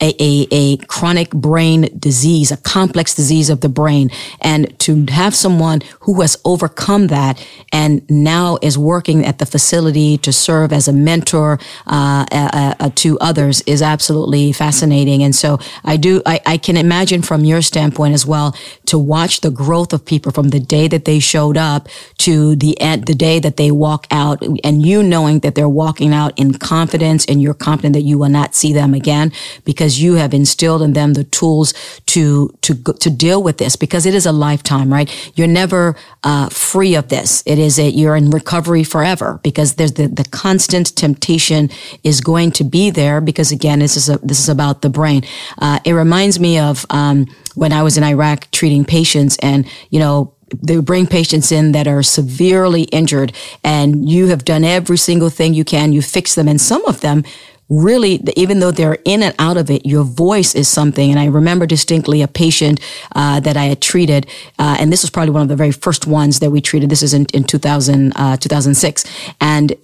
a, 0.00 0.14
a, 0.20 0.46
a 0.50 0.76
chronic 0.86 1.30
brain 1.30 1.88
disease, 1.98 2.50
a 2.50 2.56
complex 2.58 3.14
disease 3.14 3.50
of 3.50 3.60
the 3.60 3.68
brain. 3.68 4.10
And 4.40 4.78
to 4.80 5.06
have 5.06 5.34
someone 5.34 5.80
who 6.00 6.20
has 6.20 6.36
overcome 6.44 7.08
that 7.08 7.44
and 7.72 8.08
now 8.10 8.58
is 8.62 8.76
working 8.76 9.24
at 9.24 9.38
the 9.38 9.46
facility 9.46 10.18
to 10.18 10.32
serve 10.32 10.72
as 10.72 10.88
a 10.88 10.92
mentor 10.92 11.58
uh, 11.86 12.26
uh, 12.30 12.74
uh, 12.78 12.90
to 12.96 13.18
others 13.20 13.62
is 13.62 13.82
absolutely 13.82 14.52
fascinating. 14.52 15.22
And 15.22 15.34
so 15.34 15.58
I 15.84 15.96
do, 15.96 16.22
I, 16.26 16.40
I 16.46 16.56
can 16.58 16.76
imagine 16.76 17.22
from 17.22 17.44
your 17.44 17.62
standpoint 17.62 18.14
as 18.14 18.26
well 18.26 18.54
to 18.86 18.98
watch 18.98 19.40
the 19.40 19.50
growth 19.50 19.92
of 19.92 20.04
people 20.04 20.32
from 20.32 20.48
the 20.50 20.60
day 20.60 20.88
that 20.88 21.04
they 21.04 21.18
showed 21.18 21.56
up 21.56 21.88
to 22.18 22.56
the 22.56 22.80
end, 22.80 23.06
the 23.06 23.14
day 23.14 23.38
that 23.38 23.56
they 23.56 23.70
walk 23.70 24.06
out 24.10 24.42
and 24.64 24.84
you 24.84 25.02
knowing 25.02 25.40
that 25.40 25.54
they're 25.54 25.68
walking 25.68 26.12
out 26.12 26.32
in 26.38 26.52
confidence 26.54 27.24
and 27.26 27.42
you're 27.42 27.54
confident 27.54 27.94
that 27.94 28.02
you 28.02 28.18
will 28.18 28.28
not 28.28 28.54
see 28.54 28.72
them 28.72 28.94
again 28.94 29.32
because 29.64 29.85
because 29.86 30.02
you 30.02 30.14
have 30.14 30.34
instilled 30.34 30.82
in 30.82 30.94
them 30.94 31.14
the 31.14 31.22
tools 31.22 31.72
to 32.06 32.48
to 32.60 32.74
to 32.74 33.08
deal 33.08 33.40
with 33.40 33.58
this 33.58 33.76
because 33.76 34.04
it 34.04 34.14
is 34.14 34.26
a 34.26 34.32
lifetime, 34.32 34.92
right? 34.92 35.08
You're 35.36 35.46
never 35.46 35.94
uh, 36.24 36.48
free 36.48 36.96
of 36.96 37.08
this. 37.08 37.44
It 37.46 37.56
is 37.60 37.78
a 37.78 37.88
you're 37.88 38.16
in 38.16 38.30
recovery 38.30 38.82
forever 38.82 39.38
because 39.44 39.76
there's 39.76 39.92
the 39.92 40.08
the 40.08 40.24
constant 40.24 40.96
temptation 40.96 41.70
is 42.02 42.20
going 42.20 42.50
to 42.52 42.64
be 42.64 42.90
there 42.90 43.20
because 43.20 43.52
again, 43.52 43.78
this 43.78 43.96
is 43.96 44.08
a, 44.08 44.18
this 44.24 44.40
is 44.40 44.48
about 44.48 44.82
the 44.82 44.90
brain. 44.90 45.22
Uh, 45.58 45.78
it 45.84 45.92
reminds 45.92 46.40
me 46.40 46.58
of 46.58 46.84
um, 46.90 47.26
when 47.54 47.72
I 47.72 47.84
was 47.84 47.96
in 47.96 48.02
Iraq 48.02 48.50
treating 48.50 48.84
patients, 48.84 49.36
and 49.40 49.68
you 49.90 50.00
know 50.00 50.34
they 50.62 50.80
bring 50.80 51.06
patients 51.06 51.52
in 51.52 51.72
that 51.72 51.86
are 51.86 52.02
severely 52.02 52.82
injured 52.92 53.32
and 53.62 54.08
you 54.08 54.28
have 54.28 54.44
done 54.44 54.64
every 54.64 54.96
single 54.96 55.30
thing 55.30 55.54
you 55.54 55.64
can. 55.64 55.92
You 55.92 56.02
fix 56.02 56.34
them. 56.34 56.48
And 56.48 56.60
some 56.60 56.84
of 56.86 57.00
them 57.00 57.24
really, 57.68 58.22
even 58.36 58.60
though 58.60 58.70
they're 58.70 58.98
in 59.04 59.22
and 59.22 59.34
out 59.38 59.56
of 59.56 59.70
it, 59.70 59.84
your 59.84 60.04
voice 60.04 60.54
is 60.54 60.68
something. 60.68 61.10
And 61.10 61.18
I 61.18 61.26
remember 61.26 61.66
distinctly 61.66 62.22
a 62.22 62.28
patient 62.28 62.80
uh, 63.14 63.40
that 63.40 63.56
I 63.56 63.64
had 63.64 63.82
treated, 63.82 64.26
uh, 64.58 64.76
and 64.78 64.92
this 64.92 65.02
was 65.02 65.10
probably 65.10 65.32
one 65.32 65.42
of 65.42 65.48
the 65.48 65.56
very 65.56 65.72
first 65.72 66.06
ones 66.06 66.40
that 66.40 66.50
we 66.50 66.60
treated. 66.60 66.90
This 66.90 67.02
is 67.02 67.14
in, 67.14 67.26
in 67.34 67.44
2000, 67.44 68.12
uh, 68.16 68.36
2006. 68.36 69.04
And 69.40 69.74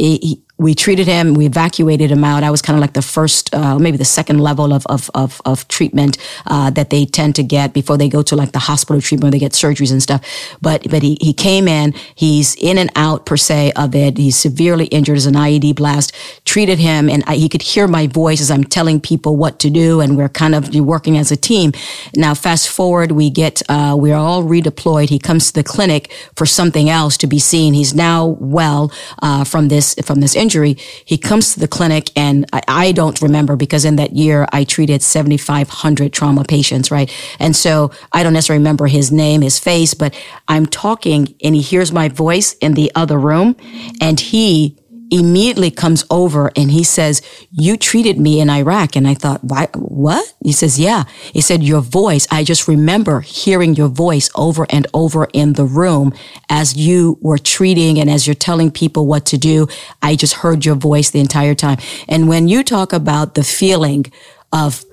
we 0.58 0.74
treated 0.74 1.08
him, 1.08 1.34
we 1.34 1.46
evacuated 1.46 2.10
him 2.10 2.22
out. 2.22 2.44
I 2.44 2.50
was 2.50 2.62
kind 2.62 2.76
of 2.76 2.80
like 2.80 2.92
the 2.92 3.02
first, 3.02 3.52
uh, 3.54 3.78
maybe 3.78 3.96
the 3.96 4.04
second 4.04 4.38
level 4.38 4.72
of 4.72 4.86
of 4.86 5.10
of, 5.14 5.40
of 5.44 5.66
treatment 5.68 6.18
uh, 6.46 6.70
that 6.70 6.90
they 6.90 7.04
tend 7.04 7.34
to 7.36 7.42
get 7.42 7.72
before 7.72 7.98
they 7.98 8.08
go 8.08 8.22
to 8.22 8.36
like 8.36 8.52
the 8.52 8.60
hospital 8.60 9.00
treatment 9.00 9.24
where 9.24 9.30
they 9.32 9.38
get 9.38 9.52
surgeries 9.52 9.90
and 9.90 10.02
stuff. 10.02 10.22
But 10.60 10.88
but 10.88 11.02
he 11.02 11.18
he 11.20 11.32
came 11.32 11.66
in, 11.66 11.94
he's 12.14 12.54
in 12.56 12.78
and 12.78 12.90
out 12.94 13.26
per 13.26 13.36
se 13.36 13.72
of 13.76 13.94
it. 13.94 14.18
He's 14.18 14.36
severely 14.36 14.86
injured 14.86 15.16
as 15.16 15.26
an 15.26 15.34
IED 15.34 15.74
blast. 15.74 16.14
Treated 16.44 16.78
him, 16.78 17.08
and 17.08 17.24
I, 17.26 17.34
he 17.36 17.48
could 17.48 17.62
hear 17.62 17.88
my 17.88 18.06
voice 18.06 18.40
as 18.40 18.50
I'm 18.50 18.64
telling 18.64 19.00
people 19.00 19.36
what 19.36 19.58
to 19.60 19.70
do, 19.70 20.00
and 20.00 20.16
we're 20.16 20.28
kind 20.28 20.54
of 20.54 20.74
working 20.74 21.18
as 21.18 21.32
a 21.32 21.36
team. 21.36 21.72
Now 22.14 22.34
fast 22.34 22.68
forward, 22.68 23.12
we 23.12 23.30
get 23.30 23.62
uh, 23.68 23.96
we're 23.98 24.14
all 24.14 24.44
redeployed. 24.44 25.08
He 25.08 25.18
comes 25.18 25.48
to 25.48 25.54
the 25.54 25.64
clinic 25.64 26.12
for 26.36 26.46
something 26.46 26.88
else 26.88 27.16
to 27.18 27.26
be 27.26 27.40
seen. 27.40 27.74
He's 27.74 27.94
now 27.94 28.26
well 28.38 28.92
uh, 29.22 29.42
from 29.44 29.68
this 29.68 29.96
from 30.04 30.20
this 30.20 30.36
injury 30.36 30.51
injury, 30.52 30.76
he 31.04 31.16
comes 31.16 31.54
to 31.54 31.60
the 31.60 31.68
clinic 31.68 32.10
and 32.14 32.46
I, 32.52 32.62
I 32.68 32.92
don't 32.92 33.20
remember 33.22 33.56
because 33.56 33.84
in 33.84 33.96
that 33.96 34.12
year 34.12 34.46
I 34.52 34.64
treated 34.64 35.02
7,500 35.02 36.12
trauma 36.12 36.44
patients, 36.44 36.90
right? 36.90 37.10
And 37.38 37.56
so 37.56 37.90
I 38.12 38.22
don't 38.22 38.34
necessarily 38.34 38.60
remember 38.60 38.86
his 38.86 39.10
name, 39.10 39.40
his 39.40 39.58
face, 39.58 39.94
but 39.94 40.14
I'm 40.48 40.66
talking 40.66 41.34
and 41.42 41.54
he 41.54 41.62
hears 41.62 41.90
my 41.90 42.08
voice 42.08 42.52
in 42.54 42.74
the 42.74 42.92
other 42.94 43.18
room 43.18 43.56
and 44.00 44.20
he 44.20 44.76
immediately 45.12 45.70
comes 45.70 46.04
over 46.10 46.50
and 46.56 46.70
he 46.70 46.82
says, 46.82 47.20
you 47.50 47.76
treated 47.76 48.18
me 48.18 48.40
in 48.40 48.48
Iraq. 48.48 48.96
And 48.96 49.06
I 49.06 49.14
thought, 49.14 49.44
why, 49.44 49.68
what? 49.74 50.32
He 50.42 50.52
says, 50.52 50.80
yeah. 50.80 51.04
He 51.32 51.42
said, 51.42 51.62
your 51.62 51.82
voice. 51.82 52.26
I 52.30 52.42
just 52.42 52.66
remember 52.66 53.20
hearing 53.20 53.74
your 53.74 53.88
voice 53.88 54.30
over 54.34 54.66
and 54.70 54.86
over 54.94 55.28
in 55.34 55.52
the 55.52 55.66
room 55.66 56.14
as 56.48 56.74
you 56.76 57.18
were 57.20 57.38
treating 57.38 57.98
and 58.00 58.08
as 58.08 58.26
you're 58.26 58.34
telling 58.34 58.70
people 58.70 59.06
what 59.06 59.26
to 59.26 59.36
do. 59.38 59.68
I 60.00 60.16
just 60.16 60.34
heard 60.34 60.64
your 60.64 60.76
voice 60.76 61.10
the 61.10 61.20
entire 61.20 61.54
time. 61.54 61.78
And 62.08 62.26
when 62.26 62.48
you 62.48 62.64
talk 62.64 62.94
about 62.94 63.34
the 63.34 63.44
feeling 63.44 64.10
of 64.50 64.84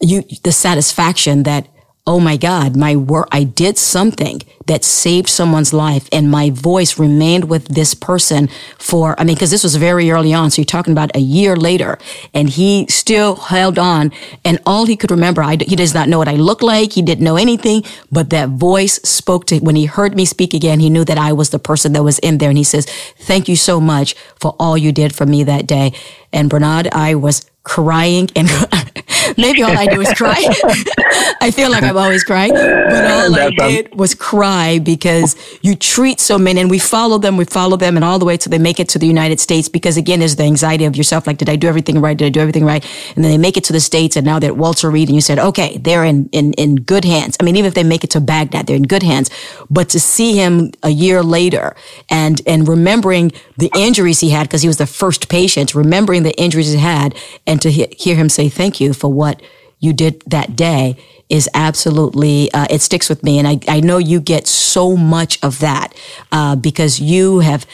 you, 0.00 0.22
the 0.42 0.52
satisfaction 0.52 1.42
that 1.42 1.68
oh 2.08 2.20
my 2.20 2.36
God, 2.36 2.76
my 2.76 2.94
work, 2.94 3.28
I 3.32 3.42
did 3.42 3.76
something 3.76 4.40
that 4.66 4.84
saved 4.84 5.28
someone's 5.28 5.72
life 5.72 6.08
and 6.12 6.30
my 6.30 6.50
voice 6.50 6.98
remained 7.00 7.48
with 7.48 7.66
this 7.68 7.94
person 7.94 8.48
for, 8.78 9.18
I 9.20 9.24
mean, 9.24 9.36
cause 9.36 9.50
this 9.50 9.64
was 9.64 9.74
very 9.74 10.10
early 10.12 10.32
on. 10.32 10.50
So 10.50 10.60
you're 10.60 10.66
talking 10.66 10.92
about 10.92 11.14
a 11.16 11.20
year 11.20 11.56
later 11.56 11.98
and 12.32 12.48
he 12.48 12.86
still 12.88 13.34
held 13.36 13.76
on 13.76 14.12
and 14.44 14.60
all 14.64 14.86
he 14.86 14.96
could 14.96 15.10
remember, 15.10 15.42
I, 15.42 15.56
he 15.56 15.74
does 15.74 15.94
not 15.94 16.08
know 16.08 16.18
what 16.18 16.28
I 16.28 16.34
look 16.34 16.62
like. 16.62 16.92
He 16.92 17.02
didn't 17.02 17.24
know 17.24 17.36
anything, 17.36 17.82
but 18.12 18.30
that 18.30 18.50
voice 18.50 18.94
spoke 19.02 19.46
to, 19.46 19.58
when 19.58 19.74
he 19.76 19.86
heard 19.86 20.14
me 20.14 20.24
speak 20.24 20.54
again, 20.54 20.78
he 20.78 20.90
knew 20.90 21.04
that 21.04 21.18
I 21.18 21.32
was 21.32 21.50
the 21.50 21.58
person 21.58 21.92
that 21.94 22.04
was 22.04 22.20
in 22.20 22.38
there. 22.38 22.50
And 22.50 22.58
he 22.58 22.64
says, 22.64 22.86
thank 23.18 23.48
you 23.48 23.56
so 23.56 23.80
much 23.80 24.14
for 24.40 24.54
all 24.60 24.78
you 24.78 24.92
did 24.92 25.12
for 25.12 25.26
me 25.26 25.42
that 25.44 25.66
day. 25.66 25.92
And 26.32 26.48
Bernard, 26.48 26.88
I 26.92 27.16
was 27.16 27.50
crying 27.64 28.28
and 28.36 28.48
maybe 29.36 29.62
all 29.62 29.76
I 29.76 29.86
do 29.86 30.00
is 30.00 30.12
cry. 30.14 30.36
I 31.40 31.50
feel 31.50 31.70
like 31.70 31.82
I'm 31.82 31.96
always 31.96 32.24
crying, 32.24 32.52
but 32.54 33.04
all 33.10 33.34
I 33.34 33.50
did 33.50 33.94
was 33.94 34.14
cry 34.14 34.78
because 34.78 35.36
you 35.62 35.74
treat 35.74 36.20
so 36.20 36.38
many 36.38 36.60
and 36.60 36.70
we 36.70 36.78
follow 36.78 37.18
them, 37.18 37.36
we 37.36 37.44
follow 37.44 37.76
them 37.76 37.96
and 37.96 38.04
all 38.04 38.18
the 38.18 38.24
way 38.24 38.36
till 38.36 38.50
they 38.50 38.58
make 38.58 38.78
it 38.78 38.88
to 38.90 38.98
the 38.98 39.06
United 39.06 39.40
States 39.40 39.68
because 39.68 39.96
again, 39.96 40.20
there's 40.20 40.36
the 40.36 40.44
anxiety 40.44 40.84
of 40.84 40.96
yourself. 40.96 41.26
Like, 41.26 41.38
did 41.38 41.48
I 41.48 41.56
do 41.56 41.66
everything 41.66 42.00
right? 42.00 42.16
Did 42.16 42.26
I 42.26 42.30
do 42.30 42.40
everything 42.40 42.64
right? 42.64 42.84
And 43.16 43.24
then 43.24 43.32
they 43.32 43.38
make 43.38 43.56
it 43.56 43.64
to 43.64 43.72
the 43.72 43.80
States 43.80 44.16
and 44.16 44.24
now 44.24 44.38
they're 44.38 44.52
at 44.52 44.56
Walter 44.56 44.90
Reed 44.90 45.08
and 45.08 45.16
you 45.16 45.20
said, 45.20 45.38
okay, 45.38 45.78
they're 45.78 46.04
in, 46.04 46.28
in, 46.30 46.52
in 46.54 46.76
good 46.76 47.04
hands. 47.04 47.36
I 47.40 47.44
mean, 47.44 47.56
even 47.56 47.68
if 47.68 47.74
they 47.74 47.84
make 47.84 48.04
it 48.04 48.10
to 48.10 48.20
Baghdad, 48.20 48.66
they're 48.66 48.76
in 48.76 48.84
good 48.84 49.02
hands, 49.02 49.28
but 49.68 49.88
to 49.90 49.98
see 49.98 50.36
him 50.36 50.70
a 50.84 50.90
year 50.90 51.22
later 51.22 51.74
and, 52.08 52.40
and 52.46 52.68
remembering 52.68 53.32
the 53.56 53.70
injuries 53.76 54.20
he 54.20 54.30
had 54.30 54.44
because 54.44 54.62
he 54.62 54.68
was 54.68 54.76
the 54.78 54.86
first 54.86 55.28
patient, 55.28 55.74
remembering 55.74 56.22
the 56.22 56.36
injuries 56.40 56.70
he 56.70 56.78
had 56.78 57.14
and 57.46 57.56
and 57.56 57.62
to 57.62 57.70
he- 57.70 57.94
hear 57.98 58.16
him 58.16 58.28
say 58.28 58.50
thank 58.50 58.80
you 58.82 58.92
for 58.92 59.10
what 59.10 59.25
you 59.78 59.92
did 59.92 60.22
that 60.26 60.56
day 60.56 60.96
is 61.28 61.48
absolutely 61.54 62.50
uh, 62.52 62.66
it 62.70 62.80
sticks 62.80 63.08
with 63.08 63.22
me. 63.22 63.38
And 63.38 63.48
I, 63.48 63.58
I 63.68 63.80
know 63.80 63.98
you 63.98 64.20
get 64.20 64.46
so 64.46 64.96
much 64.96 65.42
of 65.42 65.58
that 65.58 65.92
uh, 66.32 66.56
because 66.56 67.00
you 67.00 67.40
have 67.40 67.66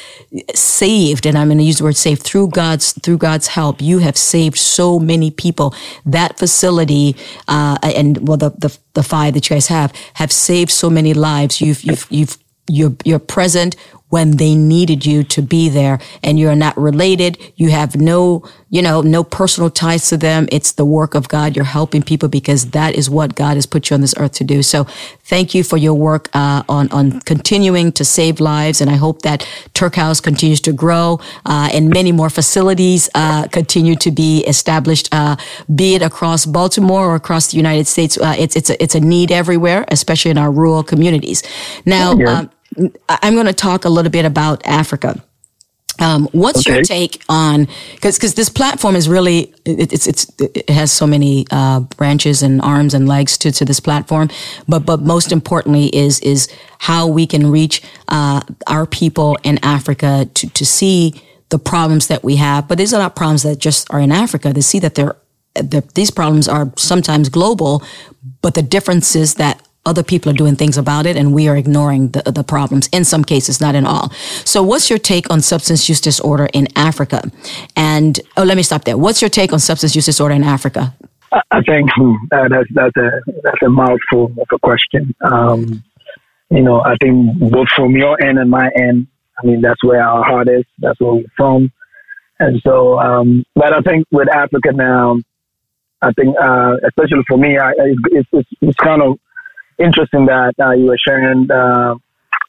saved 0.55 1.27
and 1.27 1.37
i'm 1.37 1.49
going 1.49 1.59
to 1.59 1.65
use 1.65 1.79
the 1.79 1.85
word 1.85 1.97
saved 1.97 2.23
through 2.23 2.49
god's 2.49 2.93
through 2.93 3.19
god's 3.19 3.49
help 3.49 3.83
you 3.83 3.99
have 3.99 4.17
saved 4.17 4.57
so 4.57 4.99
many 4.99 5.31
people. 5.31 5.75
That 6.07 6.39
facility 6.39 7.17
uh, 7.49 7.79
and 7.83 8.27
well 8.27 8.39
the, 8.39 8.51
the 8.51 8.77
the 8.95 9.03
five 9.03 9.35
that 9.35 9.49
you 9.49 9.57
guys 9.57 9.69
have 9.69 9.93
have 10.15 10.33
saved 10.33 10.71
so 10.71 10.89
many 10.89 11.13
lives. 11.15 11.61
You've 11.61 11.83
you've 11.83 12.07
you've 12.11 12.39
you're, 12.69 12.95
you're 13.05 13.19
present 13.19 13.77
when 14.13 14.37
they 14.37 14.55
needed 14.55 15.07
you 15.07 15.25
to 15.25 15.41
be 15.41 15.71
there 15.71 15.99
and 16.23 16.39
you're 16.39 16.55
not 16.55 16.77
related. 16.77 17.39
You 17.57 17.71
have 17.71 17.97
no, 17.97 18.47
you 18.69 18.83
know, 18.83 19.01
no 19.01 19.25
personal 19.25 19.71
ties 19.71 20.11
to 20.11 20.19
them. 20.19 20.47
It's 20.53 20.73
the 20.73 20.85
work 20.85 21.15
of 21.15 21.29
God. 21.29 21.57
You're 21.57 21.65
helping 21.65 22.03
people 22.03 22.29
because 22.29 22.73
that 22.73 22.95
is 22.95 23.09
what 23.09 23.35
God 23.35 23.55
has 23.55 23.65
put 23.65 23.89
you 23.89 23.95
on 23.95 24.03
this 24.03 24.15
earth 24.19 24.33
to 24.33 24.45
do. 24.45 24.63
So 24.63 24.85
thank 25.25 25.55
you 25.55 25.65
for 25.65 25.79
your 25.79 25.95
work 25.95 26.29
uh, 26.35 26.63
on, 26.69 26.93
on 26.93 27.21
continuing 27.21 27.91
to 27.93 28.05
save 28.05 28.39
lives. 28.39 28.83
And 28.83 28.91
I 28.91 28.97
hope 28.97 29.23
that 29.23 29.49
Tuerk 29.73 29.95
House 29.95 30.21
continues 30.21 30.61
to 30.61 30.75
grow 30.75 31.19
uh, 31.47 31.71
and 31.73 31.89
many 31.89 32.13
more 32.13 32.29
facilities 32.29 33.09
uh, 33.15 33.49
continue 33.49 33.97
to 33.97 34.11
be 34.11 34.45
established, 34.45 35.09
uh, 35.13 35.37
be 35.75 35.95
it 35.95 36.03
across 36.03 36.45
Baltimore 36.45 37.07
or 37.07 37.15
across 37.15 37.51
the 37.51 37.57
United 37.57 37.87
States. 37.87 38.19
Uh, 38.19 38.37
it's, 38.39 38.57
it's, 38.57 38.69
a, 38.69 38.83
it's 38.83 38.95
a 38.95 39.01
need 39.01 39.33
everywhere, 39.33 39.87
especially 39.89 40.31
in 40.31 40.37
our 40.37 40.53
rural 40.53 40.83
communities. 40.83 41.43
Now, 41.87 42.13
um, 42.13 42.51
I'm 43.09 43.35
going 43.35 43.47
to 43.47 43.53
talk 43.53 43.85
a 43.85 43.89
little 43.89 44.11
bit 44.11 44.25
about 44.25 44.67
Africa. 44.67 45.23
Um, 45.99 46.29
what's 46.33 46.67
okay. 46.67 46.77
your 46.77 46.85
take 46.85 47.23
on 47.29 47.69
because 47.95 48.17
because 48.17 48.35
this 48.35 48.49
platform 48.49 48.97
is 48.97 49.09
really 49.09 49.55
it, 49.65 49.93
it's 49.93 50.07
it's 50.07 50.27
it 50.39 50.69
has 50.71 50.91
so 50.91 51.07
many 51.07 51.47
uh, 51.51 51.81
branches 51.81 52.43
and 52.43 52.63
arms 52.63 52.95
and 52.95 53.07
legs 53.07 53.37
to, 53.39 53.53
to 53.53 53.65
this 53.65 53.79
platform, 53.79 54.31
but 54.67 54.87
but 54.87 55.01
most 55.01 55.33
importantly 55.33 55.95
is 55.95 56.19
is 56.21 56.49
how 56.79 57.07
we 57.07 57.27
can 57.27 57.51
reach 57.51 57.83
uh, 58.09 58.41
our 58.67 58.87
people 58.87 59.39
in 59.45 59.59
Africa 59.63 60.29
to 60.35 60.49
to 60.49 60.65
see 60.65 61.23
the 61.51 61.59
problems 61.59 62.07
that 62.07 62.25
we 62.25 62.37
have. 62.37 62.67
But 62.69 62.79
these 62.79 62.95
are 62.95 62.99
not 62.99 63.15
problems 63.15 63.43
that 63.43 63.59
just 63.59 63.93
are 63.93 64.01
in 64.01 64.11
Africa. 64.11 64.53
They 64.53 64.63
see 64.63 64.79
that 64.79 64.95
they're 64.95 65.17
that 65.55 65.95
these 65.95 66.11
problems 66.11 66.49
are 66.49 66.73
sometimes 66.77 67.29
global, 67.29 67.83
but 68.41 68.55
the 68.55 68.63
difference 68.63 69.15
is 69.15 69.35
that 69.35 69.63
other 69.85 70.03
people 70.03 70.31
are 70.31 70.35
doing 70.35 70.55
things 70.55 70.79
about 70.79 71.07
it 71.07 71.17
and 71.17 71.35
we 71.35 71.49
are 71.49 71.57
ignoring 71.57 72.09
the, 72.09 72.23
the 72.31 72.45
problems 72.45 72.89
in 72.93 73.05
some 73.05 73.25
cases, 73.25 73.61
not 73.61 73.75
in 73.75 73.85
all. 73.87 74.11
So 74.45 74.63
what's 74.63 74.89
your 74.89 74.99
take 74.99 75.31
on 75.31 75.41
substance 75.41 75.89
use 75.89 76.01
disorder 76.01 76.49
in 76.53 76.69
Africa? 76.77 77.31
And, 77.75 78.21
oh, 78.37 78.45
let 78.45 78.57
me 78.57 78.63
stop 78.63 78.85
there. 78.85 78.97
What's 78.97 79.21
your 79.21 79.31
take 79.31 79.53
on 79.53 79.59
substance 79.59 79.97
use 79.97 80.07
disorder 80.07 80.35
in 80.35 80.45
Africa? 80.45 80.95
I 81.33 81.63
think 81.63 81.91
hmm, 81.95 82.15
uh, 82.31 82.49
that's, 82.49 82.69
that's, 82.75 82.97
a, 82.97 83.11
that's 83.43 83.63
a 83.65 83.71
mouthful 83.71 84.33
of 84.39 84.47
a 84.53 84.59
question. 84.59 85.15
Um, 85.23 85.83
you 86.51 86.63
know, 86.63 86.83
I 86.85 86.95
think 87.01 87.39
both 87.39 87.69
from 87.75 87.97
your 87.97 88.23
end 88.23 88.39
and 88.39 88.51
my 88.51 88.71
end, 88.77 89.09
I 89.43 89.47
mean, 89.47 89.63
that's 89.63 89.83
where 89.83 90.07
our 90.07 90.23
heart 90.23 90.49
is. 90.49 90.65
That's 90.79 91.01
where 91.01 91.15
we're 91.15 91.25
from. 91.37 91.73
And 92.39 92.61
so, 92.65 92.99
um, 93.01 93.45
but 93.55 93.73
I 93.73 93.81
think 93.81 94.07
with 94.13 94.29
Africa 94.29 94.73
now, 94.73 95.19
I 96.03 96.13
think, 96.13 96.37
uh, 96.41 96.75
especially 96.87 97.23
for 97.29 97.39
me, 97.39 97.57
I, 97.57 97.73
it's, 97.79 98.29
it's, 98.33 98.49
it's 98.61 98.77
kind 98.79 99.01
of 99.01 99.19
interesting 99.79 100.27
that 100.27 100.55
uh, 100.61 100.73
you 100.73 100.87
were 100.87 100.99
sharing 101.07 101.51
uh, 101.51 101.95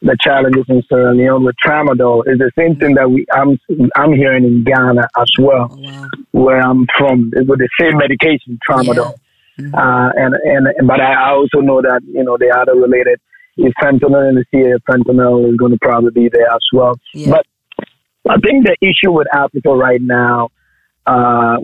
the 0.01 0.17
challenges 0.21 0.65
in 0.67 0.84
Sierra 0.89 1.13
Leone 1.13 1.43
with 1.43 1.55
tramadol. 1.65 2.24
Is 2.28 2.38
the 2.38 2.51
same 2.57 2.76
thing 2.76 2.95
that 2.95 3.09
we 3.09 3.26
I'm 3.34 3.59
I'm 3.95 4.13
hearing 4.13 4.43
in 4.43 4.63
Ghana 4.63 5.07
as 5.19 5.32
well, 5.39 5.67
oh, 5.71 5.78
wow. 5.78 6.07
where 6.32 6.59
I'm 6.61 6.86
from, 6.97 7.32
with 7.36 7.59
the 7.59 7.69
same 7.80 7.97
medication, 7.97 8.59
tramadol. 8.69 9.13
Yeah. 9.13 9.65
Mm-hmm. 9.65 9.76
Uh, 9.76 10.09
and, 10.15 10.36
and 10.78 10.88
but 10.88 10.99
I 10.99 11.30
also 11.30 11.59
know 11.59 11.82
that 11.82 12.01
you 12.07 12.24
know 12.24 12.38
the 12.38 12.49
other 12.49 12.74
related 12.74 13.19
is 13.57 13.71
fentanyl 13.82 14.28
and 14.28 14.38
the 14.38 14.45
CA 14.51 14.78
fentanyl 14.89 15.49
is 15.49 15.57
going 15.57 15.71
to 15.71 15.78
probably 15.80 16.11
be 16.11 16.30
there 16.32 16.47
as 16.51 16.65
well. 16.74 16.95
Yeah. 17.13 17.32
But 17.32 17.45
I 18.30 18.38
think 18.38 18.65
the 18.65 18.76
issue 18.82 19.11
with 19.11 19.28
Africa 19.34 19.69
right 19.69 20.01
now, 20.01 20.49
uh, 21.05 21.57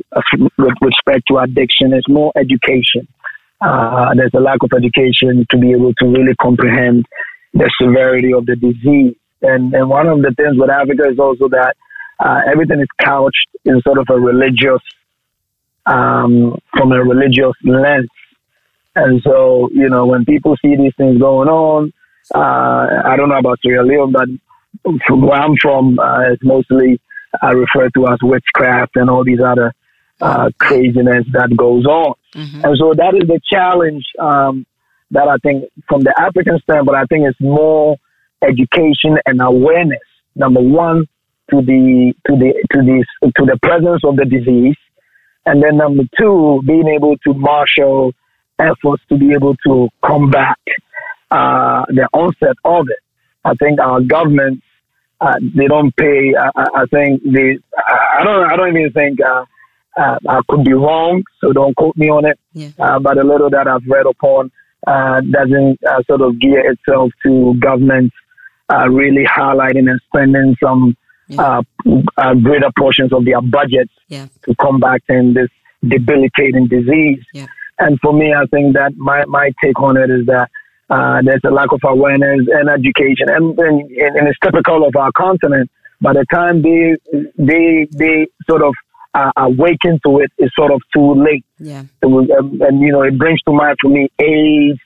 with 0.57 0.73
respect 0.81 1.23
to 1.29 1.37
addiction, 1.39 1.93
is 1.93 2.03
more 2.07 2.31
education. 2.35 3.07
Uh, 3.61 4.13
there's 4.15 4.33
a 4.33 4.39
lack 4.39 4.59
of 4.63 4.71
education 4.75 5.45
to 5.49 5.57
be 5.57 5.71
able 5.71 5.93
to 5.95 6.05
really 6.07 6.35
comprehend 6.41 7.05
the 7.53 7.69
severity 7.81 8.33
of 8.33 8.45
the 8.45 8.55
disease. 8.55 9.15
And, 9.41 9.73
and 9.73 9.89
one 9.89 10.07
of 10.07 10.21
the 10.21 10.33
things 10.35 10.55
with 10.57 10.69
Africa 10.69 11.03
is 11.11 11.19
also 11.19 11.49
that 11.49 11.73
uh, 12.19 12.39
everything 12.51 12.79
is 12.81 12.87
couched 13.01 13.47
in 13.65 13.81
sort 13.81 13.97
of 13.97 14.07
a 14.09 14.19
religious, 14.19 14.81
um, 15.85 16.57
from 16.73 16.91
a 16.91 17.03
religious 17.03 17.53
lens. 17.63 18.09
And 18.95 19.21
so, 19.23 19.69
you 19.71 19.89
know, 19.89 20.05
when 20.05 20.25
people 20.25 20.55
see 20.61 20.75
these 20.75 20.93
things 20.97 21.19
going 21.19 21.47
on, 21.47 21.93
uh, 22.35 23.01
I 23.05 23.15
don't 23.15 23.29
know 23.29 23.37
about 23.37 23.59
Sierra 23.61 23.85
Leone, 23.85 24.11
but 24.11 24.27
from 25.07 25.21
where 25.21 25.39
I'm 25.39 25.55
from, 25.61 25.99
uh, 25.99 26.31
it's 26.31 26.43
mostly 26.43 26.99
uh, 27.41 27.55
referred 27.55 27.93
to 27.95 28.07
as 28.07 28.19
witchcraft 28.21 28.95
and 28.95 29.09
all 29.09 29.23
these 29.23 29.39
other 29.41 29.73
uh, 30.21 30.49
craziness 30.57 31.25
that 31.31 31.55
goes 31.55 31.85
on. 31.85 32.13
Mm-hmm. 32.35 32.65
And 32.65 32.77
so 32.77 32.93
that 32.95 33.15
is 33.15 33.27
the 33.27 33.39
challenge 33.51 34.03
um, 34.19 34.65
that 35.11 35.27
I 35.27 35.37
think 35.37 35.65
from 35.87 36.01
the 36.01 36.13
African 36.17 36.59
standpoint, 36.59 36.97
I 36.97 37.05
think 37.05 37.25
it's 37.27 37.39
more 37.41 37.97
education 38.41 39.17
and 39.25 39.41
awareness. 39.41 39.99
Number 40.35 40.61
one, 40.61 41.05
to 41.51 41.61
the 41.61 42.13
to 42.27 42.35
the 42.35 42.53
to 42.73 42.81
the 42.81 43.05
to 43.23 43.45
the 43.45 43.57
presence 43.63 44.01
of 44.03 44.15
the 44.15 44.25
disease, 44.25 44.77
and 45.45 45.63
then 45.63 45.77
number 45.77 46.03
two, 46.17 46.61
being 46.65 46.87
able 46.87 47.17
to 47.17 47.33
marshal 47.33 48.11
efforts 48.59 49.03
to 49.09 49.17
be 49.17 49.31
able 49.31 49.55
to 49.65 49.89
combat 50.05 50.57
uh, 51.31 51.85
the 51.89 52.07
onset 52.13 52.55
of 52.63 52.87
it. 52.89 52.99
I 53.43 53.53
think 53.55 53.79
our 53.79 54.01
governments 54.01 54.63
uh, 55.21 55.33
they 55.55 55.67
don't 55.67 55.95
pay. 55.97 56.33
I, 56.39 56.49
I 56.55 56.85
think 56.91 57.21
they. 57.23 57.57
I 57.77 58.23
don't. 58.23 58.49
I 58.51 58.55
don't 58.55 58.77
even 58.77 58.91
think 58.93 59.19
uh, 59.21 59.45
uh, 59.99 60.17
I 60.27 60.39
could 60.47 60.63
be 60.63 60.73
wrong, 60.73 61.23
so 61.41 61.51
don't 61.51 61.75
quote 61.75 61.97
me 61.97 62.09
on 62.09 62.25
it. 62.25 62.39
Yeah. 62.53 62.69
Uh, 62.79 62.99
but 62.99 63.17
a 63.17 63.23
little 63.23 63.49
that 63.49 63.67
I've 63.67 63.85
read 63.87 64.05
upon 64.05 64.51
uh, 64.87 65.21
doesn't 65.21 65.79
uh, 65.83 66.01
sort 66.07 66.21
of 66.21 66.39
gear 66.39 66.71
itself 66.71 67.11
to 67.25 67.53
governments 67.59 68.15
uh, 68.73 68.87
really 68.89 69.25
highlighting 69.25 69.89
and 69.89 69.99
spending 70.07 70.55
some 70.63 70.95
yeah. 71.27 71.61
Uh, 72.17 72.33
greater 72.33 72.71
portions 72.75 73.13
of 73.13 73.23
their 73.23 73.39
budgets 73.39 73.93
yeah. 74.07 74.25
to 74.45 74.55
combating 74.55 75.31
this 75.35 75.49
debilitating 75.87 76.67
disease. 76.67 77.19
And 77.77 77.99
for 78.01 78.13
me, 78.13 78.33
I 78.33 78.45
think 78.47 78.73
that 78.73 78.93
my, 78.97 79.25
my 79.25 79.51
take 79.63 79.79
on 79.79 79.95
it 79.95 80.09
is 80.09 80.25
that 80.25 80.49
uh, 80.89 81.21
there's 81.23 81.41
a 81.45 81.51
lack 81.51 81.71
of 81.71 81.81
awareness 81.83 82.47
and 82.51 82.67
education, 82.67 83.29
and, 83.29 83.57
and, 83.59 83.91
and 83.91 84.27
it's 84.27 84.39
typical 84.43 84.87
of 84.87 84.95
our 84.95 85.11
continent. 85.11 85.69
By 86.01 86.13
the 86.13 86.25
time 86.33 86.63
they 86.63 86.95
they 87.37 87.87
they 87.91 88.27
sort 88.49 88.63
of 88.63 88.73
uh, 89.13 89.31
awaken 89.37 89.99
to 90.05 90.19
it 90.19 90.31
is 90.37 90.51
sort 90.55 90.71
of 90.71 90.81
too 90.93 91.15
late. 91.15 91.45
Yeah. 91.57 91.83
Was, 92.03 92.29
um, 92.37 92.61
and, 92.61 92.81
you 92.81 92.91
know, 92.91 93.01
it 93.03 93.17
brings 93.17 93.41
to 93.43 93.51
mind 93.51 93.77
for 93.81 93.89
me 93.89 94.09
AIDS, 94.19 94.79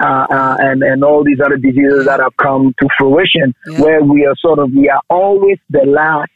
uh, 0.00 0.26
uh, 0.30 0.56
and 0.58 0.82
and 0.82 1.04
all 1.04 1.22
these 1.22 1.40
other 1.44 1.56
diseases 1.56 2.06
that 2.06 2.20
have 2.20 2.34
come 2.38 2.74
to 2.80 2.88
fruition, 2.98 3.54
yeah. 3.66 3.80
where 3.82 4.02
we 4.02 4.24
are 4.24 4.34
sort 4.36 4.58
of 4.58 4.70
we 4.72 4.88
are 4.88 5.02
always 5.10 5.58
the 5.68 5.84
last 5.84 6.30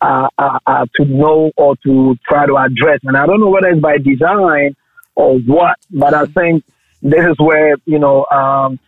uh, 0.00 0.28
uh, 0.38 0.58
uh, 0.66 0.86
to 0.94 1.04
know 1.04 1.50
or 1.56 1.74
to 1.84 2.14
try 2.28 2.46
to 2.46 2.56
address. 2.56 3.00
And 3.02 3.16
I 3.16 3.26
don't 3.26 3.40
know 3.40 3.48
whether 3.48 3.68
it's 3.68 3.80
by 3.80 3.98
design 3.98 4.76
or 5.16 5.38
what, 5.40 5.76
but 5.90 6.14
I 6.14 6.26
think 6.26 6.64
this 7.02 7.24
is 7.24 7.36
where 7.38 7.76
you 7.84 7.98
know 7.98 8.24
um, 8.30 8.78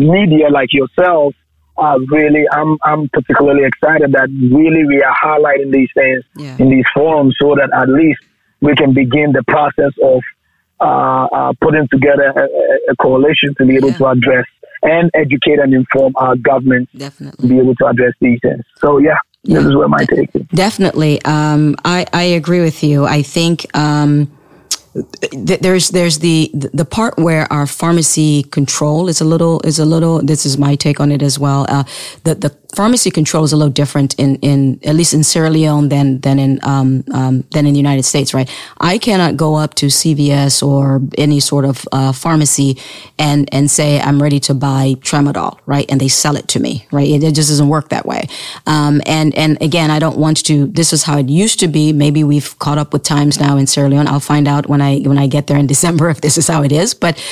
media 0.00 0.48
like 0.50 0.72
yourself 0.72 1.34
uh, 1.76 1.98
really, 2.08 2.44
I'm 2.52 2.78
I'm 2.84 3.08
particularly 3.08 3.64
excited 3.64 4.12
that 4.12 4.28
really 4.30 4.84
we 4.86 5.02
are 5.02 5.14
highlighting 5.14 5.72
these 5.72 5.88
things 5.94 6.24
yeah. 6.36 6.56
in 6.58 6.70
these 6.70 6.84
forums 6.94 7.36
so 7.40 7.54
that 7.56 7.70
at 7.74 7.88
least 7.88 8.20
we 8.60 8.74
can 8.76 8.94
begin 8.94 9.32
the 9.32 9.42
process 9.48 9.92
of 10.02 10.22
uh, 10.80 11.26
uh, 11.26 11.52
putting 11.60 11.88
together 11.88 12.32
a, 12.36 12.92
a, 12.92 12.96
coalition 12.96 13.54
to 13.56 13.64
be 13.64 13.76
able 13.76 13.90
yeah. 13.90 13.96
to 13.96 14.06
address 14.08 14.46
and 14.82 15.10
educate 15.14 15.58
and 15.58 15.72
inform 15.72 16.12
our 16.16 16.36
government 16.36 16.88
Definitely. 16.96 17.48
to 17.48 17.54
be 17.54 17.58
able 17.58 17.74
to 17.76 17.86
address 17.86 18.12
these 18.20 18.38
things. 18.42 18.64
So 18.78 18.98
yeah, 18.98 19.16
yeah. 19.42 19.58
this 19.58 19.66
is 19.66 19.76
where 19.76 19.88
my 19.88 20.04
take 20.04 20.34
is. 20.34 20.46
Definitely, 20.48 21.22
um, 21.24 21.74
I 21.84 22.06
I 22.12 22.22
agree 22.22 22.60
with 22.60 22.84
you. 22.84 23.04
I 23.04 23.22
think. 23.22 23.66
Um, 23.76 24.30
there's 25.32 25.88
there's 25.88 26.20
the 26.20 26.50
the 26.54 26.84
part 26.84 27.18
where 27.18 27.52
our 27.52 27.66
pharmacy 27.66 28.44
control 28.44 29.08
is 29.08 29.20
a 29.20 29.24
little 29.24 29.60
is 29.62 29.78
a 29.78 29.84
little 29.84 30.22
this 30.22 30.46
is 30.46 30.56
my 30.56 30.76
take 30.76 31.00
on 31.00 31.10
it 31.10 31.22
as 31.22 31.38
well 31.38 31.66
uh, 31.68 31.82
the 32.22 32.34
the 32.36 32.50
pharmacy 32.74 33.10
control 33.10 33.44
is 33.44 33.52
a 33.52 33.56
little 33.56 33.72
different 33.72 34.14
in, 34.18 34.36
in 34.36 34.80
at 34.84 34.94
least 34.94 35.14
in 35.14 35.22
Sierra 35.24 35.50
Leone 35.50 35.88
than 35.88 36.20
than 36.20 36.38
in 36.38 36.60
um, 36.62 37.04
um, 37.12 37.44
than 37.52 37.66
in 37.66 37.72
the 37.72 37.78
United 37.78 38.04
States, 38.04 38.34
right? 38.34 38.50
I 38.80 38.98
cannot 38.98 39.36
go 39.36 39.54
up 39.54 39.74
to 39.74 39.86
CVS 39.86 40.62
or 40.66 41.00
any 41.16 41.40
sort 41.40 41.64
of 41.64 41.86
uh, 41.92 42.12
pharmacy 42.12 42.78
and 43.18 43.48
and 43.52 43.70
say 43.70 44.00
I'm 44.00 44.22
ready 44.22 44.40
to 44.40 44.54
buy 44.54 44.94
tramadol, 45.00 45.58
right? 45.66 45.86
And 45.90 46.00
they 46.00 46.08
sell 46.08 46.36
it 46.36 46.48
to 46.48 46.60
me, 46.60 46.86
right? 46.90 47.08
It, 47.08 47.22
it 47.22 47.34
just 47.34 47.48
doesn't 47.48 47.68
work 47.68 47.88
that 47.90 48.06
way. 48.06 48.28
Um, 48.66 49.00
and 49.06 49.34
and 49.36 49.60
again, 49.62 49.90
I 49.90 49.98
don't 49.98 50.18
want 50.18 50.44
to. 50.46 50.66
This 50.66 50.92
is 50.92 51.04
how 51.04 51.18
it 51.18 51.28
used 51.28 51.60
to 51.60 51.68
be. 51.68 51.92
Maybe 51.92 52.24
we've 52.24 52.58
caught 52.58 52.78
up 52.78 52.92
with 52.92 53.02
times 53.02 53.38
now 53.40 53.56
in 53.56 53.66
Sierra 53.66 53.88
Leone. 53.88 54.08
I'll 54.08 54.20
find 54.20 54.48
out 54.48 54.68
when 54.68 54.80
I 54.80 55.00
when 55.00 55.18
I 55.18 55.26
get 55.26 55.46
there 55.46 55.58
in 55.58 55.66
December 55.66 56.10
if 56.14 56.20
this 56.20 56.38
is 56.38 56.48
how 56.48 56.62
it 56.62 56.72
is, 56.72 56.94
but 56.94 57.22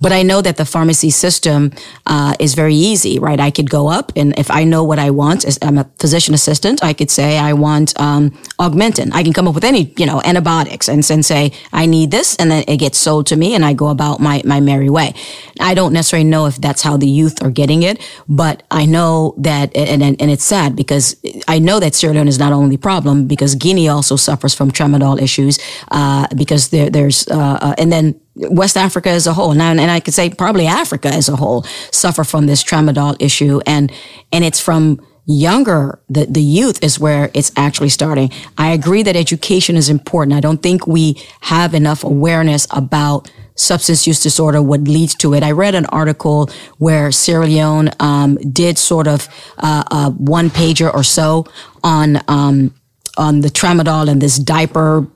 but 0.00 0.12
I 0.12 0.22
know 0.22 0.40
that 0.42 0.56
the 0.56 0.64
pharmacy 0.64 1.10
system 1.10 1.72
uh, 2.06 2.34
is 2.38 2.54
very 2.54 2.74
easy, 2.74 3.18
right? 3.18 3.40
I 3.40 3.50
could 3.50 3.68
go 3.68 3.88
up 3.88 4.12
and 4.16 4.38
if 4.38 4.50
I 4.50 4.64
know 4.64 4.84
what 4.84 4.98
I 4.98 5.10
want, 5.10 5.44
as 5.44 5.58
I'm 5.62 5.78
a 5.78 5.84
physician 5.98 6.34
assistant, 6.34 6.82
I 6.82 6.92
could 6.92 7.10
say 7.10 7.38
I 7.38 7.52
want 7.52 7.98
um, 8.00 8.30
Augmentin. 8.58 9.10
I 9.12 9.22
can 9.22 9.32
come 9.32 9.48
up 9.48 9.54
with 9.54 9.64
any, 9.64 9.92
you 9.96 10.06
know, 10.06 10.20
antibiotics 10.24 10.88
and, 10.88 11.08
and 11.10 11.24
say 11.24 11.52
I 11.72 11.86
need 11.86 12.10
this, 12.10 12.36
and 12.36 12.50
then 12.50 12.64
it 12.68 12.76
gets 12.78 12.98
sold 12.98 13.26
to 13.26 13.36
me, 13.36 13.54
and 13.54 13.64
I 13.64 13.72
go 13.72 13.88
about 13.88 14.20
my 14.20 14.42
my 14.44 14.60
merry 14.60 14.90
way. 14.90 15.14
I 15.60 15.74
don't 15.74 15.92
necessarily 15.92 16.28
know 16.28 16.46
if 16.46 16.56
that's 16.56 16.82
how 16.82 16.96
the 16.96 17.08
youth 17.08 17.42
are 17.42 17.50
getting 17.50 17.82
it, 17.82 18.00
but 18.28 18.62
I 18.70 18.86
know 18.86 19.34
that, 19.38 19.74
and 19.76 20.02
and, 20.02 20.20
and 20.20 20.30
it's 20.30 20.44
sad 20.44 20.76
because 20.76 21.16
I 21.46 21.58
know 21.58 21.80
that 21.80 21.94
Sierra 21.94 22.14
Leone 22.14 22.28
is 22.28 22.38
not 22.38 22.52
only 22.52 22.76
problem 22.76 23.26
because 23.26 23.54
Guinea 23.54 23.88
also 23.88 24.16
suffers 24.16 24.54
from 24.54 24.70
tramadol 24.70 25.20
issues 25.20 25.58
uh, 25.90 26.26
because 26.36 26.68
there, 26.68 26.90
there's 26.90 27.26
uh, 27.28 27.58
uh, 27.60 27.74
and 27.78 27.92
then 27.92 28.20
West 28.38 28.76
Africa 28.76 29.10
as 29.10 29.26
a 29.26 29.34
whole, 29.34 29.54
now, 29.54 29.70
and 29.70 29.90
I 29.90 30.00
could 30.00 30.14
say 30.14 30.30
probably 30.30 30.66
Africa 30.66 31.08
as 31.08 31.28
a 31.28 31.36
whole, 31.36 31.62
suffer 31.92 32.24
from 32.24 32.46
this 32.46 32.62
tramadol 32.62 33.16
issue, 33.20 33.60
and 33.66 33.92
and 34.32 34.44
it's 34.44 34.60
from 34.60 35.00
younger, 35.28 36.00
the, 36.08 36.24
the 36.24 36.40
youth 36.40 36.82
is 36.82 36.98
where 36.98 37.30
it's 37.34 37.52
actually 37.54 37.90
starting. 37.90 38.30
I 38.56 38.72
agree 38.72 39.02
that 39.02 39.14
education 39.14 39.76
is 39.76 39.90
important. 39.90 40.34
I 40.34 40.40
don't 40.40 40.62
think 40.62 40.86
we 40.86 41.22
have 41.42 41.74
enough 41.74 42.02
awareness 42.02 42.66
about 42.70 43.30
substance 43.54 44.06
use 44.06 44.22
disorder, 44.22 44.62
what 44.62 44.80
leads 44.82 45.14
to 45.16 45.34
it. 45.34 45.42
I 45.42 45.50
read 45.50 45.74
an 45.74 45.84
article 45.86 46.48
where 46.78 47.12
Sierra 47.12 47.46
Leone 47.46 47.90
um, 48.00 48.36
did 48.36 48.78
sort 48.78 49.06
of 49.06 49.28
uh, 49.58 49.84
a 49.90 50.10
one 50.12 50.48
pager 50.48 50.92
or 50.92 51.02
so 51.02 51.44
on 51.84 52.20
um, 52.28 52.74
on 53.18 53.40
the 53.40 53.48
tramadol 53.48 54.08
and 54.08 54.22
this 54.22 54.38
diaper 54.38 55.06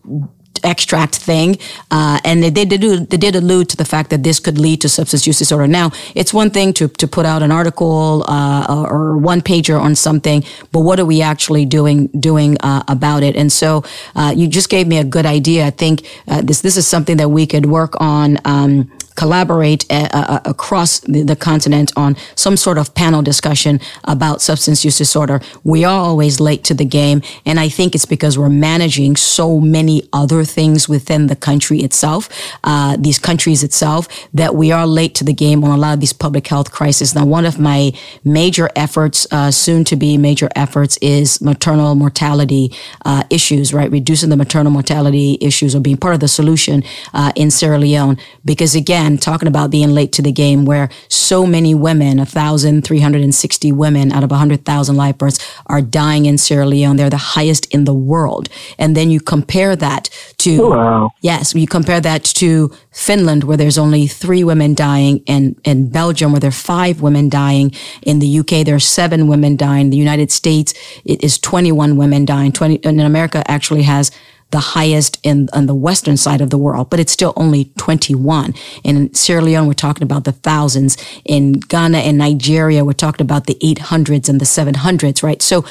extract 0.64 1.16
thing, 1.16 1.58
uh, 1.90 2.18
and 2.24 2.42
they, 2.42 2.50
they, 2.50 2.64
did 2.64 3.10
they 3.10 3.16
did 3.16 3.34
allude 3.34 3.68
to 3.70 3.76
the 3.76 3.84
fact 3.84 4.10
that 4.10 4.22
this 4.22 4.40
could 4.40 4.58
lead 4.58 4.80
to 4.80 4.88
substance 4.88 5.26
use 5.26 5.38
disorder. 5.38 5.66
Now, 5.66 5.90
it's 6.14 6.32
one 6.32 6.50
thing 6.50 6.72
to 6.74 6.88
to 6.88 7.06
put 7.08 7.26
out 7.26 7.42
an 7.42 7.52
article 7.52 8.24
uh, 8.28 8.86
or 8.90 9.16
one 9.16 9.40
pager 9.40 9.80
on 9.80 9.94
something, 9.94 10.44
but 10.72 10.80
what 10.80 10.98
are 10.98 11.06
we 11.06 11.22
actually 11.22 11.64
doing 11.64 12.08
doing 12.18 12.56
uh, 12.60 12.82
about 12.88 13.22
it? 13.22 13.36
And 13.36 13.50
so, 13.52 13.84
uh, 14.14 14.32
you 14.36 14.48
just 14.48 14.68
gave 14.68 14.86
me 14.86 14.98
a 14.98 15.04
good 15.04 15.26
idea. 15.26 15.66
I 15.66 15.70
think 15.70 16.06
uh, 16.28 16.42
this 16.42 16.60
this 16.60 16.76
is 16.76 16.86
something 16.86 17.16
that 17.18 17.28
we 17.28 17.46
could 17.46 17.66
work 17.66 17.94
on. 18.00 18.38
Um, 18.44 18.90
collaborate 19.16 19.84
uh, 19.90 20.08
uh, 20.12 20.40
across 20.44 21.00
the, 21.00 21.22
the, 21.22 21.36
continent 21.36 21.92
on 21.96 22.16
some 22.36 22.56
sort 22.56 22.78
of 22.78 22.94
panel 22.94 23.20
discussion 23.20 23.80
about 24.04 24.40
substance 24.40 24.84
use 24.84 24.98
disorder. 24.98 25.40
We 25.64 25.84
are 25.84 25.98
always 25.98 26.40
late 26.40 26.62
to 26.64 26.74
the 26.74 26.84
game, 26.84 27.22
and 27.44 27.58
I 27.58 27.68
think 27.68 27.94
it's 27.94 28.04
because 28.04 28.38
we're 28.38 28.48
managing 28.48 29.16
so 29.16 29.60
many 29.60 30.08
other 30.12 30.44
things 30.44 30.88
within 30.88 31.26
the 31.26 31.36
country 31.36 31.80
itself, 31.80 32.28
uh, 32.64 32.96
these 32.98 33.18
countries 33.18 33.62
itself, 33.62 34.08
that 34.32 34.54
we 34.54 34.70
are 34.70 34.86
late 34.86 35.14
to 35.16 35.24
the 35.24 35.32
game 35.32 35.64
on 35.64 35.70
a 35.70 35.76
lot 35.76 35.94
of 35.94 36.00
these 36.00 36.12
public 36.12 36.46
health 36.46 36.70
crises. 36.70 37.14
Now, 37.14 37.26
one 37.26 37.44
of 37.44 37.58
my 37.58 37.92
major 38.24 38.70
efforts, 38.76 39.26
uh, 39.30 39.50
soon 39.50 39.84
to 39.84 39.96
be 39.96 40.16
major 40.16 40.48
efforts, 40.54 40.96
is 40.98 41.40
maternal 41.40 41.94
mortality 41.94 42.72
uh, 43.04 43.24
issues. 43.30 43.72
Right, 43.72 43.90
reducing 43.90 44.30
the 44.30 44.36
maternal 44.36 44.70
mortality 44.70 45.38
issues 45.40 45.74
or 45.74 45.80
being 45.80 45.96
part 45.96 46.14
of 46.14 46.20
the 46.20 46.28
solution 46.28 46.84
uh, 47.14 47.32
in 47.34 47.50
Sierra 47.50 47.78
Leone, 47.78 48.16
because 48.44 48.74
again 48.74 49.01
again, 49.02 49.18
talking 49.18 49.48
about 49.48 49.70
being 49.70 49.90
late 49.90 50.12
to 50.12 50.22
the 50.22 50.32
game 50.32 50.64
where 50.64 50.88
so 51.08 51.44
many 51.44 51.74
women, 51.74 52.18
1,360 52.18 53.72
women 53.72 54.12
out 54.12 54.22
of 54.22 54.30
100,000 54.30 54.96
live 54.96 55.18
births 55.18 55.38
are 55.66 55.82
dying 55.82 56.26
in 56.26 56.38
Sierra 56.38 56.66
Leone. 56.66 56.96
They're 56.96 57.10
the 57.10 57.34
highest 57.36 57.66
in 57.74 57.84
the 57.84 57.94
world. 57.94 58.48
And 58.78 58.96
then 58.96 59.10
you 59.10 59.20
compare 59.20 59.74
that 59.76 60.08
to, 60.38 60.62
oh, 60.62 60.70
wow. 60.70 61.10
yes, 61.20 61.54
you 61.54 61.66
compare 61.66 62.00
that 62.00 62.22
to 62.24 62.70
Finland 62.92 63.44
where 63.44 63.56
there's 63.56 63.78
only 63.78 64.06
three 64.06 64.44
women 64.44 64.74
dying 64.74 65.22
and 65.26 65.60
in 65.64 65.90
Belgium 65.90 66.32
where 66.32 66.40
there 66.40 66.48
are 66.48 66.52
five 66.52 67.00
women 67.00 67.28
dying. 67.28 67.72
In 68.02 68.20
the 68.20 68.38
UK, 68.38 68.64
there 68.64 68.76
are 68.76 68.80
seven 68.80 69.26
women 69.26 69.56
dying. 69.56 69.90
The 69.90 69.96
United 69.96 70.30
States, 70.30 70.74
it 71.04 71.24
is 71.24 71.38
21 71.38 71.96
women 71.96 72.24
dying. 72.24 72.52
20, 72.52 72.84
and 72.84 73.00
America 73.00 73.42
actually 73.50 73.82
has 73.82 74.10
the 74.52 74.60
highest 74.60 75.18
in 75.22 75.48
on 75.52 75.66
the 75.66 75.74
western 75.74 76.16
side 76.16 76.40
of 76.40 76.50
the 76.50 76.58
world, 76.58 76.88
but 76.88 77.00
it's 77.00 77.12
still 77.12 77.32
only 77.36 77.72
21. 77.78 78.54
In 78.84 79.12
Sierra 79.12 79.42
Leone, 79.42 79.66
we're 79.66 79.72
talking 79.72 80.04
about 80.04 80.24
the 80.24 80.32
thousands. 80.32 80.96
In 81.24 81.54
Ghana 81.54 81.98
and 81.98 82.18
Nigeria, 82.18 82.84
we're 82.84 82.92
talking 82.92 83.24
about 83.24 83.46
the 83.46 83.56
800s 83.56 84.28
and 84.28 84.40
the 84.40 84.44
700s, 84.44 85.22
right? 85.22 85.42
So, 85.42 85.64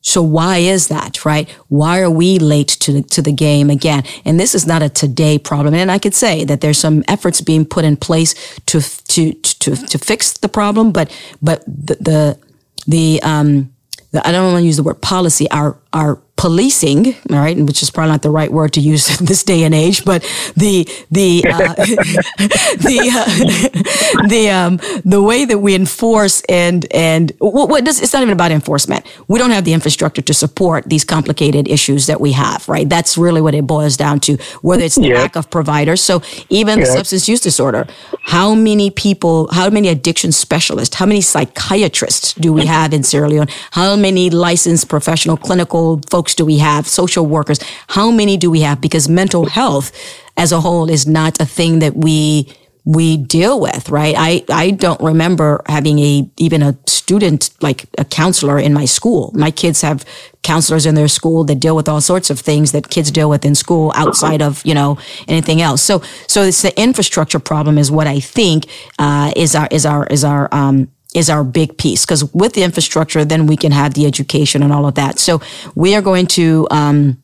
so 0.00 0.22
why 0.22 0.58
is 0.58 0.88
that, 0.88 1.24
right? 1.24 1.48
Why 1.68 2.00
are 2.00 2.10
we 2.10 2.38
late 2.38 2.68
to 2.68 2.92
the, 2.92 3.02
to 3.02 3.22
the 3.22 3.32
game 3.32 3.70
again? 3.70 4.04
And 4.24 4.40
this 4.40 4.54
is 4.54 4.66
not 4.66 4.82
a 4.82 4.88
today 4.88 5.38
problem. 5.38 5.74
And 5.74 5.90
I 5.90 5.98
could 5.98 6.14
say 6.14 6.44
that 6.44 6.60
there's 6.60 6.78
some 6.78 7.04
efforts 7.06 7.40
being 7.40 7.64
put 7.66 7.84
in 7.84 7.96
place 7.96 8.34
to, 8.66 8.80
to, 8.80 9.32
to, 9.34 9.76
to 9.76 9.98
fix 9.98 10.32
the 10.38 10.48
problem, 10.48 10.92
but, 10.92 11.10
but 11.40 11.64
the, 11.66 11.96
the, 11.96 12.38
the 12.86 13.22
um, 13.22 13.72
the, 14.12 14.26
I 14.26 14.30
don't 14.30 14.52
want 14.52 14.62
to 14.62 14.66
use 14.66 14.76
the 14.76 14.82
word 14.82 15.02
policy, 15.02 15.50
our, 15.50 15.76
our 15.92 16.16
policing, 16.42 17.14
all 17.30 17.36
right, 17.36 17.56
which 17.56 17.84
is 17.84 17.90
probably 17.92 18.10
not 18.10 18.22
the 18.22 18.30
right 18.30 18.50
word 18.50 18.72
to 18.72 18.80
use 18.80 19.20
in 19.20 19.26
this 19.26 19.44
day 19.44 19.62
and 19.62 19.72
age, 19.72 20.04
but 20.04 20.22
the 20.56 20.88
the 21.08 21.44
uh, 21.46 21.74
the 22.88 22.98
uh, 23.14 24.26
the 24.28 24.50
um, 24.50 24.80
the 25.04 25.22
way 25.22 25.44
that 25.44 25.58
we 25.58 25.76
enforce 25.76 26.42
and 26.48 26.84
and 26.92 27.30
what, 27.38 27.68
what 27.68 27.84
does 27.84 28.02
it's 28.02 28.12
not 28.12 28.22
even 28.22 28.32
about 28.32 28.50
enforcement. 28.50 29.06
We 29.28 29.38
don't 29.38 29.52
have 29.52 29.64
the 29.64 29.72
infrastructure 29.72 30.20
to 30.20 30.34
support 30.34 30.88
these 30.88 31.04
complicated 31.04 31.68
issues 31.68 32.08
that 32.08 32.20
we 32.20 32.32
have, 32.32 32.68
right? 32.68 32.88
That's 32.88 33.16
really 33.16 33.40
what 33.40 33.54
it 33.54 33.64
boils 33.64 33.96
down 33.96 34.18
to. 34.26 34.36
Whether 34.62 34.82
it's 34.82 34.96
the 34.96 35.10
yeah. 35.10 35.22
lack 35.22 35.36
of 35.36 35.48
providers, 35.48 36.02
so 36.02 36.22
even 36.48 36.80
yeah. 36.80 36.86
substance 36.86 37.28
use 37.28 37.40
disorder, 37.40 37.86
how 38.22 38.56
many 38.56 38.90
people, 38.90 39.48
how 39.52 39.70
many 39.70 39.86
addiction 39.86 40.32
specialists, 40.32 40.96
how 40.96 41.06
many 41.06 41.20
psychiatrists 41.20 42.34
do 42.34 42.52
we 42.52 42.66
have 42.76 42.92
in 42.92 43.04
Sierra 43.04 43.28
Leone? 43.28 43.48
How 43.70 43.94
many 43.94 44.28
licensed 44.28 44.88
professional 44.88 45.36
clinical 45.36 46.00
folks 46.10 46.31
folks 46.32 46.34
do 46.34 46.46
we 46.46 46.58
have? 46.58 46.86
Social 46.86 47.26
workers? 47.26 47.58
How 47.88 48.10
many 48.10 48.36
do 48.36 48.50
we 48.50 48.62
have? 48.62 48.80
Because 48.80 49.08
mental 49.08 49.46
health 49.46 49.92
as 50.36 50.52
a 50.52 50.60
whole 50.60 50.90
is 50.90 51.06
not 51.06 51.40
a 51.40 51.46
thing 51.46 51.80
that 51.80 51.94
we 51.94 52.46
we 52.84 53.16
deal 53.16 53.60
with, 53.60 53.90
right? 53.90 54.16
I, 54.18 54.44
I 54.48 54.72
don't 54.72 55.00
remember 55.00 55.60
having 55.66 56.00
a, 56.00 56.28
even 56.36 56.62
a 56.62 56.76
student, 56.88 57.50
like 57.60 57.84
a 57.96 58.04
counselor 58.04 58.58
in 58.58 58.72
my 58.74 58.86
school. 58.86 59.30
My 59.34 59.52
kids 59.52 59.82
have 59.82 60.04
counselors 60.42 60.84
in 60.84 60.96
their 60.96 61.06
school 61.06 61.44
that 61.44 61.60
deal 61.60 61.76
with 61.76 61.88
all 61.88 62.00
sorts 62.00 62.28
of 62.28 62.40
things 62.40 62.72
that 62.72 62.88
kids 62.88 63.12
deal 63.12 63.30
with 63.30 63.44
in 63.44 63.54
school 63.54 63.92
outside 63.94 64.42
of, 64.42 64.62
you 64.64 64.74
know, 64.74 64.98
anything 65.28 65.62
else. 65.62 65.80
So, 65.80 66.02
so 66.26 66.42
it's 66.42 66.62
the 66.62 66.72
infrastructure 66.76 67.38
problem 67.38 67.78
is 67.78 67.88
what 67.88 68.08
I 68.08 68.18
think, 68.18 68.66
uh, 68.98 69.30
is 69.36 69.54
our, 69.54 69.68
is 69.70 69.86
our, 69.86 70.04
is 70.08 70.24
our, 70.24 70.48
um, 70.50 70.88
is 71.14 71.28
our 71.28 71.44
big 71.44 71.76
piece 71.78 72.04
because 72.04 72.24
with 72.32 72.54
the 72.54 72.62
infrastructure, 72.62 73.24
then 73.24 73.46
we 73.46 73.56
can 73.56 73.72
have 73.72 73.94
the 73.94 74.06
education 74.06 74.62
and 74.62 74.72
all 74.72 74.86
of 74.86 74.94
that. 74.94 75.18
So 75.18 75.40
we 75.74 75.94
are 75.94 76.02
going 76.02 76.26
to, 76.28 76.66
um, 76.70 77.22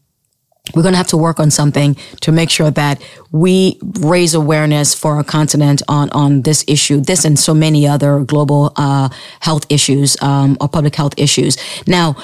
we're 0.75 0.83
going 0.83 0.93
to 0.93 0.99
have 0.99 1.09
to 1.09 1.17
work 1.17 1.41
on 1.41 1.51
something 1.51 1.95
to 2.21 2.33
make 2.33 2.51
sure 2.51 2.71
that 2.71 3.03
we 3.33 3.79
raise 4.01 4.35
awareness 4.35 4.95
for 4.95 5.15
our 5.15 5.25
continent 5.25 5.83
on, 5.89 6.11
on 6.11 6.43
this 6.43 6.65
issue, 6.69 7.01
this 7.01 7.25
and 7.25 7.39
so 7.39 7.55
many 7.55 7.87
other 7.87 8.21
global 8.21 8.73
uh, 8.77 9.09
health 9.41 9.65
issues 9.71 10.21
um, 10.23 10.59
or 10.61 10.69
public 10.69 10.95
health 10.95 11.15
issues. 11.17 11.57
Now, 11.87 12.17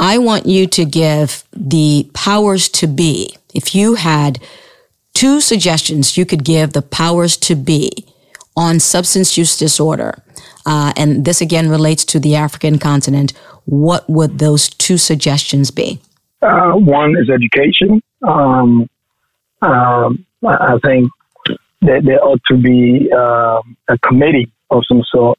I 0.00 0.18
want 0.18 0.46
you 0.46 0.66
to 0.66 0.84
give 0.84 1.44
the 1.52 2.10
powers 2.14 2.68
to 2.70 2.88
be. 2.88 3.36
If 3.54 3.76
you 3.76 3.94
had 3.94 4.40
two 5.14 5.40
suggestions 5.40 6.16
you 6.16 6.26
could 6.26 6.44
give 6.44 6.72
the 6.72 6.82
powers 6.82 7.36
to 7.36 7.54
be 7.54 7.92
on 8.56 8.80
substance 8.80 9.38
use 9.38 9.56
disorder, 9.56 10.20
uh, 10.66 10.92
and 10.96 11.24
this 11.24 11.40
again 11.40 11.68
relates 11.68 12.04
to 12.06 12.20
the 12.20 12.34
African 12.34 12.78
continent, 12.78 13.32
what 13.64 14.08
would 14.08 14.38
those 14.38 14.68
two 14.68 14.98
suggestions 14.98 15.70
be? 15.70 16.00
Uh, 16.42 16.72
one 16.72 17.16
is 17.16 17.30
education. 17.30 18.02
Um, 18.26 18.88
um, 19.62 20.26
I 20.46 20.78
think 20.84 21.10
that 21.82 22.02
there 22.04 22.22
ought 22.22 22.40
to 22.48 22.56
be 22.56 23.10
uh, 23.12 23.60
a 23.88 23.98
committee 24.06 24.50
of 24.70 24.82
some 24.88 25.02
sort 25.10 25.38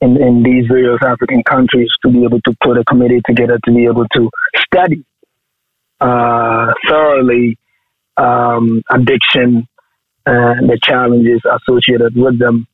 in, 0.00 0.20
in 0.20 0.42
these 0.42 0.66
various 0.68 0.98
African 1.02 1.42
countries 1.42 1.88
to 2.02 2.10
be 2.10 2.24
able 2.24 2.40
to 2.42 2.56
put 2.62 2.78
a 2.78 2.84
committee 2.84 3.20
together 3.26 3.58
to 3.64 3.72
be 3.72 3.84
able 3.84 4.06
to 4.14 4.30
study 4.58 5.04
uh, 6.00 6.72
thoroughly 6.88 7.58
um, 8.16 8.82
addiction 8.90 9.66
and 10.26 10.68
the 10.68 10.78
challenges 10.82 11.40
associated 11.44 12.16
with 12.16 12.38
them 12.38 12.66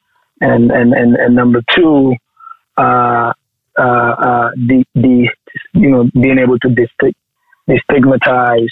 and 0.42 0.70
and 0.72 0.92
and, 0.92 1.14
and 1.16 1.34
number 1.36 1.62
two, 1.70 2.14
uh, 2.76 3.32
uh, 3.78 3.82
uh, 3.82 4.50
the 4.56 4.84
the 4.94 5.28
you 5.74 5.90
know 5.90 6.10
being 6.12 6.38
able 6.38 6.58
to 6.58 6.68
destigmatize 6.68 8.66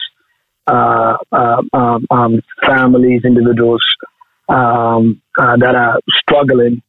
uh, 0.66 1.16
uh, 1.32 1.62
um, 1.72 2.06
um, 2.10 2.40
families, 2.66 3.22
individuals 3.24 3.82
um, 4.48 5.22
uh, 5.40 5.56
that 5.56 5.74
are 5.76 6.00
struggling 6.22 6.82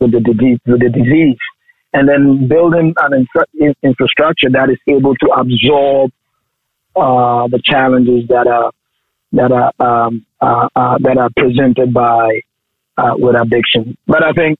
with 0.00 0.12
the 0.12 0.20
disease, 0.20 0.58
with 0.66 0.80
the 0.80 0.88
disease, 0.88 1.38
and 1.92 2.08
then 2.08 2.48
building 2.48 2.94
an 3.02 3.12
infra- 3.12 3.74
infrastructure 3.82 4.48
that 4.50 4.70
is 4.70 4.78
able 4.88 5.14
to 5.16 5.26
absorb 5.28 6.10
the 6.94 7.60
challenges 7.64 8.26
that 8.28 8.46
are 8.46 8.72
that 9.32 9.52
are 9.52 9.72
um, 9.78 10.24
that 10.40 11.18
are 11.18 11.30
presented 11.36 11.92
by 11.92 12.40
uh, 12.96 13.14
with 13.16 13.36
addiction. 13.40 13.96
But 14.06 14.22
I 14.24 14.32
think 14.32 14.58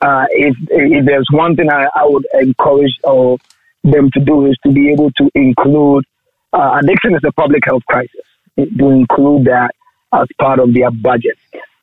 uh, 0.00 0.26
if, 0.30 0.56
if 0.70 1.06
there's 1.06 1.28
one 1.30 1.56
thing 1.56 1.70
I, 1.70 1.86
I 1.94 2.04
would 2.04 2.26
encourage 2.34 2.92
or 3.04 3.38
them 3.84 4.10
to 4.12 4.20
do 4.20 4.46
is 4.46 4.56
to 4.64 4.72
be 4.72 4.90
able 4.92 5.10
to 5.12 5.30
include 5.34 6.04
uh, 6.52 6.78
addiction 6.82 7.14
is 7.14 7.22
a 7.26 7.32
public 7.32 7.64
health 7.64 7.82
crisis. 7.88 8.20
To 8.58 8.90
include 8.90 9.46
that 9.46 9.70
as 10.12 10.26
part 10.38 10.58
of 10.60 10.74
their 10.74 10.90
budget, 10.90 11.38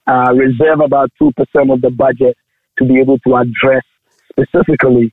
uh, 0.06 0.34
reserve 0.36 0.82
about 0.82 1.12
two 1.18 1.32
percent 1.32 1.72
of 1.72 1.82
the 1.82 1.90
budget 1.90 2.38
to 2.78 2.86
be 2.86 3.00
able 3.00 3.18
to 3.20 3.36
address 3.36 3.82
specifically 4.32 5.12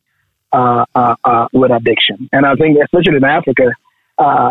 uh, 0.53 0.85
uh, 0.95 1.49
with 1.55 1.71
addiction. 1.71 2.29
And 2.33 2.45
I 2.45 2.55
think, 2.57 2.77
especially 2.83 3.17
in 3.17 3.25
Africa, 3.25 3.73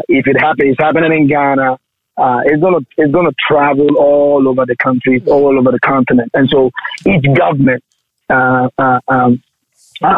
if 0.07 0.25
it 0.27 0.39
happens, 0.39 0.71
it's 0.71 0.79
happening 0.79 1.13
in 1.13 1.27
Ghana. 1.27 1.77
It's 2.17 2.61
gonna 2.61 2.79
it's 2.97 3.13
gonna 3.13 3.33
travel 3.47 3.87
all 3.97 4.47
over 4.47 4.65
the 4.65 4.75
country, 4.77 5.21
all 5.27 5.57
over 5.57 5.71
the 5.71 5.79
continent, 5.79 6.31
and 6.33 6.49
so 6.49 6.71
each 7.05 7.25
government 7.35 7.83
um, 8.29 9.41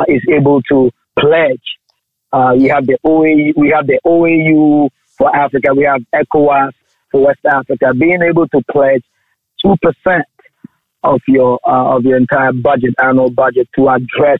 is 0.07 0.21
able 0.29 0.61
to 0.63 0.91
pledge 1.19 1.61
uh, 2.31 2.53
we 2.57 2.67
have 2.67 2.85
the 2.85 2.97
OAU, 3.05 3.53
we 3.55 3.69
have 3.69 3.87
the 3.87 3.99
OAU 4.05 4.89
for 5.17 5.33
Africa. 5.35 5.73
We 5.75 5.83
have 5.83 6.01
ECOWAS 6.13 6.71
for 7.11 7.25
West 7.25 7.39
Africa. 7.45 7.93
Being 7.93 8.21
able 8.21 8.47
to 8.49 8.61
pledge 8.69 9.03
two 9.61 9.75
percent 9.81 10.25
of 11.03 11.21
your 11.27 11.59
uh, 11.65 11.95
of 11.95 12.03
your 12.03 12.17
entire 12.17 12.51
budget, 12.53 12.93
annual 13.01 13.29
budget, 13.29 13.69
to 13.75 13.89
address 13.89 14.39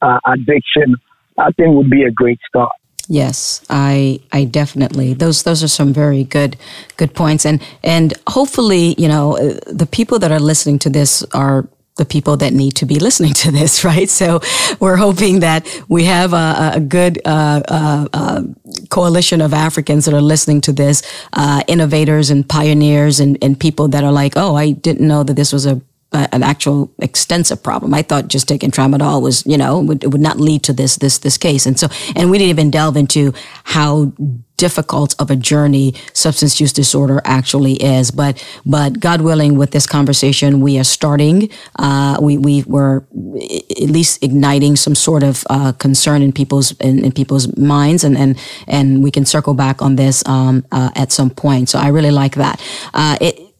uh, 0.00 0.18
addiction, 0.26 0.96
I 1.38 1.52
think 1.52 1.74
would 1.76 1.90
be 1.90 2.04
a 2.04 2.10
great 2.10 2.40
start. 2.48 2.72
Yes, 3.12 3.60
I 3.68 4.20
I 4.32 4.44
definitely 4.44 5.12
those 5.12 5.42
those 5.42 5.62
are 5.62 5.68
some 5.68 5.92
very 5.92 6.24
good 6.24 6.56
good 6.96 7.12
points 7.14 7.44
and 7.44 7.60
and 7.84 8.14
hopefully 8.26 8.94
you 8.96 9.06
know 9.06 9.36
uh, 9.36 9.60
the 9.66 9.84
people 9.84 10.18
that 10.20 10.32
are 10.32 10.40
listening 10.40 10.78
to 10.78 10.88
this 10.88 11.22
are 11.34 11.68
the 11.96 12.06
people 12.06 12.38
that 12.38 12.54
need 12.54 12.72
to 12.76 12.86
be 12.86 12.98
listening 12.98 13.34
to 13.34 13.50
this, 13.52 13.84
right? 13.90 14.08
So 14.08 14.40
we're 14.80 14.96
hoping 14.96 15.40
that 15.40 15.66
we 15.90 16.04
have 16.04 16.32
a, 16.32 16.72
a 16.76 16.80
good 16.80 17.20
uh, 17.26 17.60
uh, 17.68 18.08
uh, 18.14 18.42
coalition 18.88 19.42
of 19.42 19.52
Africans 19.52 20.06
that 20.06 20.14
are 20.14 20.22
listening 20.22 20.62
to 20.62 20.72
this, 20.72 21.02
uh, 21.34 21.62
innovators 21.68 22.30
and 22.30 22.48
pioneers 22.48 23.20
and, 23.20 23.36
and 23.42 23.60
people 23.60 23.88
that 23.88 24.04
are 24.04 24.12
like, 24.12 24.34
oh, 24.36 24.54
I 24.54 24.70
didn't 24.72 25.06
know 25.06 25.22
that 25.22 25.34
this 25.36 25.52
was 25.52 25.66
a 25.66 25.82
an 26.12 26.42
actual 26.42 26.92
extensive 26.98 27.62
problem. 27.62 27.94
I 27.94 28.02
thought 28.02 28.28
just 28.28 28.48
taking 28.48 28.70
tramadol 28.70 29.22
was, 29.22 29.44
you 29.46 29.56
know, 29.56 29.80
would, 29.80 30.04
it 30.04 30.08
would 30.08 30.20
not 30.20 30.38
lead 30.38 30.62
to 30.64 30.72
this, 30.72 30.96
this, 30.96 31.18
this 31.18 31.38
case. 31.38 31.66
And 31.66 31.78
so, 31.78 31.88
and 32.16 32.30
we 32.30 32.38
didn't 32.38 32.50
even 32.50 32.70
delve 32.70 32.96
into 32.96 33.32
how 33.64 34.12
difficult 34.58 35.14
of 35.18 35.28
a 35.30 35.34
journey 35.34 35.92
substance 36.12 36.60
use 36.60 36.72
disorder 36.72 37.20
actually 37.24 37.82
is. 37.82 38.12
But, 38.12 38.44
but 38.64 39.00
God 39.00 39.20
willing, 39.20 39.58
with 39.58 39.72
this 39.72 39.86
conversation, 39.86 40.60
we 40.60 40.78
are 40.78 40.84
starting, 40.84 41.50
uh, 41.78 42.18
we, 42.20 42.38
we 42.38 42.62
were 42.64 43.04
at 43.82 43.90
least 43.90 44.22
igniting 44.22 44.76
some 44.76 44.94
sort 44.94 45.24
of, 45.24 45.44
uh, 45.50 45.72
concern 45.72 46.22
in 46.22 46.32
people's, 46.32 46.72
in, 46.78 47.04
in, 47.04 47.10
people's 47.10 47.56
minds. 47.56 48.04
And, 48.04 48.16
and, 48.16 48.38
and 48.68 49.02
we 49.02 49.10
can 49.10 49.24
circle 49.24 49.54
back 49.54 49.82
on 49.82 49.96
this, 49.96 50.22
um, 50.28 50.64
uh, 50.70 50.90
at 50.94 51.10
some 51.10 51.30
point. 51.30 51.68
So 51.68 51.78
I 51.80 51.88
really 51.88 52.12
like 52.12 52.36
that. 52.36 52.60
Uh, 52.94 53.16
it, 53.20 53.51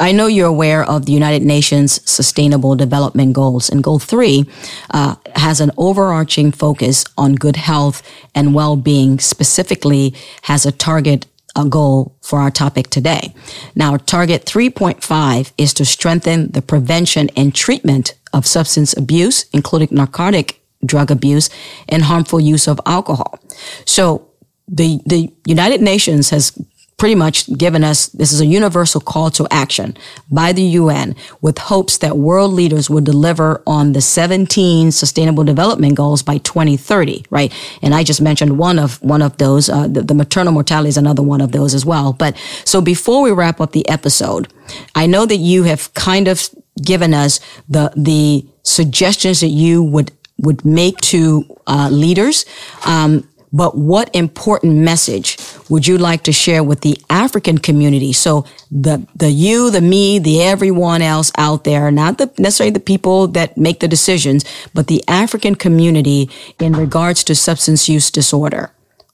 I 0.00 0.12
know 0.12 0.26
you're 0.26 0.48
aware 0.48 0.84
of 0.84 1.06
the 1.06 1.12
United 1.12 1.42
Nations 1.42 2.00
Sustainable 2.10 2.74
Development 2.74 3.32
Goals, 3.32 3.68
and 3.70 3.82
Goal 3.82 3.98
3 3.98 4.44
uh, 4.90 5.16
has 5.36 5.60
an 5.60 5.70
overarching 5.76 6.52
focus 6.52 7.04
on 7.16 7.34
good 7.34 7.56
health 7.56 8.02
and 8.34 8.54
well 8.54 8.76
being, 8.76 9.18
specifically, 9.18 10.14
has 10.42 10.66
a 10.66 10.72
target 10.72 11.26
a 11.56 11.64
goal 11.64 12.16
for 12.20 12.40
our 12.40 12.50
topic 12.50 12.90
today. 12.90 13.32
Now, 13.76 13.96
target 13.96 14.44
3.5 14.44 15.52
is 15.56 15.72
to 15.74 15.84
strengthen 15.84 16.50
the 16.50 16.62
prevention 16.62 17.30
and 17.36 17.54
treatment 17.54 18.14
of 18.32 18.44
substance 18.44 18.96
abuse, 18.96 19.46
including 19.52 19.88
narcotic 19.92 20.60
drug 20.84 21.10
abuse 21.10 21.48
and 21.88 22.02
harmful 22.02 22.40
use 22.40 22.66
of 22.66 22.80
alcohol. 22.86 23.38
So 23.84 24.28
the, 24.66 25.00
the 25.06 25.32
United 25.46 25.80
Nations 25.80 26.30
has 26.30 26.50
pretty 26.96 27.14
much 27.14 27.52
given 27.56 27.82
us 27.84 28.06
this 28.08 28.32
is 28.32 28.40
a 28.40 28.46
universal 28.46 29.00
call 29.00 29.30
to 29.30 29.46
action 29.50 29.96
by 30.30 30.52
the 30.52 30.62
UN 30.62 31.14
with 31.40 31.58
hopes 31.58 31.98
that 31.98 32.16
world 32.16 32.52
leaders 32.52 32.88
will 32.88 33.00
deliver 33.00 33.62
on 33.66 33.92
the 33.92 34.00
17 34.00 34.92
sustainable 34.92 35.44
development 35.44 35.96
goals 35.96 36.22
by 36.22 36.38
2030 36.38 37.24
right? 37.30 37.52
And 37.82 37.94
i 37.94 38.02
just 38.02 38.20
mentioned 38.20 38.58
one 38.58 38.78
of 38.78 39.02
one 39.02 39.22
of 39.22 39.36
those 39.38 39.68
uh, 39.68 39.88
the, 39.88 40.02
the 40.02 40.14
maternal 40.14 40.52
mortality 40.52 40.88
is 40.88 40.96
another 40.96 41.22
one 41.22 41.40
of 41.40 41.52
those 41.52 41.74
as 41.74 41.84
well. 41.84 42.12
But 42.12 42.36
so 42.64 42.80
before 42.80 43.22
we 43.22 43.32
wrap 43.32 43.60
up 43.60 43.72
the 43.72 43.88
episode 43.88 44.48
i 44.94 45.06
know 45.06 45.26
that 45.26 45.36
you 45.36 45.64
have 45.64 45.92
kind 45.94 46.28
of 46.28 46.48
given 46.82 47.14
us 47.14 47.40
the 47.68 47.92
the 47.96 48.46
suggestions 48.62 49.40
that 49.40 49.48
you 49.48 49.82
would 49.82 50.10
would 50.38 50.64
make 50.64 50.96
to 50.98 51.44
uh, 51.66 51.88
leaders. 51.90 52.44
Um, 52.86 53.28
but 53.54 53.78
what 53.78 54.12
important 54.16 54.74
message 54.74 55.38
would 55.70 55.86
you 55.86 55.96
like 55.96 56.24
to 56.24 56.32
share 56.32 56.64
with 56.64 56.80
the 56.80 56.98
African 57.08 57.58
community? 57.58 58.12
So 58.12 58.44
the, 58.68 59.06
the 59.14 59.30
you, 59.30 59.70
the 59.70 59.80
me, 59.80 60.18
the 60.18 60.42
everyone 60.42 61.02
else 61.02 61.30
out 61.38 61.62
there, 61.62 61.92
not 61.92 62.18
the, 62.18 62.32
necessarily 62.36 62.72
the 62.72 62.80
people 62.80 63.28
that 63.28 63.56
make 63.56 63.78
the 63.78 63.86
decisions, 63.86 64.44
but 64.74 64.88
the 64.88 65.04
African 65.06 65.54
community 65.54 66.28
in 66.58 66.72
regards 66.72 67.22
to 67.24 67.36
substance 67.36 67.88
use 67.88 68.10
disorder. 68.10 68.72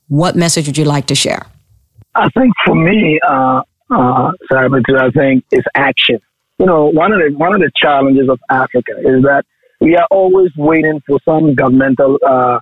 What 0.08 0.36
message 0.36 0.66
would 0.66 0.78
you 0.78 0.86
like 0.86 1.06
to 1.08 1.14
share? 1.14 1.46
I 2.14 2.30
think 2.30 2.54
for 2.64 2.74
me, 2.74 3.20
uh, 3.28 3.60
uh, 3.90 4.32
I 4.52 5.10
think 5.14 5.44
is 5.52 5.64
action. 5.74 6.18
You 6.58 6.64
know, 6.64 6.86
one 6.86 7.12
of 7.12 7.18
the 7.18 7.36
one 7.36 7.54
of 7.54 7.60
the 7.60 7.70
challenges 7.76 8.28
of 8.30 8.40
Africa 8.48 8.92
is 8.98 9.22
that 9.22 9.44
we 9.80 9.96
are 9.96 10.06
always 10.10 10.50
waiting 10.56 11.00
for 11.06 11.18
some 11.26 11.54
governmental 11.54 12.18
uh, 12.26 12.58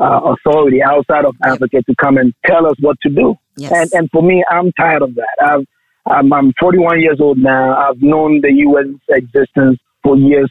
uh, 0.00 0.34
authority 0.34 0.82
outside 0.82 1.24
of 1.24 1.36
Africa 1.44 1.82
to 1.82 1.94
come 2.00 2.16
and 2.16 2.32
tell 2.46 2.66
us 2.66 2.76
what 2.80 2.96
to 3.02 3.10
do. 3.10 3.36
Yes. 3.56 3.72
And 3.72 3.90
and 3.92 4.10
for 4.10 4.22
me, 4.22 4.44
I'm 4.50 4.72
tired 4.72 5.02
of 5.02 5.14
that. 5.14 5.36
I've, 5.42 5.66
I'm, 6.06 6.32
I'm 6.32 6.52
41 6.58 7.00
years 7.00 7.18
old 7.20 7.38
now. 7.38 7.76
I've 7.76 8.00
known 8.00 8.40
the 8.40 8.48
UN's 8.48 9.00
existence 9.10 9.78
for 10.02 10.16
years, 10.16 10.50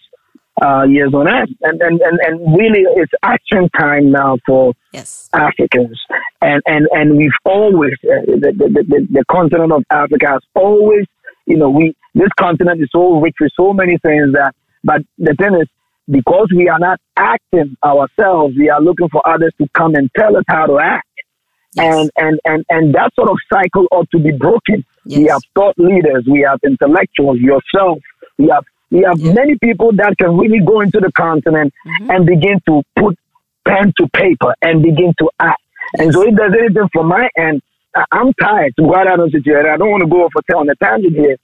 uh, 0.61 0.83
years 0.83 1.13
on 1.13 1.27
end, 1.27 1.55
and, 1.61 1.81
and 1.81 1.99
and 2.01 2.19
and 2.21 2.57
really, 2.57 2.83
it's 2.95 3.11
action 3.23 3.69
time 3.77 4.11
now 4.11 4.37
for 4.45 4.73
yes. 4.93 5.29
Africans. 5.33 5.99
And 6.41 6.61
and 6.67 6.87
and 6.91 7.17
we've 7.17 7.31
always 7.43 7.93
uh, 8.03 8.25
the, 8.27 8.53
the, 8.55 8.85
the 8.87 9.07
the 9.11 9.25
continent 9.29 9.71
of 9.71 9.83
Africa 9.89 10.27
has 10.29 10.41
always, 10.55 11.05
you 11.47 11.57
know, 11.57 11.69
we 11.69 11.95
this 12.13 12.29
continent 12.39 12.81
is 12.81 12.89
so 12.91 13.19
rich 13.19 13.35
with 13.39 13.51
so 13.55 13.73
many 13.73 13.97
things 13.97 14.33
that. 14.33 14.53
But 14.83 15.03
the 15.19 15.35
thing 15.35 15.53
is, 15.61 15.67
because 16.11 16.49
we 16.55 16.67
are 16.67 16.79
not 16.79 16.99
acting 17.15 17.75
ourselves, 17.83 18.55
we 18.57 18.69
are 18.69 18.81
looking 18.81 19.09
for 19.09 19.21
others 19.27 19.53
to 19.59 19.67
come 19.75 19.95
and 19.95 20.09
tell 20.17 20.35
us 20.35 20.43
how 20.47 20.65
to 20.65 20.77
act. 20.77 21.07
Yes. 21.73 21.95
And, 21.95 22.11
and, 22.17 22.39
and, 22.45 22.65
and 22.69 22.95
that 22.95 23.15
sort 23.15 23.29
of 23.29 23.37
cycle 23.51 23.87
ought 23.91 24.09
to 24.11 24.19
be 24.19 24.31
broken. 24.31 24.83
Yes. 25.05 25.19
We 25.19 25.25
have 25.27 25.41
thought 25.55 25.75
leaders, 25.77 26.25
we 26.29 26.41
have 26.41 26.59
intellectuals, 26.63 27.37
yourself, 27.39 27.99
we 28.37 28.49
have, 28.49 28.65
we 28.91 29.03
have 29.03 29.19
many 29.21 29.57
people 29.57 29.91
that 29.93 30.15
can 30.19 30.37
really 30.37 30.59
go 30.59 30.81
into 30.81 30.99
the 30.99 31.11
continent 31.13 31.73
mm-hmm. 31.87 32.11
and 32.11 32.25
begin 32.25 32.59
to 32.67 32.83
put 32.97 33.17
pen 33.65 33.93
to 33.97 34.07
paper 34.09 34.53
and 34.61 34.83
begin 34.83 35.13
to 35.19 35.29
act. 35.39 35.61
And 35.97 36.11
so 36.11 36.27
if 36.27 36.35
there's 36.35 36.53
anything 36.59 36.89
from 36.91 37.07
my 37.07 37.29
end, 37.37 37.61
I'm 38.11 38.33
tired. 38.33 38.73
To 38.77 38.83
go 38.83 38.95
out 38.95 39.07
on 39.07 39.21
I 39.21 39.77
don't 39.77 39.91
want 39.91 40.01
to 40.01 40.09
go 40.09 40.25
off 40.25 40.33
on 40.55 40.69
a 40.69 40.75
tangent 40.75 41.15
here. 41.15 41.37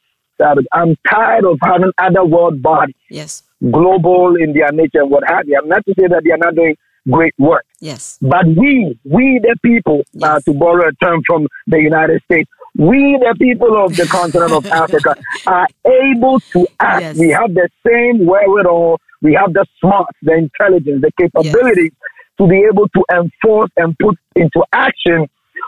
I'm 0.73 0.95
tired 1.09 1.45
of 1.45 1.57
having 1.63 1.91
other 1.97 2.25
world 2.25 2.61
bodies. 2.61 2.95
Yes 3.09 3.43
global 3.71 4.35
in 4.35 4.53
their 4.53 4.71
nature 4.71 5.01
and 5.01 5.11
what 5.11 5.23
have 5.27 5.47
you. 5.47 5.59
I'm 5.61 5.67
not 5.67 5.85
to 5.85 5.93
say 5.99 6.07
that 6.07 6.23
they 6.23 6.31
are 6.31 6.37
not 6.37 6.55
doing 6.55 6.75
great 7.09 7.33
work. 7.37 7.65
Yes. 7.79 8.17
But 8.21 8.45
we, 8.45 8.97
we 9.03 9.39
the 9.41 9.55
people, 9.63 9.99
uh, 9.99 10.03
yes. 10.13 10.29
uh, 10.29 10.39
to 10.45 10.53
borrow 10.53 10.87
a 10.87 10.93
term 11.03 11.21
from 11.25 11.47
the 11.67 11.79
United 11.79 12.21
States, 12.23 12.49
we 12.75 13.17
the 13.19 13.35
people 13.39 13.75
of 13.83 13.95
the 13.95 14.05
continent 14.05 14.51
of 14.51 14.65
Africa 14.83 15.15
are 15.47 15.67
able 15.85 16.39
to 16.39 16.67
act. 16.79 17.01
Yes. 17.01 17.17
We 17.17 17.29
have 17.29 17.53
the 17.53 17.69
same 17.85 18.25
wherewithal, 18.25 18.99
we 19.21 19.33
have 19.33 19.53
the 19.53 19.65
smarts, 19.79 20.17
the 20.21 20.33
intelligence, 20.33 21.01
the 21.01 21.11
capabilities 21.19 21.91
yes. 21.91 22.11
to 22.39 22.47
be 22.47 22.63
able 22.71 22.87
to 22.89 23.03
enforce 23.13 23.71
and 23.77 23.97
put 23.97 24.17
into 24.35 24.63
action 24.73 25.27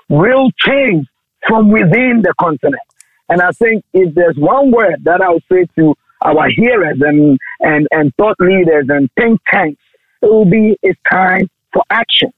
real 0.10 0.50
change 0.58 1.08
from 1.48 1.72
within 1.72 2.22
the 2.22 2.34
continent. 2.40 2.82
And 3.30 3.42
I 3.42 3.52
think 3.52 3.84
if 3.94 4.14
there's 4.14 4.38
one 4.38 4.72
word 4.72 5.04
that 5.04 5.22
I 5.22 5.30
would 5.30 5.44
say 5.52 5.66
to 5.78 5.96
our 6.22 6.50
hearers 6.50 6.98
and, 7.02 7.38
and, 7.60 7.88
and 7.92 8.14
thought 8.18 8.36
leaders 8.40 8.86
and 8.90 9.10
think 9.18 9.40
tanks. 9.52 9.82
It 10.22 10.26
will 10.28 10.46
be 10.46 10.78
it's 10.84 11.00
time 11.10 11.50
for 11.74 11.84
action. 11.90 12.32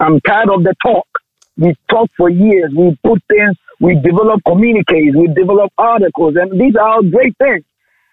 I'm 0.00 0.20
tired 0.20 0.50
of 0.50 0.62
the 0.62 0.74
talk. 0.84 1.06
We 1.56 1.74
talk 1.88 2.10
for 2.16 2.28
years. 2.28 2.72
We 2.76 2.98
put 3.04 3.22
things, 3.28 3.56
we 3.80 3.94
develop 3.94 4.40
communiques, 4.46 5.14
we 5.16 5.28
develop 5.28 5.72
articles, 5.78 6.34
and 6.36 6.60
these 6.60 6.74
are 6.76 6.88
all 6.88 7.02
great 7.02 7.36
things. 7.38 7.64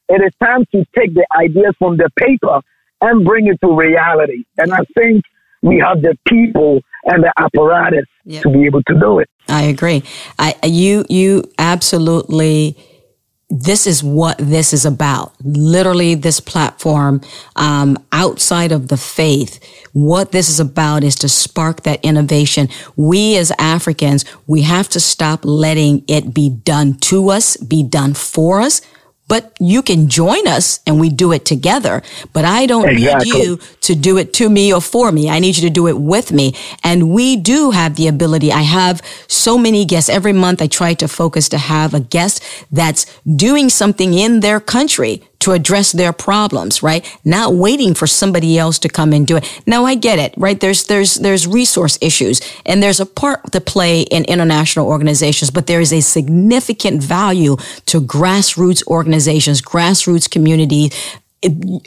It 0.10 0.22
is 0.22 0.34
time 0.44 0.66
to 0.74 0.86
take 0.96 1.14
the 1.14 1.26
ideas 1.36 1.74
from 1.80 1.98
the 1.98 2.10
paper 2.18 2.62
and 3.02 3.26
bring 3.26 3.48
it 3.48 3.60
to 3.62 3.74
reality. 3.74 4.44
And 4.58 4.74
I 4.74 4.82
think 4.96 5.24
we 5.62 5.80
have 5.80 6.02
the 6.02 6.18
people 6.28 6.82
and 7.06 7.24
the 7.24 7.34
apparatus 7.38 8.06
yep. 8.26 8.44
to 8.44 8.50
be 8.50 8.66
able 8.66 8.84
to 8.84 9.00
do 9.00 9.20
it. 9.20 9.30
I 9.48 9.64
agree. 9.64 10.04
I, 10.38 10.56
you, 10.64 11.06
you 11.10 11.44
absolutely 11.58 12.78
this 13.52 13.86
is 13.86 14.02
what 14.02 14.38
this 14.38 14.74
is 14.74 14.86
about. 14.86 15.34
Literally, 15.44 16.16
this 16.16 16.40
platform, 16.40 17.22
um, 17.58 17.98
outside 18.14 18.72
of 18.72 18.88
the 18.88 18.96
faith, 18.96 19.60
what 19.92 20.32
this 20.32 20.50
is 20.50 20.60
about 20.60 21.04
is 21.04 21.16
to 21.16 21.28
spark 21.28 21.84
that 21.84 22.04
innovation. 22.04 22.70
We 22.96 23.36
as 23.38 23.52
Africans, 23.60 24.24
we 24.48 24.62
have 24.62 24.88
to 24.90 25.02
stop 25.02 25.42
letting 25.44 26.06
it 26.08 26.34
be 26.34 26.50
done 26.50 26.94
to 27.00 27.30
us, 27.30 27.58
be 27.58 27.84
done 27.84 28.14
for 28.14 28.62
us 28.62 28.82
but 29.32 29.56
you 29.62 29.82
can 29.82 30.10
join 30.10 30.46
us 30.46 30.82
and 30.86 31.00
we 31.00 31.10
do 31.10 31.32
it 31.32 31.46
together. 31.46 32.04
But 32.34 32.44
I 32.44 32.66
don't 32.66 32.90
exactly. 32.90 33.32
need 33.32 33.46
you 33.46 33.60
to 33.80 33.96
do 33.96 34.18
it 34.18 34.34
to 34.34 34.50
me 34.50 34.74
or 34.74 34.82
for 34.82 35.10
me. 35.10 35.30
I 35.30 35.40
need 35.40 35.56
you 35.56 35.64
to 35.70 35.70
do 35.70 35.88
it 35.88 35.98
with 35.98 36.34
me. 36.34 36.54
And 36.84 37.12
we 37.12 37.38
do 37.38 37.72
have 37.72 37.96
the 37.96 38.10
ability. 38.10 38.52
I 38.52 38.64
have 38.64 39.02
so 39.30 39.58
many 39.58 39.86
guests 39.86 40.10
every 40.10 40.34
month. 40.34 40.62
I 40.62 40.68
try 40.68 40.94
to 40.96 41.08
focus 41.08 41.48
to 41.48 41.58
have 41.58 41.94
a 41.94 42.02
guest 42.02 42.44
that's 42.74 43.06
doing 43.26 43.70
something 43.70 44.14
in 44.14 44.42
their 44.42 44.60
country 44.60 45.24
to 45.42 45.52
address 45.52 45.92
their 45.92 46.14
problems, 46.14 46.82
right? 46.82 47.06
Not 47.26 47.54
waiting 47.54 47.94
for 47.94 48.08
somebody 48.08 48.58
else 48.58 48.80
to 48.80 48.90
come 48.90 49.14
and 49.14 49.28
do 49.28 49.38
it. 49.38 49.62
Now 49.66 49.86
I 49.86 49.96
get 49.96 50.20
it, 50.20 50.34
right? 50.38 50.60
There's, 50.60 50.86
there's, 50.86 51.16
there's 51.16 51.46
resource 51.48 51.98
issues 52.02 52.42
and 52.66 52.82
there's 52.82 53.00
a 53.00 53.06
part 53.06 53.52
to 53.52 53.62
play 53.62 54.02
in 54.02 54.24
international 54.26 54.88
organizations, 54.88 55.52
but 55.52 55.68
there 55.68 55.82
is 55.82 55.92
a 55.92 56.02
significant 56.02 57.04
value 57.04 57.58
to 57.88 58.02
grassroots 58.02 58.86
organizations, 58.88 59.62
grassroots 59.62 60.30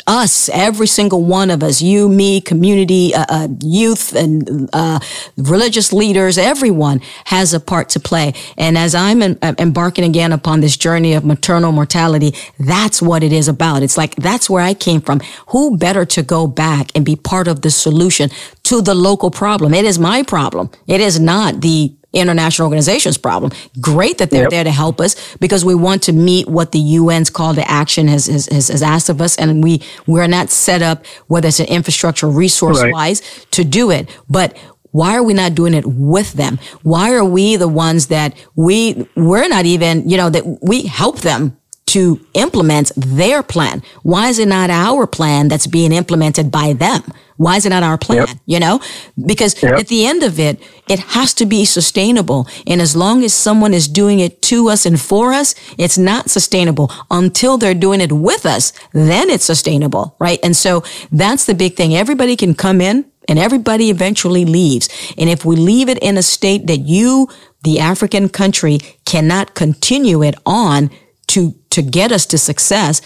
us, 0.06 0.48
every 0.48 0.86
single 0.86 1.22
one 1.22 1.50
of 1.50 1.62
us, 1.62 1.80
you, 1.80 2.08
me, 2.08 2.40
community, 2.40 3.14
uh, 3.14 3.24
uh, 3.28 3.48
youth, 3.60 4.14
and 4.14 4.68
uh, 4.72 4.98
religious 5.36 5.92
leaders, 5.92 6.38
everyone 6.38 7.00
has 7.26 7.54
a 7.54 7.60
part 7.60 7.88
to 7.90 8.00
play. 8.00 8.34
And 8.56 8.76
as 8.76 8.94
I'm 8.94 9.22
uh, 9.22 9.54
embarking 9.58 10.04
again 10.04 10.32
upon 10.32 10.60
this 10.60 10.76
journey 10.76 11.14
of 11.14 11.24
maternal 11.24 11.70
mortality, 11.70 12.34
that's 12.58 13.00
what 13.00 13.22
it 13.22 13.32
is 13.32 13.46
about. 13.46 13.82
It's 13.82 13.96
like 13.96 14.16
that's 14.16 14.50
where 14.50 14.62
I 14.62 14.74
came 14.74 15.00
from. 15.00 15.20
Who 15.48 15.76
better 15.76 16.04
to 16.04 16.22
go 16.22 16.46
back 16.48 16.90
and 16.96 17.04
be 17.04 17.14
part 17.14 17.46
of 17.46 17.62
the 17.62 17.70
solution 17.70 18.30
to 18.64 18.82
the 18.82 18.94
local 18.94 19.30
problem? 19.30 19.74
It 19.74 19.84
is 19.84 19.98
my 19.98 20.22
problem. 20.22 20.70
It 20.86 21.00
is 21.00 21.20
not 21.20 21.60
the 21.60 21.94
international 22.14 22.66
organizations 22.66 23.18
problem. 23.18 23.52
Great 23.80 24.18
that 24.18 24.30
they're 24.30 24.42
yep. 24.42 24.50
there 24.50 24.64
to 24.64 24.70
help 24.70 25.00
us 25.00 25.36
because 25.36 25.64
we 25.64 25.74
want 25.74 26.02
to 26.04 26.12
meet 26.12 26.48
what 26.48 26.72
the 26.72 26.96
UN's 26.96 27.28
call 27.28 27.54
to 27.54 27.70
action 27.70 28.08
has, 28.08 28.26
has, 28.26 28.46
has 28.46 28.82
asked 28.82 29.08
of 29.08 29.20
us. 29.20 29.36
And 29.36 29.62
we, 29.62 29.82
we're 30.06 30.28
not 30.28 30.50
set 30.50 30.80
up, 30.82 31.04
whether 31.26 31.48
it's 31.48 31.60
an 31.60 31.66
infrastructure 31.66 32.28
resource 32.28 32.82
wise 32.84 33.20
to 33.50 33.64
do 33.64 33.90
it. 33.90 34.08
But 34.28 34.56
why 34.92 35.16
are 35.16 35.24
we 35.24 35.34
not 35.34 35.54
doing 35.54 35.74
it 35.74 35.84
with 35.86 36.34
them? 36.34 36.58
Why 36.82 37.12
are 37.14 37.24
we 37.24 37.56
the 37.56 37.68
ones 37.68 38.06
that 38.06 38.36
we, 38.54 39.08
we're 39.16 39.48
not 39.48 39.66
even, 39.66 40.08
you 40.08 40.16
know, 40.16 40.30
that 40.30 40.60
we 40.62 40.82
help 40.82 41.20
them 41.20 41.58
to 41.94 42.18
implement 42.34 42.90
their 42.96 43.40
plan? 43.40 43.80
Why 44.02 44.28
is 44.28 44.40
it 44.40 44.48
not 44.48 44.68
our 44.68 45.06
plan 45.06 45.46
that's 45.46 45.68
being 45.68 45.92
implemented 45.92 46.50
by 46.50 46.72
them? 46.72 47.04
Why 47.36 47.56
is 47.56 47.66
it 47.66 47.70
not 47.70 47.84
our 47.84 47.96
plan? 47.96 48.26
Yep. 48.26 48.36
You 48.46 48.58
know, 48.58 48.80
because 49.26 49.62
yep. 49.62 49.78
at 49.78 49.86
the 49.86 50.04
end 50.04 50.24
of 50.24 50.40
it, 50.40 50.60
it 50.88 50.98
has 50.98 51.32
to 51.34 51.46
be 51.46 51.64
sustainable. 51.64 52.48
And 52.66 52.80
as 52.80 52.96
long 52.96 53.22
as 53.22 53.32
someone 53.32 53.72
is 53.72 53.86
doing 53.86 54.18
it 54.18 54.42
to 54.42 54.68
us 54.70 54.86
and 54.86 55.00
for 55.00 55.32
us, 55.32 55.54
it's 55.78 55.96
not 55.96 56.30
sustainable 56.30 56.90
until 57.12 57.58
they're 57.58 57.74
doing 57.74 58.00
it 58.00 58.10
with 58.10 58.44
us. 58.44 58.72
Then 58.92 59.30
it's 59.30 59.44
sustainable, 59.44 60.16
right? 60.18 60.40
And 60.42 60.56
so 60.56 60.82
that's 61.12 61.44
the 61.44 61.54
big 61.54 61.76
thing. 61.76 61.94
Everybody 61.94 62.34
can 62.34 62.54
come 62.54 62.80
in 62.80 63.04
and 63.28 63.38
everybody 63.38 63.88
eventually 63.88 64.44
leaves. 64.44 64.88
And 65.16 65.30
if 65.30 65.44
we 65.44 65.54
leave 65.54 65.88
it 65.88 65.98
in 65.98 66.16
a 66.16 66.22
state 66.22 66.66
that 66.66 66.78
you, 66.78 67.28
the 67.62 67.78
African 67.78 68.28
country, 68.28 68.80
cannot 69.04 69.54
continue 69.54 70.24
it 70.24 70.34
on 70.44 70.90
to, 71.28 71.54
to 71.74 71.82
get 71.82 72.12
us 72.12 72.26
to 72.26 72.38
success, 72.38 73.00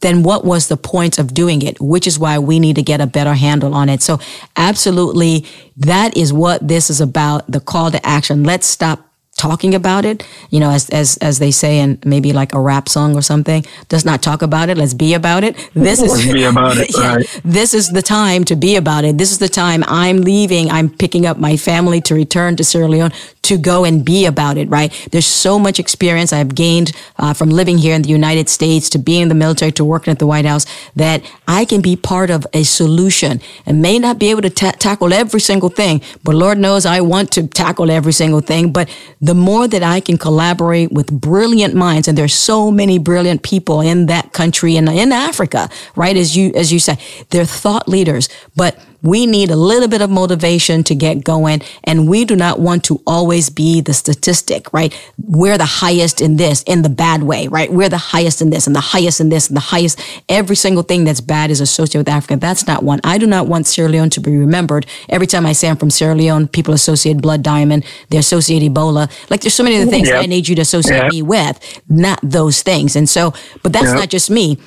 then 0.00 0.22
what 0.22 0.44
was 0.44 0.68
the 0.68 0.76
point 0.76 1.18
of 1.18 1.34
doing 1.34 1.62
it? 1.62 1.80
Which 1.80 2.06
is 2.06 2.18
why 2.18 2.38
we 2.38 2.58
need 2.58 2.76
to 2.76 2.82
get 2.82 3.00
a 3.00 3.06
better 3.06 3.34
handle 3.34 3.74
on 3.74 3.88
it. 3.88 4.02
So 4.02 4.18
absolutely, 4.56 5.46
that 5.76 6.16
is 6.16 6.32
what 6.32 6.66
this 6.66 6.90
is 6.90 7.00
about. 7.00 7.50
The 7.50 7.60
call 7.60 7.90
to 7.90 8.06
action. 8.06 8.44
Let's 8.44 8.66
stop 8.66 9.10
talking 9.40 9.74
about 9.74 10.04
it, 10.04 10.26
you 10.50 10.60
know, 10.60 10.70
as, 10.70 10.90
as, 10.90 11.16
as 11.18 11.38
they 11.38 11.50
say 11.50 11.78
in 11.78 11.98
maybe 12.04 12.32
like 12.34 12.52
a 12.52 12.60
rap 12.60 12.88
song 12.90 13.16
or 13.16 13.22
something, 13.22 13.64
does 13.88 14.04
not 14.04 14.22
talk 14.22 14.42
about 14.42 14.68
it. 14.68 14.76
Let's 14.76 14.92
be 14.92 15.14
about 15.14 15.44
it. 15.44 15.56
This 15.72 16.02
is, 16.02 16.30
be 16.32 16.44
about 16.44 16.76
it, 16.76 16.90
yeah, 16.98 17.16
right. 17.16 17.40
this 17.42 17.72
is 17.72 17.88
the 17.88 18.02
time 18.02 18.44
to 18.44 18.56
be 18.56 18.76
about 18.76 19.04
it. 19.04 19.16
This 19.16 19.32
is 19.32 19.38
the 19.38 19.48
time 19.48 19.82
I'm 19.86 20.20
leaving. 20.20 20.70
I'm 20.70 20.90
picking 20.90 21.24
up 21.24 21.38
my 21.38 21.56
family 21.56 22.02
to 22.02 22.14
return 22.14 22.56
to 22.56 22.64
Sierra 22.64 22.88
Leone 22.88 23.12
to 23.42 23.58
go 23.58 23.84
and 23.84 24.04
be 24.04 24.26
about 24.26 24.56
it, 24.56 24.68
right? 24.68 24.92
There's 25.10 25.26
so 25.26 25.58
much 25.58 25.78
experience 25.78 26.32
I've 26.32 26.54
gained 26.54 26.92
uh, 27.18 27.32
from 27.34 27.50
living 27.50 27.78
here 27.78 27.94
in 27.94 28.02
the 28.02 28.08
United 28.08 28.48
States 28.48 28.88
to 28.90 28.98
being 28.98 29.22
in 29.22 29.28
the 29.28 29.34
military 29.34 29.72
to 29.72 29.84
working 29.84 30.10
at 30.10 30.18
the 30.18 30.26
White 30.26 30.44
House 30.44 30.66
that 30.96 31.22
I 31.48 31.64
can 31.64 31.80
be 31.80 31.96
part 31.96 32.30
of 32.30 32.46
a 32.52 32.64
solution 32.64 33.40
and 33.66 33.82
may 33.82 33.98
not 33.98 34.18
be 34.18 34.30
able 34.30 34.42
to 34.42 34.50
ta- 34.50 34.72
tackle 34.72 35.12
every 35.12 35.40
single 35.40 35.68
thing, 35.68 36.02
but 36.22 36.34
Lord 36.34 36.58
knows 36.58 36.86
I 36.86 37.00
want 37.00 37.32
to 37.32 37.46
tackle 37.46 37.90
every 37.90 38.12
single 38.12 38.40
thing. 38.40 38.72
But 38.72 38.88
the 39.20 39.34
more 39.34 39.66
that 39.68 39.82
I 39.82 40.00
can 40.00 40.18
collaborate 40.18 40.92
with 40.92 41.10
brilliant 41.10 41.74
minds, 41.74 42.08
and 42.08 42.16
there's 42.16 42.34
so 42.34 42.70
many 42.70 42.98
brilliant 42.98 43.42
people 43.42 43.80
in 43.80 44.06
that 44.06 44.32
country 44.32 44.76
and 44.76 44.88
in 44.88 45.12
Africa, 45.12 45.68
right? 45.96 46.16
As 46.16 46.36
you, 46.36 46.52
as 46.54 46.72
you 46.72 46.78
say, 46.78 46.98
they're 47.30 47.44
thought 47.44 47.88
leaders, 47.88 48.28
but 48.54 48.78
we 49.02 49.26
need 49.26 49.50
a 49.50 49.56
little 49.56 49.88
bit 49.88 50.02
of 50.02 50.10
motivation 50.10 50.84
to 50.84 50.94
get 50.94 51.24
going. 51.24 51.62
And 51.84 52.08
we 52.08 52.24
do 52.24 52.36
not 52.36 52.60
want 52.60 52.84
to 52.84 53.00
always 53.06 53.50
be 53.50 53.80
the 53.80 53.94
statistic, 53.94 54.72
right? 54.72 54.94
We're 55.22 55.58
the 55.58 55.64
highest 55.64 56.20
in 56.20 56.36
this, 56.36 56.62
in 56.64 56.82
the 56.82 56.88
bad 56.88 57.22
way, 57.22 57.48
right? 57.48 57.72
We're 57.72 57.88
the 57.88 57.98
highest 57.98 58.42
in 58.42 58.50
this 58.50 58.66
and 58.66 58.76
the 58.76 58.80
highest 58.80 59.20
in 59.20 59.28
this 59.28 59.48
and 59.48 59.56
the 59.56 59.60
highest. 59.60 60.00
Every 60.28 60.56
single 60.56 60.82
thing 60.82 61.04
that's 61.04 61.20
bad 61.20 61.50
is 61.50 61.60
associated 61.60 62.00
with 62.00 62.08
Africa. 62.08 62.36
That's 62.36 62.66
not 62.66 62.82
one. 62.82 63.00
I 63.04 63.18
do 63.18 63.26
not 63.26 63.46
want 63.46 63.66
Sierra 63.66 63.90
Leone 63.90 64.10
to 64.10 64.20
be 64.20 64.36
remembered. 64.36 64.86
Every 65.08 65.26
time 65.26 65.46
I 65.46 65.52
say 65.52 65.68
I'm 65.68 65.76
from 65.76 65.90
Sierra 65.90 66.14
Leone, 66.14 66.48
people 66.48 66.74
associate 66.74 67.18
blood 67.18 67.42
diamond. 67.42 67.84
They 68.10 68.18
associate 68.18 68.62
Ebola. 68.62 69.10
Like 69.30 69.40
there's 69.40 69.54
so 69.54 69.62
many 69.62 69.80
other 69.80 69.90
things 69.90 70.08
yep. 70.08 70.22
I 70.22 70.26
need 70.26 70.48
you 70.48 70.54
to 70.56 70.62
associate 70.62 71.04
yep. 71.04 71.12
me 71.12 71.22
with, 71.22 71.80
not 71.88 72.20
those 72.22 72.62
things. 72.62 72.96
And 72.96 73.08
so, 73.08 73.32
but 73.62 73.72
that's 73.72 73.86
yep. 73.86 73.96
not 73.96 74.08
just 74.08 74.30
me 74.30 74.58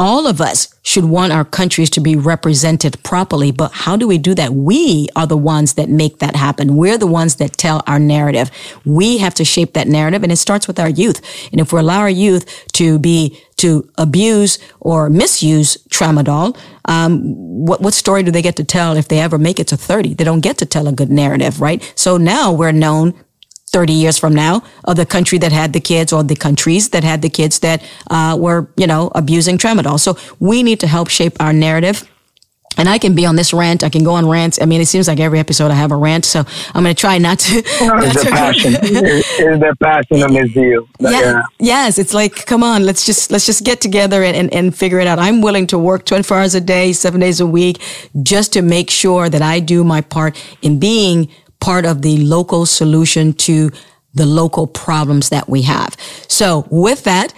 all 0.00 0.26
of 0.26 0.40
us 0.40 0.74
should 0.82 1.04
want 1.04 1.30
our 1.30 1.44
countries 1.44 1.90
to 1.90 2.00
be 2.00 2.16
represented 2.16 3.00
properly. 3.02 3.52
But 3.52 3.70
how 3.72 3.98
do 3.98 4.08
we 4.08 4.16
do 4.16 4.34
that? 4.34 4.54
We 4.54 5.10
are 5.14 5.26
the 5.26 5.36
ones 5.36 5.74
that 5.74 5.90
make 5.90 6.20
that 6.20 6.34
happen. 6.34 6.74
We're 6.74 6.96
the 6.96 7.06
ones 7.06 7.36
that 7.36 7.58
tell 7.58 7.82
our 7.86 7.98
narrative. 7.98 8.50
We 8.86 9.18
have 9.18 9.34
to 9.34 9.44
shape 9.44 9.74
that 9.74 9.86
narrative 9.86 10.22
and 10.22 10.32
it 10.32 10.38
starts 10.38 10.66
with 10.66 10.80
our 10.80 10.88
youth. 10.88 11.20
And 11.52 11.60
if 11.60 11.74
we 11.74 11.80
allow 11.80 12.00
our 12.00 12.08
youth 12.08 12.66
to 12.72 12.98
be, 12.98 13.38
to 13.56 13.86
abuse 13.98 14.58
or 14.80 15.10
misuse 15.10 15.76
tramadol, 15.90 16.56
um, 16.86 17.20
what, 17.66 17.82
what 17.82 17.92
story 17.92 18.22
do 18.22 18.30
they 18.30 18.40
get 18.40 18.56
to 18.56 18.64
tell 18.64 18.96
if 18.96 19.08
they 19.08 19.20
ever 19.20 19.36
make 19.36 19.60
it 19.60 19.68
to 19.68 19.76
30? 19.76 20.14
They 20.14 20.24
don't 20.24 20.40
get 20.40 20.56
to 20.58 20.66
tell 20.66 20.88
a 20.88 20.92
good 20.92 21.10
narrative, 21.10 21.60
right? 21.60 21.92
So 21.94 22.16
now 22.16 22.52
we're 22.52 22.72
known 22.72 23.12
30 23.72 23.92
years 23.92 24.18
from 24.18 24.34
now 24.34 24.62
of 24.84 24.96
the 24.96 25.06
country 25.06 25.38
that 25.38 25.52
had 25.52 25.72
the 25.72 25.80
kids 25.80 26.12
or 26.12 26.22
the 26.24 26.34
countries 26.34 26.90
that 26.90 27.04
had 27.04 27.22
the 27.22 27.30
kids 27.30 27.60
that 27.60 27.82
uh, 28.10 28.36
were, 28.38 28.68
you 28.76 28.86
know, 28.86 29.10
abusing 29.14 29.58
tramadol. 29.58 29.98
So 29.98 30.16
we 30.40 30.62
need 30.62 30.80
to 30.80 30.86
help 30.86 31.08
shape 31.08 31.36
our 31.40 31.52
narrative. 31.52 32.08
And 32.76 32.88
I 32.88 32.98
can 32.98 33.14
be 33.14 33.26
on 33.26 33.36
this 33.36 33.52
rant. 33.52 33.84
I 33.84 33.88
can 33.88 34.04
go 34.04 34.12
on 34.12 34.26
rants. 34.28 34.58
I 34.60 34.64
mean, 34.64 34.80
it 34.80 34.86
seems 34.86 35.06
like 35.06 35.20
every 35.20 35.38
episode 35.38 35.70
I 35.70 35.74
have 35.74 35.92
a 35.92 35.96
rant. 35.96 36.24
So 36.24 36.44
I'm 36.72 36.82
going 36.82 36.94
to 36.94 37.00
try 37.00 37.18
not 37.18 37.38
to. 37.40 37.58
it's 37.64 38.24
passion. 38.24 38.74
it's 38.80 39.28
the 39.36 39.76
passion 39.80 40.22
of 40.22 40.32
this 40.32 40.52
deal. 40.52 40.88
Yeah, 40.98 41.10
yeah. 41.10 41.42
Yes. 41.58 41.98
It's 41.98 42.14
like, 42.14 42.46
come 42.46 42.62
on, 42.62 42.86
let's 42.86 43.04
just, 43.04 43.30
let's 43.30 43.44
just 43.44 43.64
get 43.64 43.80
together 43.80 44.22
and, 44.22 44.36
and, 44.36 44.54
and 44.54 44.74
figure 44.74 44.98
it 44.98 45.06
out. 45.06 45.18
I'm 45.18 45.42
willing 45.42 45.66
to 45.68 45.78
work 45.78 46.06
24 46.06 46.38
hours 46.38 46.54
a 46.54 46.60
day, 46.60 46.92
seven 46.92 47.20
days 47.20 47.40
a 47.40 47.46
week, 47.46 47.82
just 48.22 48.52
to 48.54 48.62
make 48.62 48.88
sure 48.88 49.28
that 49.28 49.42
I 49.42 49.60
do 49.60 49.84
my 49.84 50.00
part 50.00 50.42
in 50.62 50.78
being 50.78 51.28
part 51.60 51.84
of 51.84 52.02
the 52.02 52.18
local 52.18 52.66
solution 52.66 53.32
to 53.34 53.70
the 54.14 54.26
local 54.26 54.66
problems 54.66 55.28
that 55.28 55.48
we 55.48 55.62
have. 55.62 55.96
So 56.28 56.66
with 56.70 57.04
that, 57.04 57.32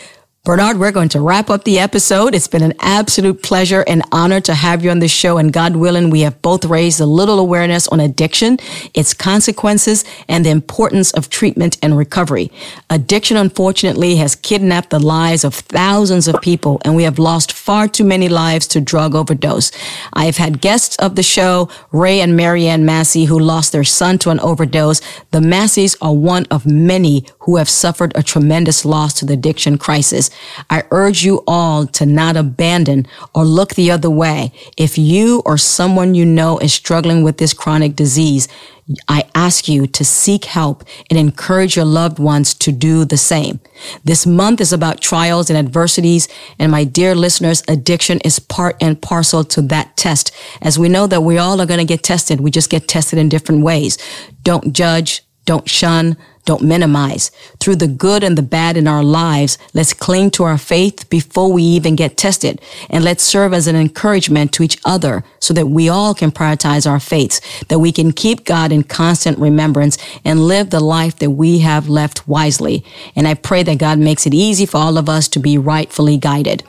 Bernard, 0.44 0.80
we're 0.80 0.90
going 0.90 1.08
to 1.10 1.20
wrap 1.20 1.50
up 1.50 1.62
the 1.62 1.78
episode. 1.78 2.34
It's 2.34 2.48
been 2.48 2.64
an 2.64 2.74
absolute 2.80 3.44
pleasure 3.44 3.84
and 3.86 4.02
honor 4.10 4.40
to 4.40 4.54
have 4.54 4.82
you 4.82 4.90
on 4.90 4.98
the 4.98 5.06
show. 5.06 5.38
And 5.38 5.52
God 5.52 5.76
willing, 5.76 6.10
we 6.10 6.22
have 6.22 6.42
both 6.42 6.64
raised 6.64 6.98
a 6.98 7.06
little 7.06 7.38
awareness 7.38 7.86
on 7.86 8.00
addiction, 8.00 8.58
its 8.92 9.14
consequences, 9.14 10.04
and 10.28 10.44
the 10.44 10.50
importance 10.50 11.12
of 11.12 11.30
treatment 11.30 11.78
and 11.80 11.96
recovery. 11.96 12.50
Addiction, 12.90 13.36
unfortunately, 13.36 14.16
has 14.16 14.34
kidnapped 14.34 14.90
the 14.90 14.98
lives 14.98 15.44
of 15.44 15.54
thousands 15.54 16.26
of 16.26 16.40
people, 16.42 16.82
and 16.84 16.96
we 16.96 17.04
have 17.04 17.20
lost 17.20 17.52
far 17.52 17.86
too 17.86 18.02
many 18.02 18.28
lives 18.28 18.66
to 18.66 18.80
drug 18.80 19.14
overdose. 19.14 19.70
I 20.12 20.24
have 20.24 20.38
had 20.38 20.60
guests 20.60 20.96
of 20.96 21.14
the 21.14 21.22
show, 21.22 21.68
Ray 21.92 22.20
and 22.20 22.36
Marianne 22.36 22.84
Massey, 22.84 23.26
who 23.26 23.38
lost 23.38 23.70
their 23.70 23.84
son 23.84 24.18
to 24.18 24.30
an 24.30 24.40
overdose. 24.40 25.00
The 25.30 25.40
Masseys 25.40 25.96
are 26.02 26.12
one 26.12 26.46
of 26.50 26.66
many 26.66 27.26
who 27.38 27.58
have 27.58 27.68
suffered 27.68 28.10
a 28.16 28.24
tremendous 28.24 28.84
loss 28.84 29.14
to 29.14 29.24
the 29.24 29.34
addiction 29.34 29.78
crisis. 29.78 30.31
I 30.70 30.84
urge 30.90 31.24
you 31.24 31.42
all 31.46 31.86
to 31.88 32.06
not 32.06 32.36
abandon 32.36 33.06
or 33.34 33.44
look 33.44 33.74
the 33.74 33.90
other 33.90 34.10
way. 34.10 34.52
If 34.76 34.98
you 34.98 35.42
or 35.44 35.58
someone 35.58 36.14
you 36.14 36.24
know 36.24 36.58
is 36.58 36.72
struggling 36.72 37.22
with 37.22 37.38
this 37.38 37.52
chronic 37.52 37.96
disease, 37.96 38.48
I 39.08 39.24
ask 39.34 39.68
you 39.68 39.86
to 39.86 40.04
seek 40.04 40.44
help 40.44 40.84
and 41.08 41.18
encourage 41.18 41.76
your 41.76 41.84
loved 41.84 42.18
ones 42.18 42.52
to 42.54 42.72
do 42.72 43.04
the 43.04 43.16
same. 43.16 43.60
This 44.04 44.26
month 44.26 44.60
is 44.60 44.72
about 44.72 45.00
trials 45.00 45.48
and 45.48 45.58
adversities. 45.58 46.28
And 46.58 46.72
my 46.72 46.84
dear 46.84 47.14
listeners, 47.14 47.62
addiction 47.68 48.18
is 48.24 48.38
part 48.38 48.76
and 48.80 49.00
parcel 49.00 49.44
to 49.44 49.62
that 49.62 49.96
test. 49.96 50.32
As 50.60 50.78
we 50.78 50.88
know 50.88 51.06
that 51.06 51.22
we 51.22 51.38
all 51.38 51.60
are 51.60 51.66
going 51.66 51.78
to 51.78 51.84
get 51.84 52.02
tested. 52.02 52.40
We 52.40 52.50
just 52.50 52.70
get 52.70 52.88
tested 52.88 53.18
in 53.18 53.28
different 53.28 53.62
ways. 53.62 53.98
Don't 54.42 54.72
judge. 54.72 55.22
Don't 55.44 55.68
shun. 55.68 56.16
Don't 56.44 56.62
minimize. 56.62 57.30
Through 57.60 57.76
the 57.76 57.86
good 57.86 58.24
and 58.24 58.36
the 58.36 58.42
bad 58.42 58.76
in 58.76 58.88
our 58.88 59.04
lives, 59.04 59.58
let's 59.74 59.94
cling 59.94 60.30
to 60.32 60.44
our 60.44 60.58
faith 60.58 61.08
before 61.08 61.52
we 61.52 61.62
even 61.62 61.94
get 61.94 62.16
tested. 62.16 62.60
And 62.90 63.04
let's 63.04 63.22
serve 63.22 63.54
as 63.54 63.68
an 63.68 63.76
encouragement 63.76 64.52
to 64.54 64.64
each 64.64 64.78
other 64.84 65.22
so 65.38 65.54
that 65.54 65.68
we 65.68 65.88
all 65.88 66.14
can 66.14 66.32
prioritize 66.32 66.90
our 66.90 66.98
faiths, 66.98 67.40
that 67.64 67.78
we 67.78 67.92
can 67.92 68.12
keep 68.12 68.44
God 68.44 68.72
in 68.72 68.82
constant 68.82 69.38
remembrance 69.38 69.98
and 70.24 70.46
live 70.46 70.70
the 70.70 70.80
life 70.80 71.16
that 71.20 71.30
we 71.30 71.60
have 71.60 71.88
left 71.88 72.26
wisely. 72.26 72.84
And 73.14 73.28
I 73.28 73.34
pray 73.34 73.62
that 73.62 73.78
God 73.78 73.98
makes 73.98 74.26
it 74.26 74.34
easy 74.34 74.66
for 74.66 74.78
all 74.78 74.98
of 74.98 75.08
us 75.08 75.28
to 75.28 75.38
be 75.38 75.58
rightfully 75.58 76.16
guided. 76.16 76.64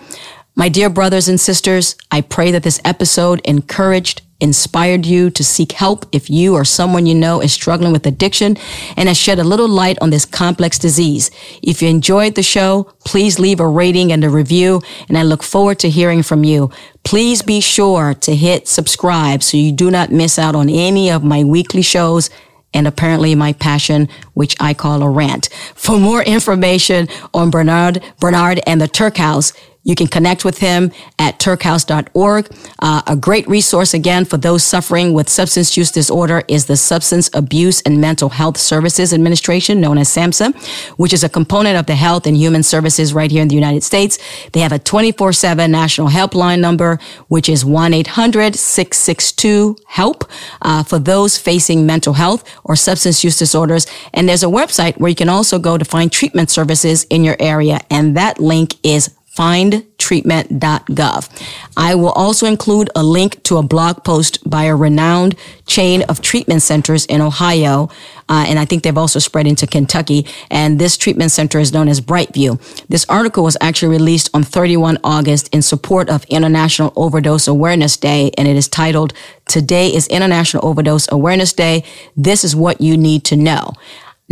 My 0.55 0.69
dear 0.69 0.89
brothers 0.89 1.27
and 1.27 1.39
sisters, 1.39 1.95
I 2.11 2.21
pray 2.21 2.51
that 2.51 2.61
this 2.61 2.79
episode 2.85 3.41
encouraged, 3.43 4.21
inspired 4.43 5.05
you 5.05 5.29
to 5.31 5.43
seek 5.43 5.71
help 5.71 6.05
if 6.11 6.29
you 6.29 6.53
or 6.53 6.65
someone 6.65 7.05
you 7.05 7.15
know 7.15 7.41
is 7.41 7.53
struggling 7.53 7.93
with 7.93 8.05
addiction 8.05 8.57
and 8.97 9.07
has 9.07 9.17
shed 9.17 9.39
a 9.39 9.43
little 9.43 9.69
light 9.69 9.97
on 10.01 10.09
this 10.09 10.25
complex 10.25 10.77
disease. 10.77 11.31
If 11.63 11.81
you 11.81 11.87
enjoyed 11.87 12.35
the 12.35 12.43
show, 12.43 12.91
please 13.05 13.39
leave 13.39 13.59
a 13.59 13.67
rating 13.67 14.11
and 14.11 14.23
a 14.23 14.29
review, 14.29 14.81
and 15.07 15.17
I 15.17 15.23
look 15.23 15.43
forward 15.43 15.79
to 15.79 15.89
hearing 15.89 16.21
from 16.21 16.43
you. 16.43 16.69
Please 17.03 17.41
be 17.41 17.61
sure 17.61 18.13
to 18.13 18.35
hit 18.35 18.67
subscribe 18.67 19.41
so 19.41 19.57
you 19.57 19.71
do 19.71 19.89
not 19.89 20.11
miss 20.11 20.37
out 20.37 20.55
on 20.55 20.69
any 20.69 21.09
of 21.09 21.23
my 21.23 21.43
weekly 21.43 21.81
shows 21.81 22.29
and 22.73 22.87
apparently 22.87 23.35
my 23.35 23.53
passion, 23.53 24.09
which 24.33 24.55
I 24.59 24.73
call 24.73 25.03
a 25.03 25.09
rant. 25.09 25.47
For 25.75 25.97
more 25.97 26.23
information 26.23 27.07
on 27.33 27.49
Bernard, 27.49 28.03
Bernard 28.19 28.61
and 28.65 28.81
the 28.81 28.87
Tuerk 28.87 29.17
House, 29.17 29.53
you 29.83 29.95
can 29.95 30.07
connect 30.07 30.43
with 30.45 30.59
him 30.59 30.91
at 31.19 31.39
tuerkhouse.org. 31.39 32.47
Uh, 32.79 33.01
a 33.07 33.15
great 33.15 33.47
resource 33.47 33.93
again 33.93 34.25
for 34.25 34.37
those 34.37 34.63
suffering 34.63 35.13
with 35.13 35.29
substance 35.29 35.77
use 35.77 35.91
disorder 35.91 36.41
is 36.47 36.65
the 36.65 36.77
Substance 36.77 37.29
Abuse 37.33 37.81
and 37.81 37.99
Mental 37.99 38.29
Health 38.29 38.57
Services 38.57 39.13
Administration, 39.13 39.81
known 39.81 39.97
as 39.97 40.07
SAMHSA, 40.09 40.55
which 40.97 41.11
is 41.13 41.23
a 41.23 41.29
component 41.29 41.77
of 41.77 41.85
the 41.85 41.95
Health 41.95 42.25
and 42.25 42.35
Human 42.37 42.63
Services 42.63 43.13
right 43.13 43.29
here 43.29 43.41
in 43.41 43.49
the 43.49 43.55
United 43.55 43.83
States. 43.83 44.17
They 44.53 44.61
have 44.61 44.71
a 44.71 44.79
24-7 44.79 45.69
national 45.69 46.07
helpline 46.09 46.59
number, 46.59 46.99
which 47.27 47.49
is 47.49 47.65
1-800-662-HELP 47.65 50.29
uh, 50.61 50.83
for 50.83 50.99
those 50.99 51.37
facing 51.37 51.85
mental 51.85 52.13
health 52.13 52.49
or 52.63 52.75
substance 52.75 53.23
use 53.23 53.37
disorders. 53.37 53.87
And 54.13 54.29
there's 54.29 54.43
a 54.43 54.47
website 54.47 54.97
where 54.97 55.09
you 55.09 55.15
can 55.15 55.29
also 55.29 55.59
go 55.59 55.77
to 55.77 55.85
find 55.85 56.11
treatment 56.11 56.49
services 56.49 57.05
in 57.09 57.23
your 57.23 57.35
area. 57.39 57.79
And 57.89 58.15
that 58.15 58.39
link 58.39 58.75
is 58.83 59.09
findtreatment.gov. 59.35 61.29
I 61.75 61.95
will 61.95 62.11
also 62.11 62.45
include 62.45 62.91
a 62.95 63.03
link 63.03 63.41
to 63.43 63.57
a 63.57 63.63
blog 63.63 64.03
post 64.03 64.47
by 64.47 64.65
a 64.65 64.75
renowned 64.75 65.35
chain 65.65 66.03
of 66.03 66.21
treatment 66.21 66.61
centers 66.61 67.05
in 67.07 67.19
Ohio. 67.19 67.89
Uh, 68.29 68.45
and 68.47 68.59
I 68.59 68.65
think 68.65 68.83
they've 68.83 68.97
also 68.97 69.19
spread 69.19 69.47
into 69.47 69.65
Kentucky. 69.65 70.27
And 70.51 70.77
this 70.79 70.97
treatment 70.97 71.31
center 71.31 71.59
is 71.59 71.73
known 71.73 71.87
as 71.87 71.99
Brightview. 71.99 72.59
This 72.87 73.05
article 73.09 73.43
was 73.43 73.57
actually 73.59 73.89
released 73.89 74.29
on 74.33 74.43
31 74.43 74.99
August 75.03 75.49
in 75.53 75.61
support 75.63 76.09
of 76.09 76.23
International 76.25 76.93
Overdose 76.95 77.47
Awareness 77.47 77.97
Day. 77.97 78.31
And 78.37 78.47
it 78.47 78.55
is 78.55 78.67
titled, 78.67 79.13
Today 79.45 79.87
is 79.93 80.07
International 80.07 80.65
Overdose 80.65 81.11
Awareness 81.11 81.53
Day. 81.53 81.83
This 82.15 82.43
is 82.43 82.55
what 82.55 82.81
you 82.81 82.97
need 82.97 83.23
to 83.25 83.35
know. 83.35 83.73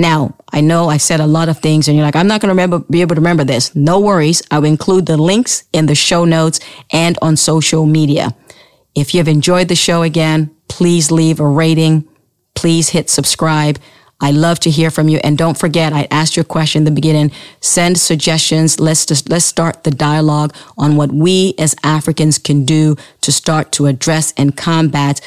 Now, 0.02 0.34
I 0.52 0.62
know 0.62 0.90
I 0.90 0.98
said 0.98 1.20
a 1.20 1.28
lot 1.28 1.48
of 1.48 1.60
things 1.60 1.88
and 1.88 1.96
you're 1.96 2.06
like, 2.06 2.16
I'm 2.16 2.28
not 2.28 2.42
going 2.42 2.48
to 2.48 2.54
remember, 2.54 2.80
be 2.90 3.02
able 3.02 3.14
to 3.14 3.22
remember 3.22 3.44
this. 3.44 3.76
No 3.76 4.00
worries. 4.00 4.42
I 4.50 4.58
will 4.58 4.66
include 4.66 5.06
the 5.06 5.16
links 5.16 5.64
in 5.74 5.86
the 5.86 5.94
show 5.94 6.26
notes 6.26 6.60
and 6.92 7.20
on 7.22 7.38
social 7.38 7.86
media. 7.86 8.36
If 8.96 9.14
you've 9.14 9.28
enjoyed 9.28 9.68
the 9.68 9.76
show 9.76 10.02
again, 10.02 10.50
please 10.68 11.12
leave 11.12 11.40
a 11.40 11.46
rating. 11.46 12.08
Please 12.56 12.90
hit 12.90 13.12
subscribe. 13.12 13.78
I 14.20 14.32
love 14.32 14.60
to 14.62 14.72
hear 14.72 14.90
from 14.90 15.08
you. 15.08 15.20
And 15.24 15.38
don't 15.38 15.58
forget, 15.58 15.94
I 15.94 16.08
asked 16.10 16.36
you 16.36 16.42
a 16.42 16.46
question 16.46 16.80
in 16.80 16.86
the 16.86 17.00
beginning. 17.00 17.32
Send 17.60 18.00
suggestions. 18.00 18.80
Let's 18.80 19.06
just, 19.06 19.30
let's 19.30 19.46
start 19.46 19.84
the 19.84 19.92
dialogue 19.92 20.56
on 20.80 20.96
what 20.96 21.12
we 21.12 21.54
as 21.60 21.76
Africans 21.84 22.40
can 22.40 22.66
do 22.66 22.96
to 23.22 23.32
start 23.32 23.72
to 23.74 23.86
address 23.86 24.34
and 24.36 24.58
combat, 24.58 25.22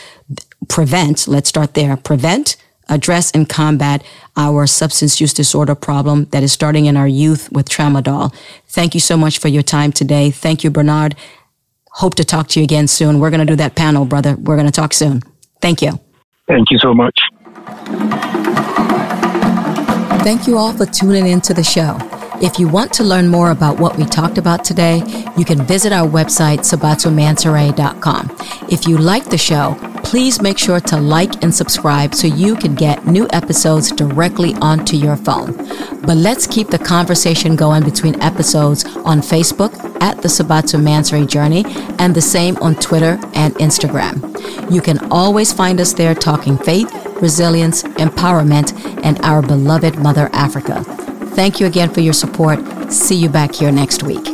prevent. 0.69 1.29
Let's 1.29 1.49
start 1.49 1.75
there. 1.75 1.97
Prevent 1.97 2.57
address 2.89 3.31
and 3.33 3.49
combat 3.49 4.05
our 4.37 4.67
substance 4.67 5.21
use 5.21 5.33
disorder 5.33 5.75
problem 5.75 6.27
that 6.27 6.43
is 6.43 6.53
starting 6.53 6.87
in 6.87 6.97
our 6.97 7.09
youth 7.09 7.51
with 7.53 7.69
tramadol. 7.69 8.35
Thank 8.69 8.95
you 8.95 9.01
so 9.01 9.17
much 9.17 9.39
for 9.39 9.49
your 9.49 9.63
time 9.63 9.93
today. 9.93 10.31
Thank 10.31 10.65
you, 10.65 10.71
Bernard. 10.71 11.15
Hope 11.93 12.15
to 12.17 12.25
talk 12.25 12.49
to 12.49 12.61
you 12.61 12.65
again 12.65 12.89
soon. 12.89 13.21
We're 13.21 13.31
going 13.31 13.47
to 13.47 13.53
do 13.53 13.57
that 13.57 13.77
panel, 13.77 14.05
brother. 14.05 14.35
We're 14.37 14.57
going 14.57 14.67
to 14.67 14.73
talk 14.73 14.93
soon. 14.93 15.23
Thank 15.61 15.81
you. 15.81 16.01
Thank 16.49 16.71
you 16.71 16.79
so 16.79 16.93
much. 16.93 17.19
Thank 20.25 20.47
you 20.47 20.59
all 20.59 20.73
for 20.73 20.87
tuning 20.87 21.27
in 21.27 21.41
to 21.43 21.55
the 21.55 21.63
show. 21.63 21.99
If 22.43 22.59
you 22.59 22.69
want 22.69 22.93
to 22.95 23.05
learn 23.05 23.29
more 23.29 23.51
about 23.51 23.79
what 23.79 23.97
we 23.97 24.05
talked 24.05 24.39
about 24.39 24.65
today, 24.65 25.03
you 25.37 25.45
can 25.45 25.65
visit 25.65 25.93
our 25.93 26.09
website, 26.09 26.61
sabatumansaray.com. 26.61 28.37
If 28.69 28.87
you 28.87 28.99
like 28.99 29.25
the 29.27 29.39
show, 29.39 29.77
please 30.03 30.43
make 30.43 30.59
sure 30.59 30.81
to 30.81 30.97
like 30.97 31.43
and 31.43 31.55
subscribe 31.55 32.15
so 32.15 32.27
you 32.27 32.57
can 32.57 32.75
get 32.75 33.07
new 33.07 33.27
episodes 33.33 33.91
directly 33.93 34.55
onto 34.55 34.97
your 34.97 35.17
phone. 35.17 35.57
But 36.03 36.17
let's 36.17 36.47
keep 36.47 36.69
the 36.69 36.79
conversation 36.79 37.57
going 37.57 37.85
between 37.85 38.21
episodes 38.21 38.85
on 38.85 39.21
Facebook 39.21 39.73
at 40.03 40.21
the 40.21 40.29
Sabatu 40.29 40.79
Mansaray 40.81 41.29
Journey 41.29 41.65
and 41.99 42.15
the 42.15 42.21
same 42.21 42.57
on 42.59 42.75
Twitter 42.75 43.19
and 43.35 43.55
Instagram. 43.55 44.21
You 44.71 44.83
can 44.83 44.99
always 45.11 45.53
find 45.53 45.81
us 45.81 45.93
there 45.93 46.15
talking 46.15 46.59
faith, 46.59 46.93
resilience, 47.23 47.85
empowerment, 47.85 48.75
and 49.05 49.21
our 49.21 49.41
beloved 49.41 49.99
Mother 49.99 50.29
Africa. 50.33 50.85
Thank 51.35 51.59
you 51.59 51.67
again 51.67 51.93
for 51.93 52.01
your 52.01 52.13
support. 52.13 52.59
See 52.93 53.17
you 53.17 53.29
back 53.29 53.55
here 53.55 53.73
next 53.73 54.05
week. 54.05 54.25